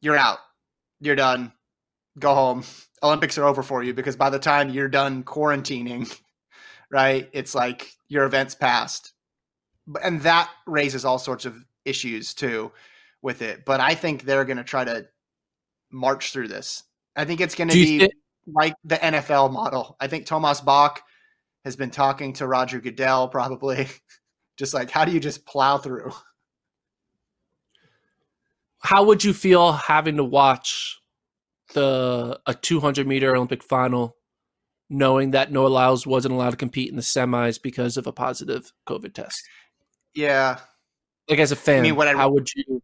you're 0.00 0.16
out. 0.16 0.38
You're 1.00 1.16
done. 1.16 1.52
Go 2.18 2.34
home. 2.34 2.64
Olympics 3.02 3.36
are 3.36 3.44
over 3.44 3.62
for 3.62 3.82
you 3.82 3.92
because 3.92 4.16
by 4.16 4.30
the 4.30 4.38
time 4.38 4.70
you're 4.70 4.88
done 4.88 5.24
quarantining, 5.24 6.18
right, 6.90 7.28
it's 7.32 7.54
like 7.54 7.92
your 8.08 8.24
event's 8.24 8.54
passed. 8.54 9.12
And 10.02 10.22
that 10.22 10.50
raises 10.66 11.04
all 11.04 11.18
sorts 11.18 11.44
of 11.44 11.62
issues 11.84 12.32
too 12.32 12.72
with 13.20 13.42
it. 13.42 13.66
But 13.66 13.80
I 13.80 13.94
think 13.94 14.22
they're 14.22 14.46
going 14.46 14.56
to 14.56 14.64
try 14.64 14.84
to 14.84 15.06
march 15.90 16.32
through 16.32 16.48
this. 16.48 16.84
I 17.16 17.24
think 17.24 17.40
it's 17.40 17.54
going 17.54 17.68
to 17.68 17.74
be 17.74 18.10
like 18.46 18.74
the 18.84 18.96
NFL 18.96 19.52
model. 19.52 19.96
I 20.00 20.06
think 20.06 20.26
Thomas 20.26 20.60
Bach 20.60 21.02
has 21.64 21.76
been 21.76 21.90
talking 21.90 22.32
to 22.34 22.46
Roger 22.46 22.80
Goodell 22.80 23.28
probably 23.28 23.88
just 24.56 24.74
like 24.74 24.90
how 24.90 25.04
do 25.04 25.12
you 25.12 25.20
just 25.20 25.46
plow 25.46 25.78
through? 25.78 26.12
How 28.80 29.04
would 29.04 29.24
you 29.24 29.32
feel 29.32 29.72
having 29.72 30.16
to 30.18 30.24
watch 30.24 30.98
the 31.72 32.38
a 32.46 32.54
200 32.54 33.06
meter 33.06 33.34
Olympic 33.34 33.62
final, 33.62 34.16
knowing 34.90 35.30
that 35.30 35.50
Noah 35.50 35.68
Lyles 35.68 36.06
wasn't 36.06 36.34
allowed 36.34 36.50
to 36.50 36.56
compete 36.56 36.90
in 36.90 36.96
the 36.96 37.02
semis 37.02 37.60
because 37.60 37.96
of 37.96 38.06
a 38.06 38.12
positive 38.12 38.72
COVID 38.86 39.14
test? 39.14 39.42
Yeah. 40.14 40.58
Like 41.28 41.38
as 41.38 41.50
a 41.50 41.56
fan, 41.56 41.82
mean, 41.82 41.96
what 41.96 42.08
I- 42.08 42.12
how 42.12 42.28
would 42.30 42.48
you 42.54 42.82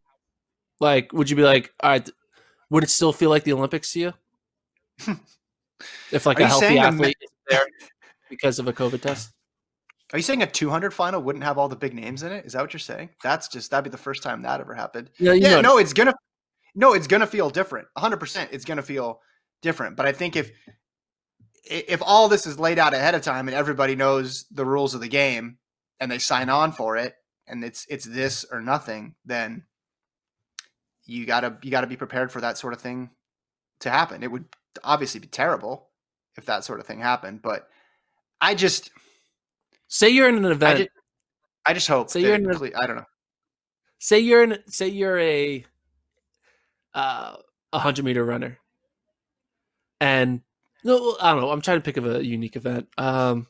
like? 0.80 1.12
Would 1.12 1.28
you 1.28 1.36
be 1.36 1.42
like, 1.42 1.72
all 1.82 1.90
right? 1.90 2.10
Would 2.70 2.84
it 2.84 2.90
still 2.90 3.12
feel 3.12 3.28
like 3.28 3.44
the 3.44 3.52
Olympics 3.52 3.92
to 3.92 4.00
you? 4.00 4.14
if 6.12 6.24
like 6.24 6.40
Are 6.40 6.44
a 6.44 6.46
healthy 6.46 6.66
saying 6.66 6.80
the 6.80 6.86
athlete 6.86 7.16
is 7.20 7.30
there 7.48 7.66
because 8.30 8.58
of 8.58 8.66
a 8.68 8.72
COVID 8.72 9.02
test? 9.02 9.30
Are 10.12 10.18
you 10.18 10.22
saying 10.22 10.42
a 10.42 10.46
200 10.46 10.92
final 10.92 11.22
wouldn't 11.22 11.44
have 11.44 11.58
all 11.58 11.68
the 11.68 11.76
big 11.76 11.94
names 11.94 12.22
in 12.22 12.32
it? 12.32 12.44
Is 12.44 12.54
that 12.54 12.62
what 12.62 12.72
you're 12.72 12.80
saying? 12.80 13.10
That's 13.22 13.48
just 13.48 13.70
that'd 13.70 13.84
be 13.84 13.90
the 13.90 13.96
first 14.02 14.22
time 14.22 14.42
that 14.42 14.60
ever 14.60 14.74
happened. 14.74 15.10
Yeah, 15.18 15.32
yeah, 15.34 15.56
know- 15.56 15.60
no, 15.60 15.78
it's 15.78 15.92
gonna, 15.92 16.14
no, 16.74 16.94
it's 16.94 17.06
gonna 17.06 17.26
feel 17.26 17.50
different. 17.50 17.86
100. 17.94 18.16
percent 18.16 18.50
It's 18.52 18.64
gonna 18.64 18.82
feel 18.82 19.20
different. 19.62 19.96
But 19.96 20.06
I 20.06 20.12
think 20.12 20.36
if 20.36 20.50
if 21.64 22.02
all 22.04 22.28
this 22.28 22.46
is 22.46 22.58
laid 22.58 22.78
out 22.78 22.94
ahead 22.94 23.14
of 23.14 23.22
time 23.22 23.46
and 23.46 23.54
everybody 23.56 23.94
knows 23.94 24.46
the 24.50 24.64
rules 24.64 24.94
of 24.94 25.00
the 25.00 25.08
game 25.08 25.58
and 26.00 26.10
they 26.10 26.18
sign 26.18 26.48
on 26.48 26.72
for 26.72 26.96
it 26.96 27.14
and 27.46 27.62
it's 27.62 27.86
it's 27.88 28.04
this 28.04 28.44
or 28.50 28.60
nothing, 28.60 29.14
then 29.24 29.64
you 31.04 31.26
gotta 31.26 31.56
you 31.62 31.70
gotta 31.70 31.86
be 31.86 31.96
prepared 31.96 32.32
for 32.32 32.40
that 32.40 32.58
sort 32.58 32.72
of 32.72 32.80
thing 32.80 33.10
to 33.80 33.90
happen. 33.90 34.22
It 34.22 34.32
would 34.32 34.46
obviously 34.82 35.20
be 35.20 35.28
terrible 35.28 35.88
if 36.36 36.46
that 36.46 36.64
sort 36.64 36.80
of 36.80 36.86
thing 36.86 37.00
happened, 37.00 37.42
but 37.42 37.68
I 38.40 38.54
just 38.54 38.90
Say 39.92 40.10
you're 40.10 40.28
in 40.28 40.36
an 40.36 40.46
I 40.46 40.50
event. 40.50 40.78
just, 40.78 40.90
I 41.66 41.74
just 41.74 41.88
hope. 41.88 42.10
Say 42.10 42.20
you're 42.20 42.36
in 42.36 42.48
cle- 42.48 42.70
I 42.80 42.86
don't 42.86 42.96
know. 42.96 43.04
say 43.98 44.20
you're 44.20 44.44
in. 44.44 44.58
Say 44.68 44.88
you're 44.88 45.18
a 45.18 45.64
uh, 46.94 47.36
a 47.72 47.78
hundred 47.78 48.04
meter 48.04 48.24
runner, 48.24 48.58
and 50.00 50.42
no, 50.84 51.16
I 51.20 51.32
don't 51.32 51.40
know. 51.40 51.50
I'm 51.50 51.60
trying 51.60 51.78
to 51.78 51.82
pick 51.82 51.96
of 51.96 52.06
a 52.06 52.24
unique 52.24 52.54
event. 52.54 52.86
Um, 52.96 53.48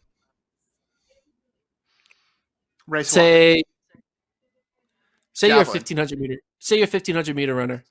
Race 2.86 3.08
say 3.08 3.62
say 5.34 5.48
you're 5.48 5.56
a 5.56 5.64
1500 5.64 6.18
meter 6.18 6.36
say 6.58 6.76
you're 6.76 6.88
a 6.88 6.90
1500 6.90 7.36
meter 7.36 7.54
runner 7.54 7.84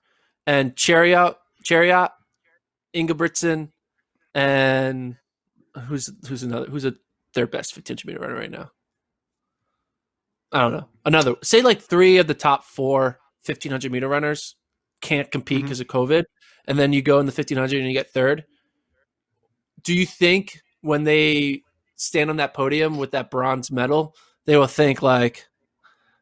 and 0.45 0.75
chariot 0.75 1.35
chariot 1.63 2.09
ingebrigtsen 2.93 3.69
and 4.33 5.15
who's 5.79 6.09
who's 6.27 6.43
another 6.43 6.65
who's 6.67 6.85
a 6.85 6.93
their 7.33 7.47
best 7.47 7.75
1500 7.75 8.05
meter 8.05 8.19
runner 8.19 8.39
right 8.39 8.51
now 8.51 8.71
i 10.51 10.59
don't 10.59 10.73
know 10.73 10.87
another 11.05 11.35
say 11.43 11.61
like 11.61 11.81
three 11.81 12.17
of 12.17 12.27
the 12.27 12.33
top 12.33 12.63
four 12.63 13.19
1500 13.45 13.91
meter 13.91 14.07
runners 14.07 14.55
can't 15.01 15.31
compete 15.31 15.59
mm-hmm. 15.59 15.65
because 15.65 15.79
of 15.79 15.87
covid 15.87 16.25
and 16.67 16.77
then 16.77 16.93
you 16.93 17.01
go 17.01 17.19
in 17.19 17.25
the 17.25 17.31
1500 17.31 17.77
and 17.77 17.87
you 17.87 17.93
get 17.93 18.11
third 18.11 18.45
do 19.83 19.93
you 19.93 20.05
think 20.05 20.59
when 20.81 21.03
they 21.03 21.61
stand 21.95 22.29
on 22.29 22.37
that 22.37 22.53
podium 22.53 22.97
with 22.97 23.11
that 23.11 23.29
bronze 23.29 23.71
medal 23.71 24.15
they 24.45 24.57
will 24.57 24.67
think 24.67 25.01
like 25.01 25.45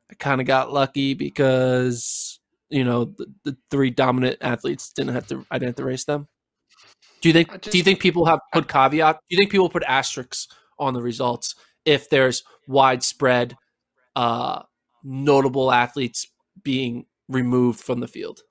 I 0.10 0.16
kind 0.16 0.42
of 0.42 0.48
got 0.48 0.74
lucky 0.74 1.14
because 1.14 2.40
you 2.70 2.84
know 2.84 3.06
the, 3.06 3.34
the 3.44 3.58
three 3.70 3.90
dominant 3.90 4.38
athletes 4.42 4.92
didn't 4.92 5.14
have 5.14 5.28
to. 5.28 5.46
I 5.52 5.58
didn't 5.58 5.70
have 5.70 5.76
to 5.78 5.86
race 5.86 6.06
them. 6.06 6.28
Do 7.22 7.30
you 7.30 7.34
think? 7.34 7.52
I 7.54 7.58
do 7.58 7.78
you 7.78 7.84
think 7.84 8.00
people 8.00 8.26
have 8.26 8.40
put 8.54 8.68
caveat? 8.68 9.16
Do 9.30 9.36
you 9.36 9.38
think 9.38 9.52
people 9.52 9.70
put 9.70 9.84
asterisks 9.84 10.48
on 10.80 10.94
the 10.94 11.02
results 11.02 11.56
if 11.86 12.10
there's 12.10 12.44
widespread, 12.68 13.56
uh, 14.16 14.64
notable 15.04 15.72
athletes 15.72 16.28
being 16.64 17.06
removed 17.28 17.80
from 17.80 18.00
the 18.00 18.08
field? 18.08 18.42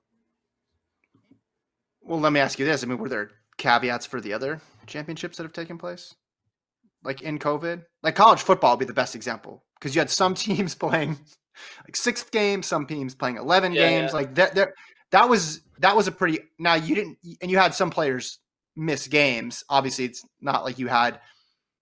Well, 2.01 2.19
let 2.19 2.31
me 2.33 2.39
ask 2.39 2.57
you 2.59 2.65
this. 2.65 2.83
I 2.83 2.87
mean, 2.87 2.97
were 2.97 3.09
there 3.09 3.31
caveats 3.57 4.05
for 4.05 4.21
the 4.21 4.33
other 4.33 4.61
championships 4.85 5.37
that 5.37 5.43
have 5.43 5.53
taken 5.53 5.77
place? 5.77 6.15
Like 7.03 7.21
in 7.21 7.37
COVID? 7.39 7.83
Like 8.03 8.15
college 8.15 8.41
football 8.41 8.71
would 8.73 8.79
be 8.79 8.85
the 8.85 8.93
best 8.93 9.15
example 9.15 9.63
because 9.79 9.93
you 9.95 9.99
had 9.99 10.09
some 10.09 10.33
teams 10.45 10.73
playing 10.75 11.17
like 11.85 11.95
six 11.95 12.23
games, 12.23 12.65
some 12.67 12.85
teams 12.85 13.15
playing 13.15 13.37
11 13.37 13.73
Yeah, 13.73 13.81
games. 13.87 14.11
yeah. 14.11 14.17
Like 14.17 14.35
that, 14.35 14.55
that, 14.55 14.69
that 15.11 15.29
was, 15.29 15.61
that 15.79 15.95
was 15.95 16.07
a 16.07 16.11
pretty, 16.11 16.39
now 16.59 16.75
you 16.75 16.95
didn't, 16.95 17.17
and 17.41 17.51
you 17.51 17.57
had 17.57 17.73
some 17.73 17.89
players 17.89 18.39
miss 18.77 19.07
games. 19.07 19.63
Obviously, 19.69 20.05
it's 20.05 20.23
not 20.39 20.63
like 20.63 20.79
you 20.79 20.87
had 20.87 21.19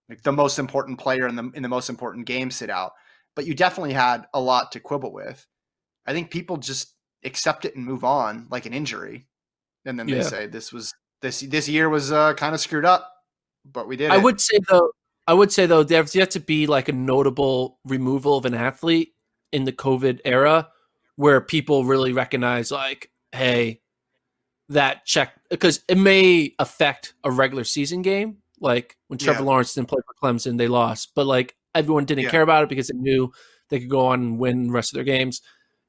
like 0.10 0.24
the 0.24 0.32
most 0.32 0.58
important 0.60 1.00
player 1.00 1.28
in 1.28 1.36
the, 1.36 1.52
in 1.54 1.62
the 1.64 1.70
most 1.70 1.90
important 1.90 2.26
game 2.26 2.50
sit 2.50 2.70
out, 2.70 2.94
but 3.36 3.46
you 3.46 3.54
definitely 3.54 3.94
had 3.94 4.26
a 4.34 4.40
lot 4.40 4.72
to 4.72 4.80
quibble 4.80 5.12
with. 5.12 5.46
I 6.06 6.14
think 6.14 6.32
people 6.32 6.58
just 6.58 6.94
accept 7.24 7.66
it 7.66 7.76
and 7.76 7.86
move 7.86 8.04
on 8.04 8.48
like 8.50 8.66
an 8.66 8.74
injury. 8.74 9.28
And 9.86 10.00
then 10.00 10.08
they 10.08 10.14
Yeah. 10.18 10.22
say 10.24 10.48
this 10.48 10.72
was 10.72 10.94
this 11.22 11.42
this 11.42 11.68
year 11.68 11.90
was 11.90 12.12
uh, 12.12 12.34
kind 12.36 12.56
of 12.56 12.62
screwed 12.62 12.86
up, 12.86 13.12
but 13.66 13.88
we 13.88 13.98
did. 13.98 14.12
I 14.12 14.18
it. 14.18 14.24
would 14.24 14.40
say 14.40 14.60
though, 14.70 14.92
I 15.28 15.34
would 15.34 15.52
say 15.52 15.66
though, 15.66 15.84
there's 15.84 16.16
yet 16.16 16.32
to 16.32 16.40
be 16.40 16.68
like 16.68 16.88
a 16.90 16.94
notable 16.94 17.80
removal 17.86 18.38
of 18.38 18.46
an 18.46 18.54
athlete 18.54 19.14
in 19.52 19.64
the 19.66 19.72
COVID 19.72 20.22
era 20.26 20.70
where 21.16 21.42
people 21.42 21.86
really 21.86 22.14
recognize 22.14 22.72
like, 22.72 23.10
hey, 23.32 23.82
that 24.70 25.06
check 25.06 25.34
because 25.50 25.82
it 25.88 25.98
may 25.98 26.54
affect 26.60 27.14
a 27.24 27.32
regular 27.32 27.64
season 27.64 28.02
game. 28.02 28.38
Like 28.60 28.98
when 29.08 29.20
Trevor 29.20 29.42
Yeah. 29.42 29.46
Lawrence 29.46 29.74
didn't 29.74 29.90
play 29.90 30.02
for 30.06 30.16
Clemson, 30.28 30.58
they 30.58 30.68
lost, 30.68 31.12
but 31.16 31.26
like 31.28 31.56
everyone 31.76 32.06
didn't 32.06 32.24
Yeah. 32.26 32.32
care 32.32 32.42
about 32.42 32.64
it 32.64 32.70
because 32.70 32.88
they 32.88 32.98
knew 32.98 33.32
they 33.70 33.80
could 33.80 33.90
go 33.90 34.08
on 34.08 34.22
and 34.22 34.40
win 34.40 34.68
the 34.68 34.74
rest 34.74 34.92
of 34.92 34.96
their 34.96 35.04
games. 35.04 35.42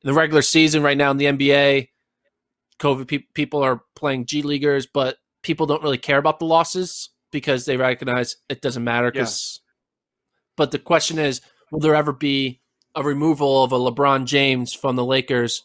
In 0.03 0.09
the 0.09 0.15
regular 0.15 0.43
season, 0.43 0.83
right 0.83 0.97
now 0.97 1.11
in 1.11 1.17
the 1.17 1.27
NBA, 1.27 1.89
COVID 2.79 3.09
pe- 3.09 3.27
people 3.35 3.63
are 3.63 3.83
playing 3.95 4.27
G 4.27 4.43
leaguers, 4.43 4.87
but 4.87 5.17
people 5.43 5.67
don't 5.67 5.83
really 5.83 5.99
care 5.99 6.19
about 6.19 6.39
the 6.39 6.45
losses 6.45 7.11
because 7.31 7.65
they 7.65 7.77
recognize 7.77 8.37
it 8.49 8.61
doesn't 8.61 8.85
matter. 8.85 9.11
Because, 9.11 9.61
but 10.57 10.71
the 10.71 10.79
question 10.79 11.19
is, 11.19 11.41
will 11.71 11.81
there 11.81 11.95
ever 11.95 12.13
be 12.13 12.61
a 12.95 13.03
removal 13.03 13.63
of 13.65 13.73
a 13.73 13.79
LeBron 13.79 14.27
James 14.27 14.75
from 14.75 14.97
the 14.97 15.05
Lakers 15.05 15.63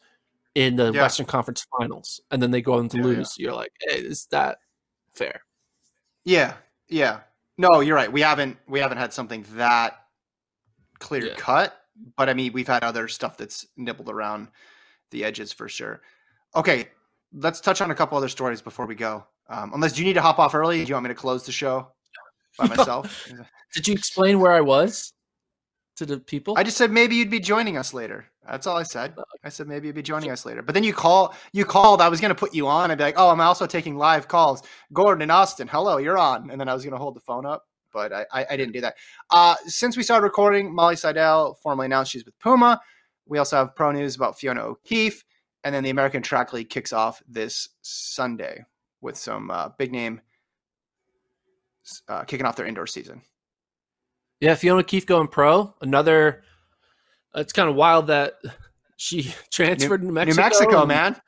in 0.56 0.76
the 0.76 0.92
Yeah. 0.92 1.02
Western 1.02 1.26
Conference 1.26 1.66
Finals, 1.78 2.20
and 2.32 2.42
then 2.42 2.52
they 2.52 2.62
go 2.62 2.74
on 2.74 2.90
to 2.90 2.98
Yeah, 2.98 3.04
lose? 3.04 3.36
You're 3.38 3.54
like, 3.54 3.72
hey, 3.82 4.00
is 4.00 4.28
that 4.32 4.58
fair? 5.16 5.42
Yeah, 6.26 6.56
yeah. 6.90 7.22
No, 7.58 7.80
you're 7.80 7.96
right. 7.96 8.12
We 8.12 8.22
haven't 8.22 8.58
we 8.68 8.80
haven't 8.80 8.98
had 8.98 9.14
something 9.14 9.46
that 9.54 10.06
clear 11.00 11.28
Yeah. 11.28 11.36
cut, 11.36 11.80
but 12.18 12.30
I 12.30 12.34
mean 12.34 12.54
we've 12.54 12.68
had 12.68 12.84
other 12.84 13.08
stuff 13.08 13.38
that's 13.38 13.66
nibbled 13.78 14.10
around 14.10 14.50
the 15.12 15.24
edges 15.24 15.52
for 15.52 15.68
sure. 15.70 16.02
Okay, 16.56 16.90
let's 17.34 17.62
touch 17.62 17.82
on 17.82 17.92
a 17.92 17.96
couple 17.96 18.18
other 18.18 18.30
stories 18.30 18.62
before 18.62 18.86
we 18.86 18.96
go. 18.96 19.26
Um, 19.50 19.72
unless 19.74 19.98
you 19.98 20.06
need 20.06 20.14
to 20.14 20.22
hop 20.22 20.40
off 20.40 20.56
early? 20.56 20.84
Do 20.84 20.88
you 20.90 20.96
want 20.96 21.04
me 21.04 21.10
to 21.10 21.16
close 21.16 21.46
the 21.46 21.52
show 21.52 21.92
by 22.58 22.68
myself? 22.76 23.28
Did 23.74 23.88
you 23.88 23.94
explain 23.94 24.40
where 24.40 24.54
I 24.54 24.62
was 24.62 25.14
to 26.02 26.16
the 26.16 26.20
people? 26.20 26.56
I 26.58 26.64
just 26.64 26.78
said 26.78 26.92
maybe 26.92 27.16
you'd 27.16 27.30
be 27.30 27.40
joining 27.40 27.78
us 27.78 27.94
later. 27.94 28.26
That's 28.50 28.68
all 28.68 28.78
I 28.78 28.84
said. 28.84 29.14
I 29.44 29.50
said 29.50 29.68
maybe 29.68 29.88
you'd 29.88 29.96
be 29.96 30.02
joining 30.02 30.32
us 30.32 30.46
later. 30.46 30.62
But 30.62 30.74
then 30.74 30.84
you 30.84 30.94
call 30.94 31.36
you 31.54 31.64
called. 31.64 32.02
I 32.02 32.10
was 32.10 32.20
gonna 32.20 32.36
put 32.36 32.54
you 32.54 32.68
on. 32.68 32.92
I'd 32.92 32.98
be 32.98 33.04
like, 33.04 33.16
oh, 33.18 33.30
I'm 33.30 33.40
also 33.40 33.68
taking 33.68 33.98
live 33.98 34.28
calls. 34.28 34.64
Gordon 34.94 35.22
and 35.22 35.32
Austin, 35.32 35.68
hello, 35.68 35.98
you're 35.98 36.18
on. 36.18 36.50
And 36.50 36.60
then 36.60 36.68
I 36.68 36.74
was 36.74 36.84
gonna 36.84 36.98
hold 36.98 37.16
the 37.16 37.22
phone 37.22 37.46
up, 37.46 37.68
but 37.94 38.12
I, 38.12 38.26
I, 38.34 38.46
I 38.52 38.58
didn't 38.58 38.74
do 38.74 38.82
that. 38.82 38.96
Uh, 39.30 39.56
since 39.66 39.96
we 39.96 40.04
started 40.04 40.24
recording, 40.24 40.74
Molly 40.74 40.96
Seidel 40.96 41.54
formally 41.62 41.86
announced 41.86 42.12
she's 42.12 42.26
with 42.26 42.38
Puma. 42.40 42.82
We 43.28 43.38
also 43.38 43.58
have 43.58 43.76
pro 43.76 43.92
news 43.92 44.16
about 44.16 44.40
Fiona 44.40 44.62
O'Keeffe, 44.64 45.24
and 45.64 45.74
then 45.74 45.84
the 45.84 45.92
American 45.92 46.22
Track 46.22 46.52
League 46.52 46.70
kicks 46.70 46.92
off 46.92 47.22
this 47.28 47.70
Sunday 47.82 48.66
with 49.02 49.18
some 49.18 49.52
uh, 49.52 49.70
big 49.78 49.92
name 49.92 50.22
uh, 52.08 52.24
kicking 52.24 52.46
off 52.46 52.56
their 52.56 52.66
indoor 52.66 52.88
season. 52.88 53.22
Yeah, 54.42 54.56
Fiona 54.56 54.84
Keith 54.84 55.06
going 55.06 55.28
pro. 55.28 55.74
Another. 55.82 56.44
It's 57.36 57.54
kind 57.54 57.70
of 57.70 57.76
wild 57.76 58.08
that 58.08 58.34
she 58.98 59.34
transferred 59.52 60.02
to 60.02 60.08
New 60.08 60.12
Mexico. 60.14 60.42
New 60.42 60.46
Mexico, 60.46 60.80
and- 60.80 60.88
man. 60.88 61.22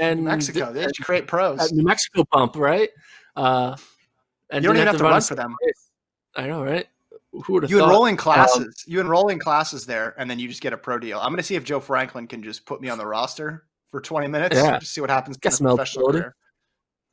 And 0.00 0.20
New 0.20 0.26
Mexico. 0.26 0.72
They 0.72 0.84
and- 0.84 0.92
create 1.02 1.26
pros. 1.28 1.70
New 1.72 1.84
Mexico 1.84 2.24
pump, 2.24 2.56
right? 2.56 2.90
Uh, 3.36 3.76
and 4.50 4.64
You 4.64 4.68
don't 4.68 4.76
even 4.76 4.88
have 4.88 4.96
to 4.96 5.04
run 5.04 5.18
a 5.18 5.20
for 5.20 5.36
them. 5.36 5.54
race. 5.64 5.90
I 6.34 6.46
know, 6.48 6.64
right? 6.64 6.86
Who 7.32 7.52
would 7.54 7.62
have 7.64 7.70
You 7.70 7.78
thought? 7.78 7.86
enroll 7.90 8.06
in 8.06 8.16
classes. 8.16 8.84
you 8.86 9.00
enroll 9.00 9.28
in 9.28 9.38
classes 9.38 9.86
there, 9.86 10.14
and 10.18 10.28
then 10.30 10.38
you 10.38 10.48
just 10.48 10.60
get 10.60 10.72
a 10.72 10.76
pro 10.76 10.98
deal. 10.98 11.18
I'm 11.20 11.28
going 11.28 11.36
to 11.36 11.42
see 11.44 11.54
if 11.56 11.64
Joe 11.64 11.80
Franklin 11.80 12.26
can 12.26 12.42
just 12.42 12.64
put 12.66 12.80
me 12.80 12.88
on 12.88 12.98
the 12.98 13.06
roster 13.06 13.64
for 13.88 14.00
20 14.00 14.26
minutes. 14.28 14.56
Yeah. 14.56 14.78
See 14.80 15.00
what 15.00 15.10
happens. 15.10 15.38
Some 15.48 15.66
a 15.66 15.70
professional 15.70 16.10
career. 16.10 16.34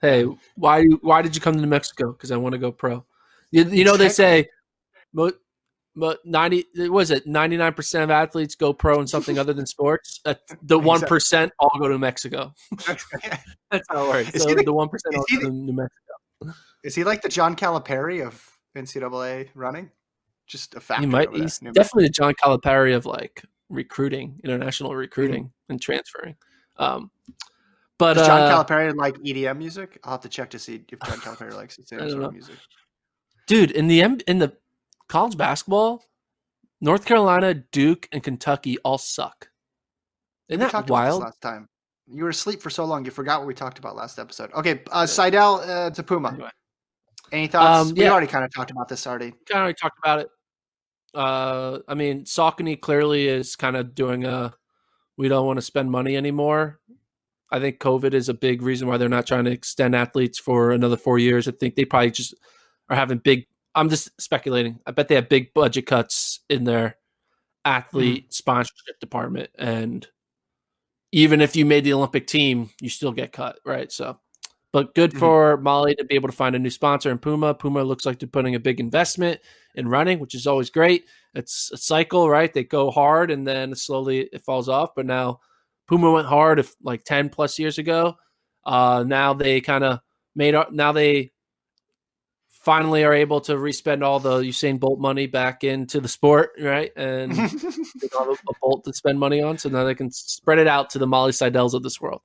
Hey, 0.01 0.25
why? 0.55 0.83
Why 1.01 1.21
did 1.21 1.35
you 1.35 1.41
come 1.41 1.53
to 1.55 1.61
New 1.61 1.67
Mexico? 1.67 2.11
Because 2.13 2.31
I 2.31 2.37
want 2.37 2.53
to 2.53 2.59
go 2.59 2.71
pro. 2.71 3.05
You, 3.51 3.63
you 3.65 3.83
know 3.83 3.97
they 3.97 4.09
say, 4.09 4.47
mo, 5.13 5.31
mo, 5.95 6.15
ninety. 6.25 6.65
was 6.75 7.11
it? 7.11 7.25
Ninety 7.27 7.57
nine 7.57 7.73
percent 7.73 8.03
of 8.03 8.09
athletes 8.11 8.55
go 8.55 8.73
pro 8.73 8.99
in 8.99 9.07
something 9.07 9.37
other 9.39 9.53
than 9.53 9.65
sports. 9.65 10.19
Uh, 10.25 10.35
the 10.63 10.77
one 10.79 10.97
Exactly. 11.03 11.51
all 11.59 11.79
go 11.79 11.87
to 11.87 11.97
Mexico. 11.99 12.53
That's 12.87 13.87
how 13.89 14.05
it 14.05 14.09
works. 14.09 14.29
Is 14.35 14.43
So 14.43 14.53
the- 14.55 14.73
one 14.73 14.89
percent 14.89 15.15
all 15.15 15.25
go 15.31 15.39
to 15.41 15.49
New 15.49 15.73
Mexico. 15.73 16.55
Is 16.83 16.95
he 16.95 17.03
like 17.03 17.21
the 17.21 17.29
John 17.29 17.55
Calipari 17.55 18.25
of 18.25 18.43
NCAA 18.75 19.49
running? 19.53 19.91
Just 20.47 20.75
a 20.75 20.79
fact. 20.79 21.01
He 21.01 21.05
might. 21.05 21.29
He's 21.33 21.59
definitely 21.59 22.05
the 22.05 22.09
John 22.09 22.33
Calipari 22.33 22.95
of 22.95 23.05
like 23.05 23.43
recruiting, 23.69 24.39
international 24.43 24.95
recruiting 24.95 25.51
and 25.69 25.79
transferring. 25.81 26.35
Um, 26.77 27.11
but 27.99 28.15
Does 28.15 28.25
John 28.27 28.41
uh, 28.41 28.63
Calipari 28.63 28.93
like 28.95 29.15
EDM 29.19 29.57
music? 29.57 29.99
I'll 30.03 30.13
have 30.13 30.21
to 30.21 30.29
check 30.29 30.49
to 30.49 30.59
see 30.59 30.83
if 30.91 30.99
John 30.99 31.19
Calipari 31.19 31.53
likes 31.53 31.77
the 31.77 31.83
same 31.85 32.09
sort 32.09 32.23
of 32.23 32.33
music. 32.33 32.55
dude, 33.47 33.71
in 33.71 33.87
the 33.87 34.01
M- 34.01 34.17
in 34.27 34.39
the 34.39 34.57
college 35.11 35.37
basketball, 35.37 36.05
North 36.79 37.05
Carolina, 37.05 37.53
Duke, 37.53 38.07
and 38.13 38.23
Kentucky 38.23 38.77
all 38.79 38.97
suck. 38.97 39.49
Isn't 40.47 40.59
we 40.59 40.65
that 40.65 40.71
talked 40.71 40.89
about 40.89 41.05
this 41.05 41.11
wild? 41.11 41.21
last 41.21 41.41
time. 41.41 41.67
You 42.07 42.23
were 42.23 42.29
asleep 42.29 42.61
for 42.61 42.69
so 42.69 42.85
long, 42.85 43.03
you 43.05 43.11
forgot 43.11 43.39
what 43.41 43.47
we 43.47 43.53
talked 43.53 43.77
about 43.77 43.95
last 43.95 44.19
episode. 44.19 44.51
Okay, 44.53 44.81
uh, 44.91 45.05
Seidel 45.05 45.55
uh, 45.55 45.89
to 45.91 46.01
Puma. 46.01 46.29
Anyway. 46.29 46.49
Any 47.31 47.47
thoughts? 47.47 47.89
Um, 47.89 47.95
We 47.95 48.07
already 48.07 48.27
kind 48.27 48.43
of 48.43 48.53
talked 48.53 48.71
about 48.71 48.87
this 48.87 49.05
already. 49.05 49.31
kind 49.31 49.41
of 49.51 49.57
already 49.57 49.75
talked 49.81 49.97
about 50.03 50.19
it. 50.19 50.29
Uh, 51.13 51.79
I 51.87 51.93
mean, 51.93 52.23
Saucony 52.23 52.79
clearly 52.79 53.27
is 53.27 53.55
kind 53.55 53.75
of 53.75 53.93
doing 53.93 54.25
a. 54.25 54.53
We 55.17 55.27
don't 55.27 55.45
want 55.45 55.57
to 55.57 55.61
spend 55.61 55.91
money 55.91 56.15
anymore. 56.15 56.79
I 57.49 57.59
think 57.59 57.79
COVID 57.79 58.13
is 58.13 58.29
a 58.29 58.33
big 58.33 58.61
reason 58.61 58.87
why 58.87 58.97
they're 58.97 59.09
not 59.09 59.27
trying 59.27 59.43
to 59.43 59.51
extend 59.51 59.93
athletes 59.93 60.39
for 60.39 60.71
another 60.71 60.95
four 60.95 61.19
years. 61.19 61.49
I 61.49 61.51
think 61.51 61.75
they 61.75 61.83
probably 61.83 62.11
just 62.11 62.33
are 62.89 62.95
having 62.95 63.17
big. 63.17 63.45
I'm 63.75 63.89
just 63.89 64.09
speculating. 64.21 64.79
I 64.85 64.91
bet 64.91 65.07
they 65.07 65.15
have 65.15 65.29
big 65.29 65.53
budget 65.53 65.85
cuts 65.85 66.41
in 66.49 66.63
their 66.65 66.97
athlete 67.63 68.33
sponsorship 68.33 68.99
department, 68.99 69.49
and 69.57 70.05
even 71.11 71.41
if 71.41 71.55
you 71.55 71.65
made 71.65 71.83
the 71.83 71.93
Olympic 71.93 72.27
team, 72.27 72.69
you 72.81 72.89
still 72.89 73.11
get 73.11 73.33
cut, 73.33 73.59
right? 73.65 73.91
So, 73.91 74.19
but 74.71 74.95
good 74.95 75.11
Mhm. 75.11 75.19
for 75.19 75.57
Molly 75.57 75.93
to 75.95 76.05
be 76.05 76.15
able 76.15 76.29
to 76.29 76.35
find 76.35 76.55
a 76.55 76.59
new 76.59 76.69
sponsor 76.69 77.11
in 77.11 77.17
Puma. 77.17 77.53
Puma 77.53 77.83
looks 77.83 78.05
like 78.05 78.19
they're 78.19 78.29
putting 78.29 78.55
a 78.55 78.59
big 78.59 78.79
investment 78.79 79.41
in 79.75 79.87
running, 79.89 80.19
which 80.19 80.35
is 80.35 80.47
always 80.47 80.69
great. 80.69 81.05
It's 81.33 81.69
a 81.71 81.77
cycle, 81.77 82.29
right? 82.29 82.53
They 82.53 82.63
go 82.63 82.91
hard 82.91 83.31
and 83.31 83.45
then 83.45 83.75
slowly 83.75 84.21
it 84.21 84.43
falls 84.45 84.69
off. 84.69 84.95
But 84.95 85.05
now 85.05 85.41
Puma 85.87 86.11
went 86.11 86.27
hard 86.27 86.59
if 86.59 86.73
like 86.81 87.03
10 87.03 87.29
plus 87.29 87.59
years 87.59 87.77
ago. 87.77 88.17
Uh, 88.65 89.03
now 89.05 89.33
they 89.33 89.59
kind 89.59 89.83
of 89.83 89.99
made 90.35 90.55
now 90.71 90.91
they 90.93 91.31
finally 92.61 93.03
are 93.03 93.13
able 93.13 93.41
to 93.41 93.57
respend 93.57 94.03
all 94.03 94.19
the 94.19 94.39
Usain 94.39 94.79
Bolt 94.79 94.99
money 94.99 95.27
back 95.27 95.63
into 95.63 95.99
the 95.99 96.07
sport, 96.07 96.51
right? 96.59 96.91
And 96.95 97.31
a, 97.39 98.53
Bolt 98.61 98.83
to 98.85 98.93
spend 98.93 99.19
money 99.19 99.41
on. 99.41 99.57
So 99.57 99.69
now 99.69 99.83
they 99.83 99.95
can 99.95 100.11
spread 100.11 100.59
it 100.59 100.67
out 100.67 100.91
to 100.91 100.99
the 100.99 101.07
Molly 101.07 101.31
Seidels 101.31 101.73
of 101.73 101.83
this 101.83 101.99
world. 101.99 102.21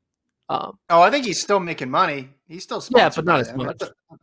Um, 0.48 0.78
oh, 0.90 1.02
I 1.02 1.10
think 1.10 1.26
he's 1.26 1.40
still 1.40 1.58
making 1.58 1.90
money. 1.90 2.28
He's 2.46 2.62
still 2.62 2.84
Yeah, 2.94 3.10
but 3.14 3.24
not 3.24 3.40
as 3.40 3.48
them. 3.48 3.58
much. 3.58 3.80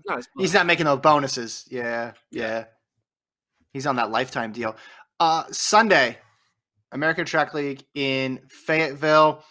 not 0.07 0.19
as 0.19 0.27
He's 0.37 0.53
not 0.53 0.65
making 0.65 0.85
those 0.85 0.99
bonuses. 0.99 1.65
Yeah, 1.69 2.13
yeah. 2.31 2.65
He's 3.73 3.87
on 3.87 3.97
that 3.97 4.11
lifetime 4.11 4.51
deal. 4.51 4.77
Uh, 5.19 5.43
Sunday, 5.51 6.17
American 6.91 7.25
Track 7.25 7.53
League 7.53 7.83
in 7.95 8.39
Fayetteville. 8.49 9.43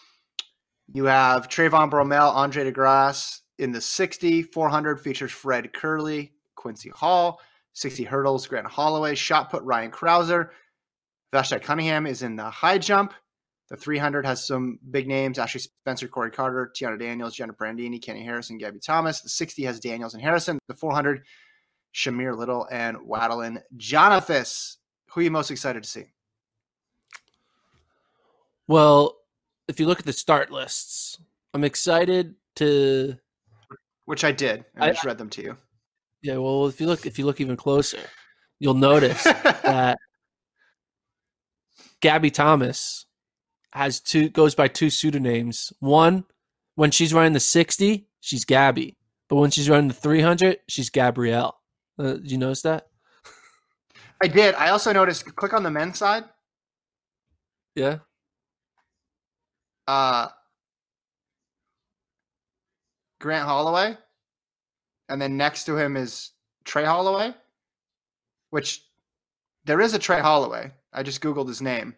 You 0.94 1.06
have 1.06 1.48
Trayvon 1.48 1.90
Bromell, 1.90 2.32
Andre 2.34 2.70
DeGrasse 2.70 3.40
in 3.58 3.72
the 3.72 3.80
60. 3.80 4.42
400 4.44 5.00
features 5.00 5.32
Fred 5.32 5.72
Kerley, 5.72 6.30
Quincy 6.62 6.90
Hall. 6.90 7.40
60 7.74 8.04
hurdles, 8.04 8.46
Grant 8.46 8.66
Holloway. 8.66 9.14
Shot 9.14 9.50
put, 9.50 9.62
Ryan 9.64 9.90
Crouser. 9.90 10.52
Vashti 11.32 11.58
Cunningham 11.58 12.06
is 12.06 12.22
in 12.22 12.36
the 12.36 12.44
high 12.48 12.78
jump. 12.78 13.14
The 13.70 13.76
300 13.76 14.26
has 14.26 14.46
some 14.46 14.78
big 14.90 15.08
names 15.08 15.38
Ashley 15.38 15.62
Spencer, 15.62 16.06
Kori 16.06 16.30
Carter, 16.30 16.70
Teahna 16.78 16.98
Daniels, 16.98 17.34
Jenna 17.34 17.54
Prandini, 17.54 17.98
Keni 17.98 18.22
Harrison, 18.22 18.58
Gabby 18.58 18.78
Thomas. 18.78 19.22
The 19.22 19.30
60 19.30 19.64
has 19.64 19.80
Daniels 19.80 20.12
and 20.14 20.22
Harrison. 20.22 20.58
The 20.68 20.74
400, 20.74 21.24
Shamier 21.94 22.36
Little 22.36 22.68
and 22.70 22.98
Wadeline. 22.98 23.62
Jonathas, 23.76 24.76
who 25.10 25.20
are 25.20 25.24
you 25.24 25.30
most 25.30 25.50
excited 25.50 25.82
to 25.82 25.88
see? 25.88 26.04
Well, 28.68 29.16
if 29.68 29.80
you 29.80 29.86
look 29.86 30.00
at 30.00 30.06
the 30.06 30.12
start 30.12 30.50
lists, 30.50 31.18
I'm 31.54 31.64
excited 31.64 32.34
to 32.56 33.16
Which 34.04 34.24
I 34.24 34.32
did. 34.32 34.64
I, 34.78 34.88
I- 34.88 34.92
just 34.92 35.04
read 35.04 35.18
them 35.18 35.30
to 35.30 35.42
you. 35.42 35.56
Yeah, 36.22 36.36
well 36.36 36.66
if 36.66 36.80
you 36.80 36.86
look 36.86 37.06
if 37.06 37.18
you 37.18 37.26
look 37.26 37.40
even 37.40 37.56
closer, 37.56 38.00
you'll 38.58 38.74
notice 38.74 39.22
that 39.24 39.98
Gabby 42.00 42.30
Thomas 42.30 43.06
has 43.72 44.00
two 44.00 44.28
goes 44.28 44.54
by 44.54 44.68
two 44.68 44.90
pseudonyms. 44.90 45.72
One, 45.80 46.24
when 46.74 46.90
she's 46.90 47.14
running 47.14 47.32
the 47.32 47.40
60, 47.40 48.06
she's 48.20 48.44
Gabby. 48.44 48.96
But 49.28 49.36
when 49.36 49.50
she's 49.50 49.68
running 49.68 49.88
the 49.88 49.94
300, 49.94 50.58
she's 50.68 50.90
Gabrielle. 50.90 51.58
Uh, 51.98 52.14
did 52.14 52.30
you 52.30 52.38
notice 52.38 52.62
that? 52.62 52.88
I 54.22 54.28
did. 54.28 54.54
I 54.54 54.68
also 54.68 54.92
noticed, 54.92 55.34
click 55.36 55.52
on 55.52 55.62
the 55.62 55.70
men's 55.70 55.98
side. 55.98 56.24
Yeah. 57.74 57.98
Uh, 59.88 60.28
Grant 63.20 63.46
Holloway. 63.46 63.96
And 65.12 65.20
then 65.20 65.36
next 65.36 65.64
to 65.64 65.76
him 65.76 65.94
is 65.98 66.30
Trey 66.64 66.84
Holloway, 66.86 67.34
which 68.48 68.82
there 69.66 69.82
is 69.82 69.92
a 69.92 69.98
Trey 69.98 70.20
Holloway. 70.20 70.72
I 70.90 71.02
just 71.02 71.20
Googled 71.20 71.48
his 71.48 71.60
name, 71.60 71.94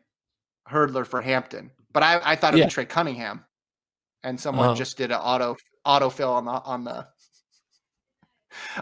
hurdler 0.69 1.07
for 1.07 1.23
Hampton. 1.23 1.71
But 1.93 2.03
I, 2.03 2.21
I 2.33 2.35
thought 2.35 2.55
it 2.55 2.59
Yeah. 2.59 2.65
was 2.65 2.75
Trey 2.75 2.87
Cunningham. 2.87 3.45
And 4.25 4.41
someone 4.41 4.71
Oh. 4.71 4.75
just 4.75 4.97
did 4.97 5.13
an 5.13 5.19
auto 5.21 5.57
autofill 5.87 6.33
on 6.33 6.45
the 6.45 6.51
on 6.51 6.83
the 6.83 7.07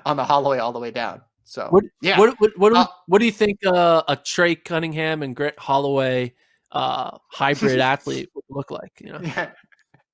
on 0.06 0.16
the 0.16 0.24
Holloway 0.24 0.58
all 0.60 0.72
the 0.72 0.78
way 0.78 0.90
down. 0.90 1.20
So 1.44 1.66
What, 1.68 1.84
yeah. 2.00 2.18
What 2.18 2.40
what 2.40 2.52
what, 2.56 2.68
do, 2.70 2.76
Uh, 2.76 2.86
what 3.08 3.18
do 3.18 3.26
you 3.26 3.32
think 3.32 3.58
uh, 3.66 4.02
a 4.08 4.16
Trey 4.16 4.54
Cunningham 4.54 5.22
and 5.22 5.36
Grant 5.36 5.58
Holloway 5.58 6.32
uh, 6.70 7.18
hybrid 7.28 7.80
athlete 7.92 8.30
would 8.34 8.44
look 8.48 8.70
like? 8.70 8.92
You 8.98 9.12
know, 9.12 9.20
yeah. 9.22 9.50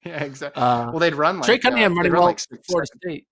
Yeah, 0.04 0.24
exactly. 0.24 0.60
uh, 0.62 0.90
Well, 0.90 0.98
they'd 0.98 1.14
run 1.14 1.36
like 1.36 1.46
Trey 1.46 1.58
Cunningham 1.58 1.92
uh, 1.92 1.96
running 1.96 2.12
well 2.12 2.22
like 2.24 2.40
Florida. 2.66 2.90
State. 3.04 3.26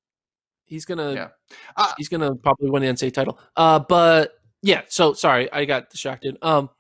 He's 0.67 0.85
gonna 0.85 1.13
Yeah. 1.13 1.29
Uh, 1.77 1.93
he's 1.97 2.09
gonna 2.09 2.35
probably 2.35 2.71
win 2.71 2.83
the 2.83 2.89
NCAA 2.89 3.13
title. 3.15 3.39
Uh, 3.57 3.79
but 3.79 4.35
yeah. 4.63 4.83
So 4.89 5.13
sorry, 5.15 5.51
I 5.53 5.65
got 5.65 5.91
distracted. 5.91 6.37
Um, 6.43 6.71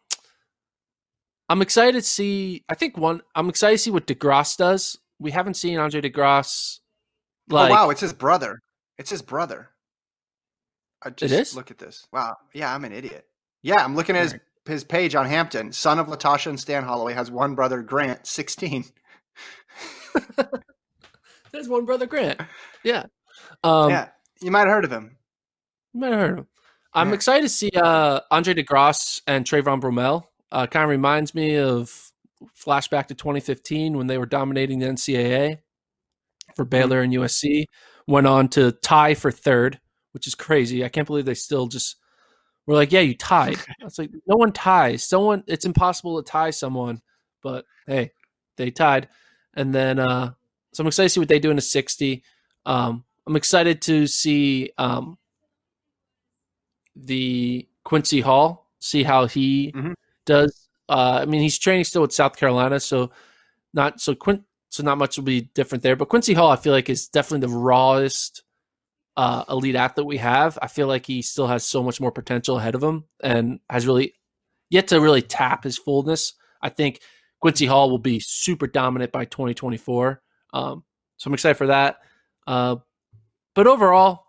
I'm 1.48 1.62
excited 1.62 1.94
to 1.94 2.02
see. 2.02 2.64
I 2.68 2.74
think 2.74 2.96
one. 2.96 3.22
I'm 3.34 3.48
excited 3.48 3.76
to 3.76 3.82
see 3.82 3.90
what 3.90 4.06
DeGrasse 4.06 4.56
does. 4.56 4.98
We 5.18 5.30
haven't 5.30 5.54
seen 5.54 5.78
Andre 5.78 6.00
DeGrasse. 6.00 6.80
Like, 7.48 7.70
oh 7.70 7.74
wow, 7.74 7.90
it's 7.90 8.00
his 8.00 8.12
brother. 8.12 8.60
It's 8.98 9.10
his 9.10 9.22
brother. 9.22 9.70
I 11.02 11.10
just 11.10 11.32
is? 11.32 11.56
look 11.56 11.70
at 11.70 11.78
this. 11.78 12.06
Wow. 12.12 12.36
Yeah, 12.52 12.74
I'm 12.74 12.84
an 12.84 12.92
idiot. 12.92 13.26
Yeah, 13.62 13.76
I'm 13.78 13.94
looking 13.94 14.16
at 14.16 14.22
his, 14.22 14.36
his 14.64 14.84
page 14.84 15.14
on 15.14 15.26
Hampton. 15.26 15.72
Son 15.72 15.98
of 15.98 16.06
Latasha 16.06 16.48
and 16.48 16.58
Stan 16.58 16.84
Holloway 16.84 17.12
has 17.14 17.30
one 17.30 17.54
brother, 17.54 17.82
Grant, 17.82 18.26
16. 18.26 18.84
there's 21.52 21.68
one 21.68 21.84
brother 21.84 22.06
Grant. 22.06 22.40
Yeah. 22.82 23.04
Um, 23.66 23.90
yeah, 23.90 24.08
you 24.40 24.50
might 24.50 24.60
have 24.60 24.68
heard 24.68 24.84
of 24.84 24.92
him. 24.92 25.16
You 25.92 26.00
might 26.00 26.10
have 26.12 26.18
heard 26.20 26.30
of 26.32 26.38
him. 26.38 26.46
I'm 26.94 27.08
Yeah. 27.08 27.14
excited 27.14 27.42
to 27.42 27.48
see 27.48 27.70
uh, 27.74 28.20
Andre 28.30 28.54
DeGrasse 28.54 29.20
and 29.26 29.44
Trayvon 29.44 29.80
Bromell. 29.80 30.24
Uh, 30.52 30.66
kind 30.66 30.84
of 30.84 30.90
reminds 30.90 31.34
me 31.34 31.56
of 31.58 32.12
flashback 32.58 33.06
to 33.08 33.14
2015 33.14 33.96
when 33.96 34.06
they 34.06 34.18
were 34.18 34.26
dominating 34.26 34.78
the 34.78 34.86
NCAA 34.86 35.58
for 36.54 36.64
Baylor 36.64 37.00
and 37.00 37.12
USC. 37.12 37.64
Went 38.06 38.26
on 38.26 38.48
to 38.50 38.70
tie 38.72 39.14
for 39.14 39.30
third, 39.32 39.80
which 40.12 40.26
is 40.26 40.34
crazy. 40.34 40.84
I 40.84 40.88
can't 40.88 41.06
believe 41.06 41.24
they 41.24 41.34
still 41.34 41.66
just 41.66 41.96
were 42.66 42.74
like, 42.74 42.92
"Yeah, 42.92 43.00
you 43.00 43.14
tied." 43.16 43.58
It's 43.80 43.98
like 43.98 44.10
no 44.26 44.36
one 44.36 44.52
ties. 44.52 45.02
Someone. 45.04 45.42
It's 45.48 45.64
impossible 45.64 46.22
to 46.22 46.30
tie 46.30 46.50
someone, 46.50 47.02
but 47.42 47.64
hey, 47.88 48.12
they 48.56 48.70
tied. 48.70 49.08
And 49.54 49.74
then, 49.74 49.98
uh, 49.98 50.32
so 50.72 50.82
I'm 50.82 50.86
excited 50.86 51.08
to 51.08 51.12
see 51.14 51.20
what 51.20 51.28
they 51.28 51.40
do 51.40 51.50
in 51.50 51.56
the 51.56 51.62
60. 51.62 52.22
Um, 52.64 53.04
I'm 53.26 53.36
excited 53.36 53.82
to 53.82 54.06
see 54.06 54.70
um, 54.78 55.18
the 56.94 57.68
Quincy 57.84 58.20
Hall, 58.20 58.70
see 58.78 59.02
how 59.02 59.26
he 59.26 59.72
Mhm. 59.72 59.94
does. 60.24 60.68
Uh, 60.88 61.18
I 61.22 61.24
mean, 61.26 61.40
he's 61.42 61.58
training 61.58 61.84
still 61.84 62.02
with 62.02 62.12
South 62.12 62.36
Carolina, 62.36 62.78
so 62.80 63.10
not 63.74 64.00
so 64.00 64.14
Quin- 64.14 64.44
so 64.70 64.82
not 64.82 64.98
much 64.98 65.16
will 65.16 65.24
be 65.24 65.42
different 65.54 65.82
there. 65.82 65.96
But 65.96 66.08
Quincy 66.08 66.34
Hall, 66.34 66.50
I 66.50 66.56
feel 66.56 66.72
like, 66.72 66.88
is 66.88 67.08
definitely 67.08 67.46
the 67.46 67.54
rawest 67.58 68.42
uh, 69.18 69.44
elite 69.48 69.76
athlete 69.76 70.06
we 70.06 70.18
have. 70.18 70.58
I 70.60 70.66
feel 70.66 70.86
like 70.88 71.06
he 71.06 71.22
still 71.22 71.46
has 71.46 71.64
so 71.64 71.82
much 71.82 72.00
more 72.02 72.12
potential 72.12 72.58
ahead 72.58 72.74
of 72.74 72.82
him, 72.82 73.04
and 73.22 73.60
has 73.70 73.86
really 73.86 74.12
yet 74.68 74.88
to 74.88 75.00
really 75.00 75.22
tap 75.22 75.64
his 75.64 75.78
fullness. 75.78 76.34
I 76.60 76.68
think 76.68 77.00
Quincy 77.40 77.64
Hall 77.66 77.88
will 77.90 77.98
be 77.98 78.20
super 78.20 78.66
dominant 78.66 79.12
by 79.12 79.24
2024. 79.24 80.20
Um, 80.52 80.84
so 81.16 81.28
I'm 81.28 81.34
excited 81.34 81.56
for 81.56 81.68
that. 81.68 82.00
Uh, 82.46 82.76
but 83.56 83.66
overall, 83.66 84.22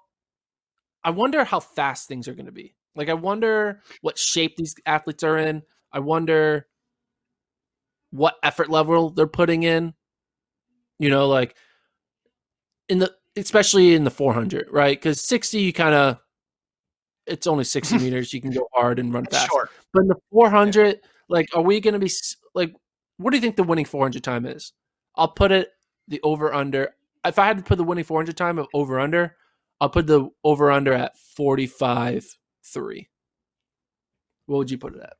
I 1.03 1.11
wonder 1.11 1.43
how 1.43 1.59
fast 1.59 2.07
things 2.07 2.27
are 2.27 2.33
going 2.33 2.47
to 2.47 2.51
be. 2.51 2.75
Like, 2.95 3.09
I 3.09 3.13
wonder 3.13 3.81
what 4.01 4.17
shape 4.17 4.55
these 4.55 4.73
athletes 4.85 5.23
are 5.23 5.37
in. 5.37 5.61
I 5.91 5.99
wonder 5.99 6.65
what 8.09 8.37
effort 8.41 8.69
level 8.69 9.11
they're 9.11 9.27
putting 9.27 9.61
in. 9.63 9.93
You 10.97 11.11
know, 11.11 11.27
like 11.27 11.55
in 12.89 12.97
the 12.97 13.13
especially 13.35 13.93
in 13.93 14.03
the 14.03 14.09
400, 14.09 14.67
right? 14.71 14.97
Because 14.97 15.21
60, 15.21 15.59
you 15.59 15.73
kind 15.73 15.93
of 15.93 16.19
it's 17.27 17.45
only 17.45 17.65
60 17.65 17.97
meters. 17.99 18.33
You 18.33 18.41
can 18.41 18.51
go 18.51 18.67
hard 18.73 18.97
and 18.97 19.13
run 19.13 19.25
fast. 19.25 19.49
short. 19.51 19.69
But 19.93 20.01
in 20.01 20.07
the 20.07 20.15
400, 20.31 20.99
like, 21.29 21.47
are 21.53 21.61
we 21.61 21.79
going 21.79 21.93
to 21.93 21.99
be 21.99 22.11
like, 22.55 22.73
what 23.17 23.31
do 23.31 23.37
you 23.37 23.41
think 23.41 23.57
the 23.57 23.63
winning 23.63 23.85
400 23.85 24.23
time 24.23 24.45
is? 24.45 24.73
I'll 25.15 25.27
put 25.27 25.51
it 25.51 25.69
the 26.07 26.21
over 26.23 26.53
under. 26.53 26.95
If 27.27 27.39
I 27.39 27.45
had 27.47 27.57
to 27.57 27.63
put 27.63 27.77
the 27.77 27.83
winning 27.83 28.03
400 28.03 28.35
time 28.37 28.57
of 28.59 28.67
over 28.73 28.99
under, 28.99 29.35
I'll 29.81 29.89
put 29.89 30.07
the 30.07 30.29
over 30.43 30.71
under 30.71 30.93
at 30.93 31.17
45 31.17 32.25
3. 32.65 33.09
What 34.47 34.57
would 34.57 34.71
you 34.71 34.77
put 34.77 34.95
it 34.95 35.01
at? 35.01 35.13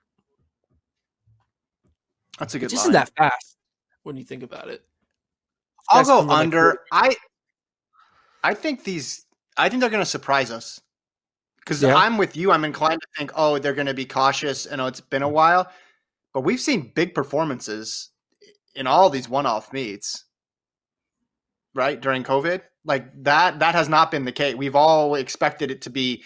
That's 2.39 2.53
a 2.55 2.59
good 2.59 2.65
Which 2.67 2.73
line. 2.75 2.81
isn't 2.83 2.93
that 2.93 3.11
fast. 3.17 3.57
when 4.03 4.15
you 4.17 4.23
think 4.23 4.43
about 4.43 4.69
it. 4.69 4.83
I'll 5.89 6.03
go 6.03 6.17
come 6.19 6.27
with, 6.27 6.33
like, 6.35 6.43
under. 6.43 6.79
I 6.91 7.15
I 8.43 8.53
think 8.53 8.83
these. 8.83 9.25
I 9.57 9.69
think 9.69 9.81
they're 9.81 9.89
going 9.89 10.03
to 10.03 10.05
surprise 10.09 10.51
us 10.51 10.79
because 11.59 11.81
Yeah. 11.81 11.95
I'm 11.95 12.17
with 12.17 12.37
you. 12.37 12.51
I'm 12.51 12.63
inclined 12.63 13.01
to 13.01 13.07
think, 13.17 13.31
oh, 13.35 13.57
they're 13.57 13.73
going 13.73 13.87
to 13.87 13.93
be 13.93 14.05
cautious. 14.05 14.67
I 14.71 14.75
know 14.75 14.85
it's 14.87 15.01
been 15.01 15.23
a 15.23 15.29
while, 15.29 15.71
but 16.33 16.41
we've 16.41 16.59
seen 16.59 16.91
big 16.93 17.15
performances 17.15 18.09
in 18.75 18.85
all 18.85 19.09
these 19.09 19.27
one-off 19.27 19.73
meets, 19.73 20.25
right 21.78 21.99
during 21.99 22.23
COVID. 22.23 22.61
Like 22.84 23.23
that. 23.23 23.59
That 23.59 23.75
has 23.75 23.88
not 23.88 24.11
been 24.11 24.25
the 24.25 24.32
case. 24.32 24.55
We've 24.55 24.75
all 24.75 25.15
expected 25.15 25.71
it 25.71 25.82
to 25.84 25.89
be 25.89 26.23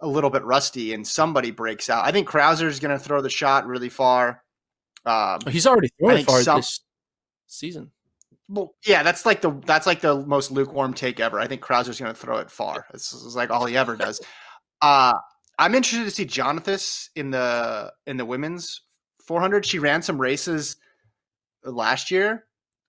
a 0.00 0.06
little 0.06 0.30
bit 0.30 0.44
rusty, 0.44 0.94
and 0.94 1.06
somebody 1.06 1.50
breaks 1.50 1.90
out. 1.90 2.04
I 2.04 2.12
think 2.12 2.26
Crouser's 2.26 2.80
going 2.80 2.96
to 2.96 3.02
throw 3.02 3.20
the 3.20 3.30
shot 3.30 3.66
really 3.66 3.88
far. 3.88 4.42
Um, 5.04 5.40
He's 5.48 5.66
already 5.66 5.90
thrown 6.00 6.18
it 6.18 6.26
far 6.26 6.42
some- 6.42 6.58
this 6.58 6.80
season. 7.46 7.90
Well, 8.50 8.74
yeah, 8.86 9.02
that's 9.02 9.26
like 9.26 9.42
the 9.42 9.50
that's 9.66 9.86
like 9.86 10.00
the 10.00 10.24
most 10.24 10.50
lukewarm 10.50 10.94
take 10.94 11.20
ever. 11.20 11.38
I 11.38 11.46
think 11.46 11.60
Crouser's 11.60 12.00
going 12.00 12.14
to 12.14 12.18
throw 12.18 12.38
it 12.38 12.50
far. 12.50 12.86
This 12.92 13.12
is 13.12 13.36
like 13.36 13.50
all 13.50 13.66
he 13.66 13.76
ever 13.76 13.96
does. 13.96 14.20
Uh, 14.80 15.14
I'm 15.58 15.74
interested 15.74 16.04
to 16.04 16.10
see 16.12 16.24
Jonathas 16.24 17.10
in 17.16 17.30
the 17.32 17.92
in 18.06 18.16
the 18.16 18.24
women's 18.24 18.82
400. 19.26 19.66
She 19.66 19.80
ran 19.80 20.02
some 20.02 20.20
races 20.20 20.76
last 21.64 22.12
year 22.12 22.44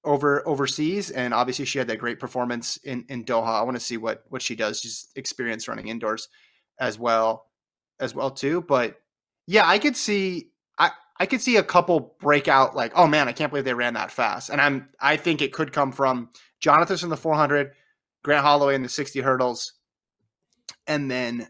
over 0.10 0.46
overseas, 0.48 1.12
and 1.12 1.36
obviously 1.36 1.66
she 1.66 1.78
had 1.78 1.88
that 1.88 2.00
great 2.00 2.20
performance 2.20 2.78
in 2.78 3.06
in 3.10 3.24
Doha. 3.24 3.60
I 3.60 3.62
want 3.62 3.78
to 3.78 3.84
see 3.84 3.96
what 3.96 4.24
what 4.30 4.42
she 4.42 4.56
does. 4.56 4.82
She's 4.82 5.08
experienced 5.16 5.68
running 5.68 5.88
indoors 5.88 6.30
as 6.80 6.98
well 6.98 7.46
as 8.00 8.16
well 8.16 8.32
too. 8.32 8.62
But 8.62 8.96
yeah, 9.46 9.68
I 9.68 9.78
could 9.78 9.96
see 9.96 10.50
I 10.80 10.90
I 11.20 11.28
could 11.28 11.42
see 11.42 11.58
a 11.58 11.64
couple 11.64 12.16
breakout 12.20 12.76
like, 12.76 12.92
oh 12.96 13.06
man, 13.06 13.28
I 13.28 13.34
can't 13.34 13.52
believe 13.52 13.66
they 13.66 13.74
ran 13.76 13.94
that 13.94 14.10
fast. 14.10 14.50
And 14.50 14.60
I'm 14.60 14.90
I 15.00 15.16
think 15.16 15.44
it 15.44 15.54
could 15.54 15.72
come 15.72 15.92
from 15.92 16.32
Jonathas 16.60 17.04
in 17.04 17.10
the 17.10 17.18
400, 17.18 17.72
Grant 18.24 18.44
Holloway 18.44 18.74
in 18.74 18.82
the 18.82 18.90
60 18.90 19.22
hurdles, 19.22 19.74
and 20.88 21.10
then 21.10 21.50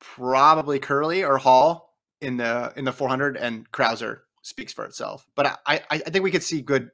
probably 0.00 0.80
Kerley 0.80 1.26
or 1.26 1.38
Hall 1.38 1.94
in 2.20 2.36
the 2.36 2.72
in 2.76 2.84
the 2.84 2.92
400, 2.92 3.36
and 3.36 3.70
Crouser 3.70 4.24
speaks 4.42 4.72
for 4.72 4.84
itself. 4.84 5.24
But 5.36 5.46
I 5.46 5.56
I, 5.66 5.80
I 5.90 5.98
think 5.98 6.24
we 6.24 6.32
could 6.32 6.42
see 6.42 6.62
good 6.62 6.90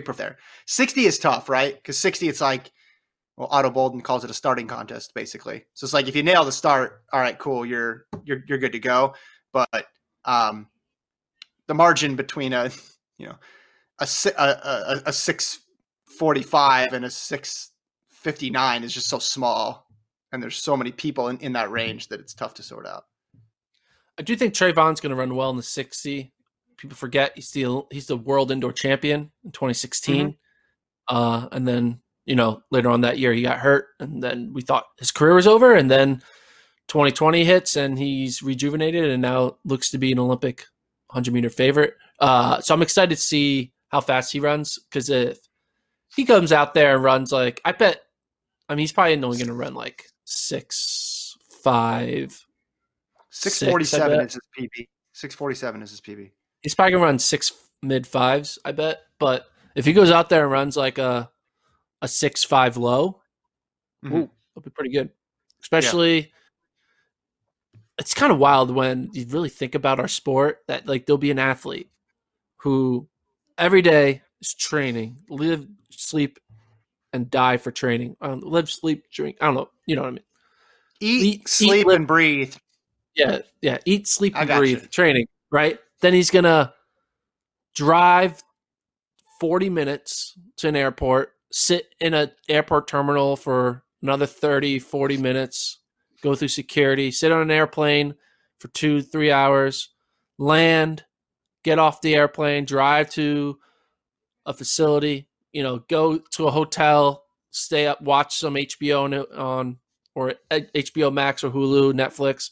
big 0.00 0.04
perf 0.04 0.16
there. 0.16 0.36
60 0.66 1.06
is 1.06 1.18
tough, 1.18 1.48
right? 1.48 1.74
Because 1.74 1.98
60 1.98 2.28
it's 2.28 2.40
like 2.40 2.70
well, 3.36 3.48
Ato 3.50 3.70
Boldon 3.70 4.00
calls 4.00 4.24
it 4.24 4.30
a 4.30 4.34
starting 4.34 4.66
contest, 4.66 5.12
basically. 5.14 5.66
So 5.74 5.84
it's 5.84 5.92
like 5.92 6.08
if 6.08 6.16
you 6.16 6.22
nail 6.22 6.44
the 6.44 6.52
start, 6.52 7.02
all 7.12 7.20
right, 7.20 7.38
cool, 7.38 7.66
you're 7.66 8.06
you're 8.24 8.42
you're 8.48 8.58
good 8.58 8.72
to 8.72 8.78
go. 8.78 9.14
But 9.52 9.86
um, 10.24 10.68
the 11.66 11.74
margin 11.74 12.16
between 12.16 12.52
a 12.52 12.70
you 13.18 13.26
know 13.26 13.36
a 13.98 14.08
a, 14.38 14.42
a, 14.42 15.02
a 15.06 15.12
six 15.12 15.60
forty 16.18 16.42
five 16.42 16.92
and 16.94 17.04
a 17.04 17.10
six 17.10 17.72
fifty 18.08 18.48
nine 18.48 18.84
is 18.84 18.94
just 18.94 19.08
so 19.08 19.18
small, 19.18 19.86
and 20.32 20.42
there's 20.42 20.56
so 20.56 20.76
many 20.76 20.92
people 20.92 21.28
in, 21.28 21.38
in 21.38 21.52
that 21.52 21.70
range 21.70 22.08
that 22.08 22.20
it's 22.20 22.34
tough 22.34 22.54
to 22.54 22.62
sort 22.62 22.86
out. 22.86 23.04
I 24.18 24.22
do 24.22 24.34
think 24.34 24.54
Trayvon's 24.54 25.00
going 25.00 25.10
to 25.10 25.16
run 25.16 25.36
well 25.36 25.50
in 25.50 25.58
the 25.58 25.62
60. 25.62 26.32
People 26.78 26.96
forget 26.96 27.32
he's 27.34 27.50
the 27.50 27.82
he's 27.90 28.06
the 28.06 28.16
world 28.16 28.50
indoor 28.50 28.72
champion 28.72 29.30
in 29.44 29.52
2016. 29.52 30.28
Mm-hmm. 30.28 31.16
Uh, 31.16 31.48
and 31.52 31.66
then 31.66 32.00
you 32.24 32.34
know 32.34 32.62
later 32.70 32.90
on 32.90 33.02
that 33.02 33.18
year 33.18 33.32
he 33.32 33.42
got 33.42 33.58
hurt, 33.58 33.86
and 34.00 34.22
then 34.22 34.52
we 34.52 34.62
thought 34.62 34.86
his 34.98 35.10
career 35.10 35.34
was 35.34 35.46
over, 35.46 35.74
and 35.74 35.90
then 35.90 36.16
2020 36.88 37.44
hits, 37.44 37.76
and 37.76 37.98
he's 37.98 38.42
rejuvenated, 38.42 39.10
and 39.10 39.22
now 39.22 39.56
looks 39.64 39.90
to 39.90 39.98
be 39.98 40.12
an 40.12 40.18
Olympic 40.18 40.66
100 41.08 41.32
meter 41.32 41.50
favorite. 41.50 41.94
Uh, 42.18 42.60
so 42.60 42.74
I'm 42.74 42.82
excited 42.82 43.14
to 43.14 43.22
see 43.22 43.72
how 43.88 44.00
fast 44.00 44.32
he 44.32 44.40
runs 44.40 44.78
because 44.90 45.10
if 45.10 45.38
he 46.14 46.24
comes 46.24 46.52
out 46.52 46.74
there 46.74 46.96
and 46.96 47.04
runs 47.04 47.32
like 47.32 47.60
I 47.64 47.72
bet, 47.72 48.00
I 48.68 48.74
mean 48.74 48.80
he's 48.80 48.92
probably 48.92 49.14
only 49.14 49.38
going 49.38 49.48
to 49.48 49.54
run 49.54 49.74
like 49.74 50.04
six 50.24 51.36
five. 51.62 52.44
Six 53.30 53.56
Six, 53.56 53.70
forty 53.70 53.84
I 53.84 53.86
seven 53.86 54.18
bet. 54.18 54.28
is 54.28 54.34
his 54.34 54.42
PB. 54.58 54.86
Six 55.12 55.34
forty 55.34 55.54
seven 55.54 55.82
is 55.82 55.90
his 55.90 56.00
PB. 56.00 56.30
He's 56.66 56.74
probably 56.74 56.90
gonna 56.94 57.04
run 57.04 57.20
six 57.20 57.52
mid 57.80 58.08
fives, 58.08 58.58
I 58.64 58.72
bet. 58.72 59.02
But 59.20 59.46
if 59.76 59.84
he 59.84 59.92
goes 59.92 60.10
out 60.10 60.28
there 60.30 60.42
and 60.42 60.50
runs 60.50 60.76
like 60.76 60.98
a 60.98 61.30
a 62.02 62.08
six 62.08 62.42
five 62.42 62.76
low, 62.76 63.20
Mhm. 64.04 64.12
ooh, 64.12 64.30
that'll 64.54 64.64
be 64.64 64.70
pretty 64.70 64.90
good. 64.90 65.10
Especially, 65.62 66.32
it's 68.00 68.14
kind 68.14 68.32
of 68.32 68.38
wild 68.40 68.72
when 68.72 69.10
you 69.12 69.26
really 69.28 69.48
think 69.48 69.76
about 69.76 70.00
our 70.00 70.08
sport 70.08 70.64
that 70.66 70.88
like 70.88 71.06
there'll 71.06 71.18
be 71.18 71.30
an 71.30 71.38
athlete 71.38 71.88
who 72.56 73.08
every 73.56 73.80
day 73.80 74.22
is 74.40 74.52
training, 74.52 75.18
live, 75.30 75.68
sleep, 75.90 76.40
and 77.12 77.30
die 77.30 77.58
for 77.58 77.70
training. 77.70 78.16
Um, 78.20 78.40
live, 78.40 78.68
sleep, 78.68 79.04
drink. 79.12 79.36
I 79.40 79.46
don't 79.46 79.54
know. 79.54 79.70
You 79.86 79.94
know 79.94 80.02
what 80.02 80.08
I 80.08 80.10
mean? 80.10 80.24
Eat, 81.00 81.22
Eat- 81.22 81.34
eat, 81.42 81.48
sleep, 81.48 81.86
live- 81.86 81.96
and 81.96 82.08
breathe. 82.08 82.56
Yeah, 83.14 83.38
yeah. 83.62 83.78
Eat, 83.84 84.08
sleep, 84.08 84.34
and 84.36 84.48
breathe. 84.48 84.90
Training, 84.90 85.28
right? 85.52 85.78
Then 86.00 86.14
he's 86.14 86.30
gonna 86.30 86.74
drive 87.74 88.42
forty 89.40 89.70
minutes 89.70 90.38
to 90.58 90.68
an 90.68 90.76
airport, 90.76 91.32
sit 91.52 91.88
in 92.00 92.14
an 92.14 92.30
airport 92.48 92.88
terminal 92.88 93.36
for 93.36 93.82
another 94.02 94.26
30, 94.26 94.78
40 94.78 95.16
minutes, 95.16 95.80
go 96.22 96.34
through 96.34 96.48
security, 96.48 97.10
sit 97.10 97.32
on 97.32 97.42
an 97.42 97.50
airplane 97.50 98.14
for 98.58 98.68
two, 98.68 99.02
three 99.02 99.30
hours, 99.30 99.90
land, 100.38 101.04
get 101.64 101.78
off 101.78 102.00
the 102.00 102.14
airplane, 102.14 102.64
drive 102.64 103.10
to 103.10 103.58
a 104.46 104.54
facility, 104.54 105.28
you 105.52 105.62
know, 105.62 105.80
go 105.88 106.18
to 106.18 106.46
a 106.46 106.50
hotel, 106.50 107.24
stay 107.50 107.86
up, 107.86 108.00
watch 108.00 108.36
some 108.36 108.54
HBO 108.54 109.04
on, 109.04 109.14
on 109.36 109.78
or 110.14 110.34
HBO 110.50 111.12
Max 111.12 111.42
or 111.42 111.50
Hulu, 111.50 111.92
Netflix, 111.92 112.50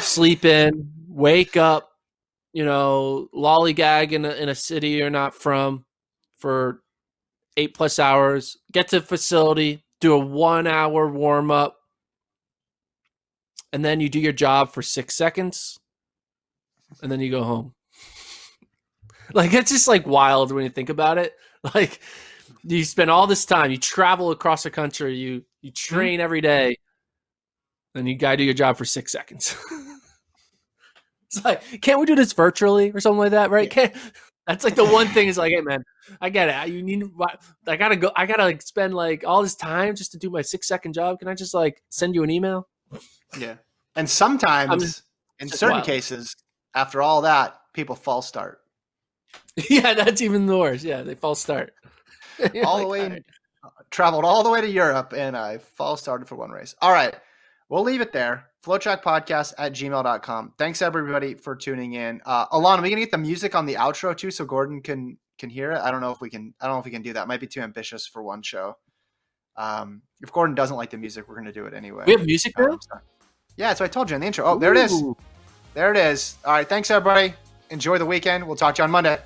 sleep 0.00 0.44
in, 0.44 0.92
wake 1.08 1.56
up, 1.56 1.90
you 2.56 2.64
know, 2.64 3.28
lollygag 3.34 4.12
in 4.12 4.24
a, 4.24 4.30
in 4.30 4.48
a 4.48 4.54
city 4.54 4.88
you're 4.88 5.10
not 5.10 5.34
from 5.34 5.84
for 6.38 6.80
eight 7.58 7.74
plus 7.74 7.98
hours, 7.98 8.56
get 8.72 8.88
to 8.88 9.00
the 9.00 9.04
facility, 9.04 9.84
do 10.00 10.14
a 10.14 10.18
one 10.18 10.66
hour 10.66 11.06
warm 11.06 11.50
up, 11.50 11.76
and 13.74 13.84
then 13.84 14.00
you 14.00 14.08
do 14.08 14.18
your 14.18 14.32
job 14.32 14.72
for 14.72 14.80
six 14.80 15.14
seconds, 15.14 15.78
and 17.02 17.12
then 17.12 17.20
you 17.20 17.30
go 17.30 17.42
home. 17.42 17.74
like 19.34 19.52
it's 19.52 19.70
just 19.70 19.86
like 19.86 20.06
wild 20.06 20.50
when 20.50 20.64
you 20.64 20.70
think 20.70 20.88
about 20.88 21.18
it. 21.18 21.34
Like 21.74 22.00
you 22.62 22.84
spend 22.84 23.10
all 23.10 23.26
this 23.26 23.44
time, 23.44 23.70
you 23.72 23.76
travel 23.76 24.30
across 24.30 24.62
the 24.62 24.70
country, 24.70 25.14
you 25.16 25.44
you 25.60 25.72
mm-hmm. 25.72 25.94
train 25.94 26.20
every 26.20 26.40
day, 26.40 26.76
and 27.94 28.08
you 28.08 28.16
gotta 28.16 28.38
do 28.38 28.44
your 28.44 28.54
job 28.54 28.78
for 28.78 28.86
six 28.86 29.12
seconds. 29.12 29.54
it's 31.26 31.44
like, 31.44 31.80
can't 31.82 32.00
we 32.00 32.06
do 32.06 32.14
this 32.14 32.32
virtually 32.32 32.90
or 32.90 33.00
something 33.00 33.18
like 33.18 33.32
that? 33.32 33.50
Right? 33.50 33.70
Can't 33.70 33.94
that's 34.46 34.64
like 34.64 34.74
the 34.76 34.84
one 34.84 35.08
thing 35.08 35.28
is 35.28 35.36
like, 35.38 35.52
hey 35.52 35.60
man, 35.60 35.82
I 36.20 36.30
get 36.30 36.48
it. 36.48 36.72
You 36.72 36.82
need 36.82 37.04
I 37.66 37.76
gotta 37.76 37.96
go 37.96 38.10
I 38.16 38.26
gotta 38.26 38.44
like 38.44 38.62
spend 38.62 38.94
like 38.94 39.24
all 39.26 39.42
this 39.42 39.54
time 39.54 39.94
just 39.94 40.12
to 40.12 40.18
do 40.18 40.30
my 40.30 40.42
six 40.42 40.68
second 40.68 40.92
job. 40.94 41.18
Can 41.18 41.28
I 41.28 41.34
just 41.34 41.54
like 41.54 41.82
send 41.88 42.14
you 42.14 42.22
an 42.22 42.30
email? 42.30 42.68
Yeah. 43.38 43.56
And 43.96 44.08
sometimes, 44.08 44.70
I'm- 44.70 44.92
in 45.38 45.48
certain 45.48 45.76
wild. 45.76 45.86
cases, 45.86 46.34
after 46.74 47.02
all 47.02 47.22
that, 47.22 47.58
people 47.72 47.96
fall 47.96 48.22
start. 48.22 48.60
yeah, 49.70 49.94
that's 49.94 50.22
even 50.22 50.46
the 50.46 50.56
worst. 50.56 50.84
Yeah, 50.84 51.02
they 51.02 51.14
false 51.14 51.40
start. 51.40 51.74
All 52.64 52.78
the 52.78 52.86
way, 52.86 53.02
all 53.02 53.08
right. 53.08 53.24
traveled 53.90 54.26
all 54.26 54.42
the 54.42 54.50
way 54.50 54.60
to 54.60 54.68
Europe, 54.68 55.14
and 55.16 55.34
I 55.34 55.56
false 55.56 56.02
started 56.02 56.28
for 56.28 56.34
one 56.36 56.50
race. 56.50 56.74
All 56.82 56.92
right. 56.92 57.14
We'll 57.70 57.82
leave 57.82 58.02
it 58.02 58.12
there. 58.12 58.50
Flotrackpodcast 58.66 59.54
at 59.58 59.72
gmail.com. 59.72 60.52
Thanks 60.58 60.82
everybody 60.82 61.34
for 61.34 61.54
tuning 61.54 61.92
in. 61.94 62.20
Uh 62.26 62.46
Alana, 62.48 62.78
are 62.78 62.82
we 62.82 62.90
gonna 62.90 63.00
get 63.02 63.12
the 63.12 63.18
music 63.18 63.54
on 63.54 63.64
the 63.64 63.74
outro 63.74 64.16
too 64.16 64.32
so 64.32 64.44
Gordon 64.44 64.82
can 64.82 65.16
can 65.38 65.48
hear 65.50 65.70
it? 65.72 65.78
I 65.78 65.92
don't 65.92 66.00
know 66.00 66.10
if 66.10 66.20
we 66.20 66.28
can 66.28 66.52
I 66.60 66.66
don't 66.66 66.74
know 66.74 66.80
if 66.80 66.84
we 66.84 66.90
can 66.90 67.02
do 67.02 67.12
that. 67.12 67.28
Might 67.28 67.38
be 67.40 67.46
too 67.46 67.60
ambitious 67.60 68.06
for 68.08 68.22
one 68.24 68.42
show. 68.42 68.76
Um 69.56 70.02
if 70.20 70.32
Gordon 70.32 70.56
doesn't 70.56 70.76
like 70.76 70.90
the 70.90 70.98
music, 70.98 71.28
we're 71.28 71.36
gonna 71.36 71.52
do 71.52 71.66
it 71.66 71.74
anyway. 71.74 72.04
We 72.06 72.12
have 72.12 72.26
music? 72.26 72.58
Um, 72.58 72.78
so- 72.80 72.98
yeah, 73.56 73.72
so 73.72 73.84
I 73.84 73.88
told 73.88 74.10
you 74.10 74.16
in 74.16 74.20
the 74.20 74.26
intro. 74.26 74.44
Oh, 74.44 74.58
there 74.58 74.74
it 74.74 74.78
is. 74.78 75.02
There 75.72 75.90
it 75.90 75.96
is. 75.96 76.36
All 76.44 76.52
right, 76.52 76.68
thanks 76.68 76.90
everybody. 76.90 77.34
Enjoy 77.70 77.96
the 77.98 78.04
weekend. 78.04 78.46
We'll 78.46 78.56
talk 78.56 78.74
to 78.74 78.80
you 78.80 78.84
on 78.84 78.90
Monday. 78.90 79.18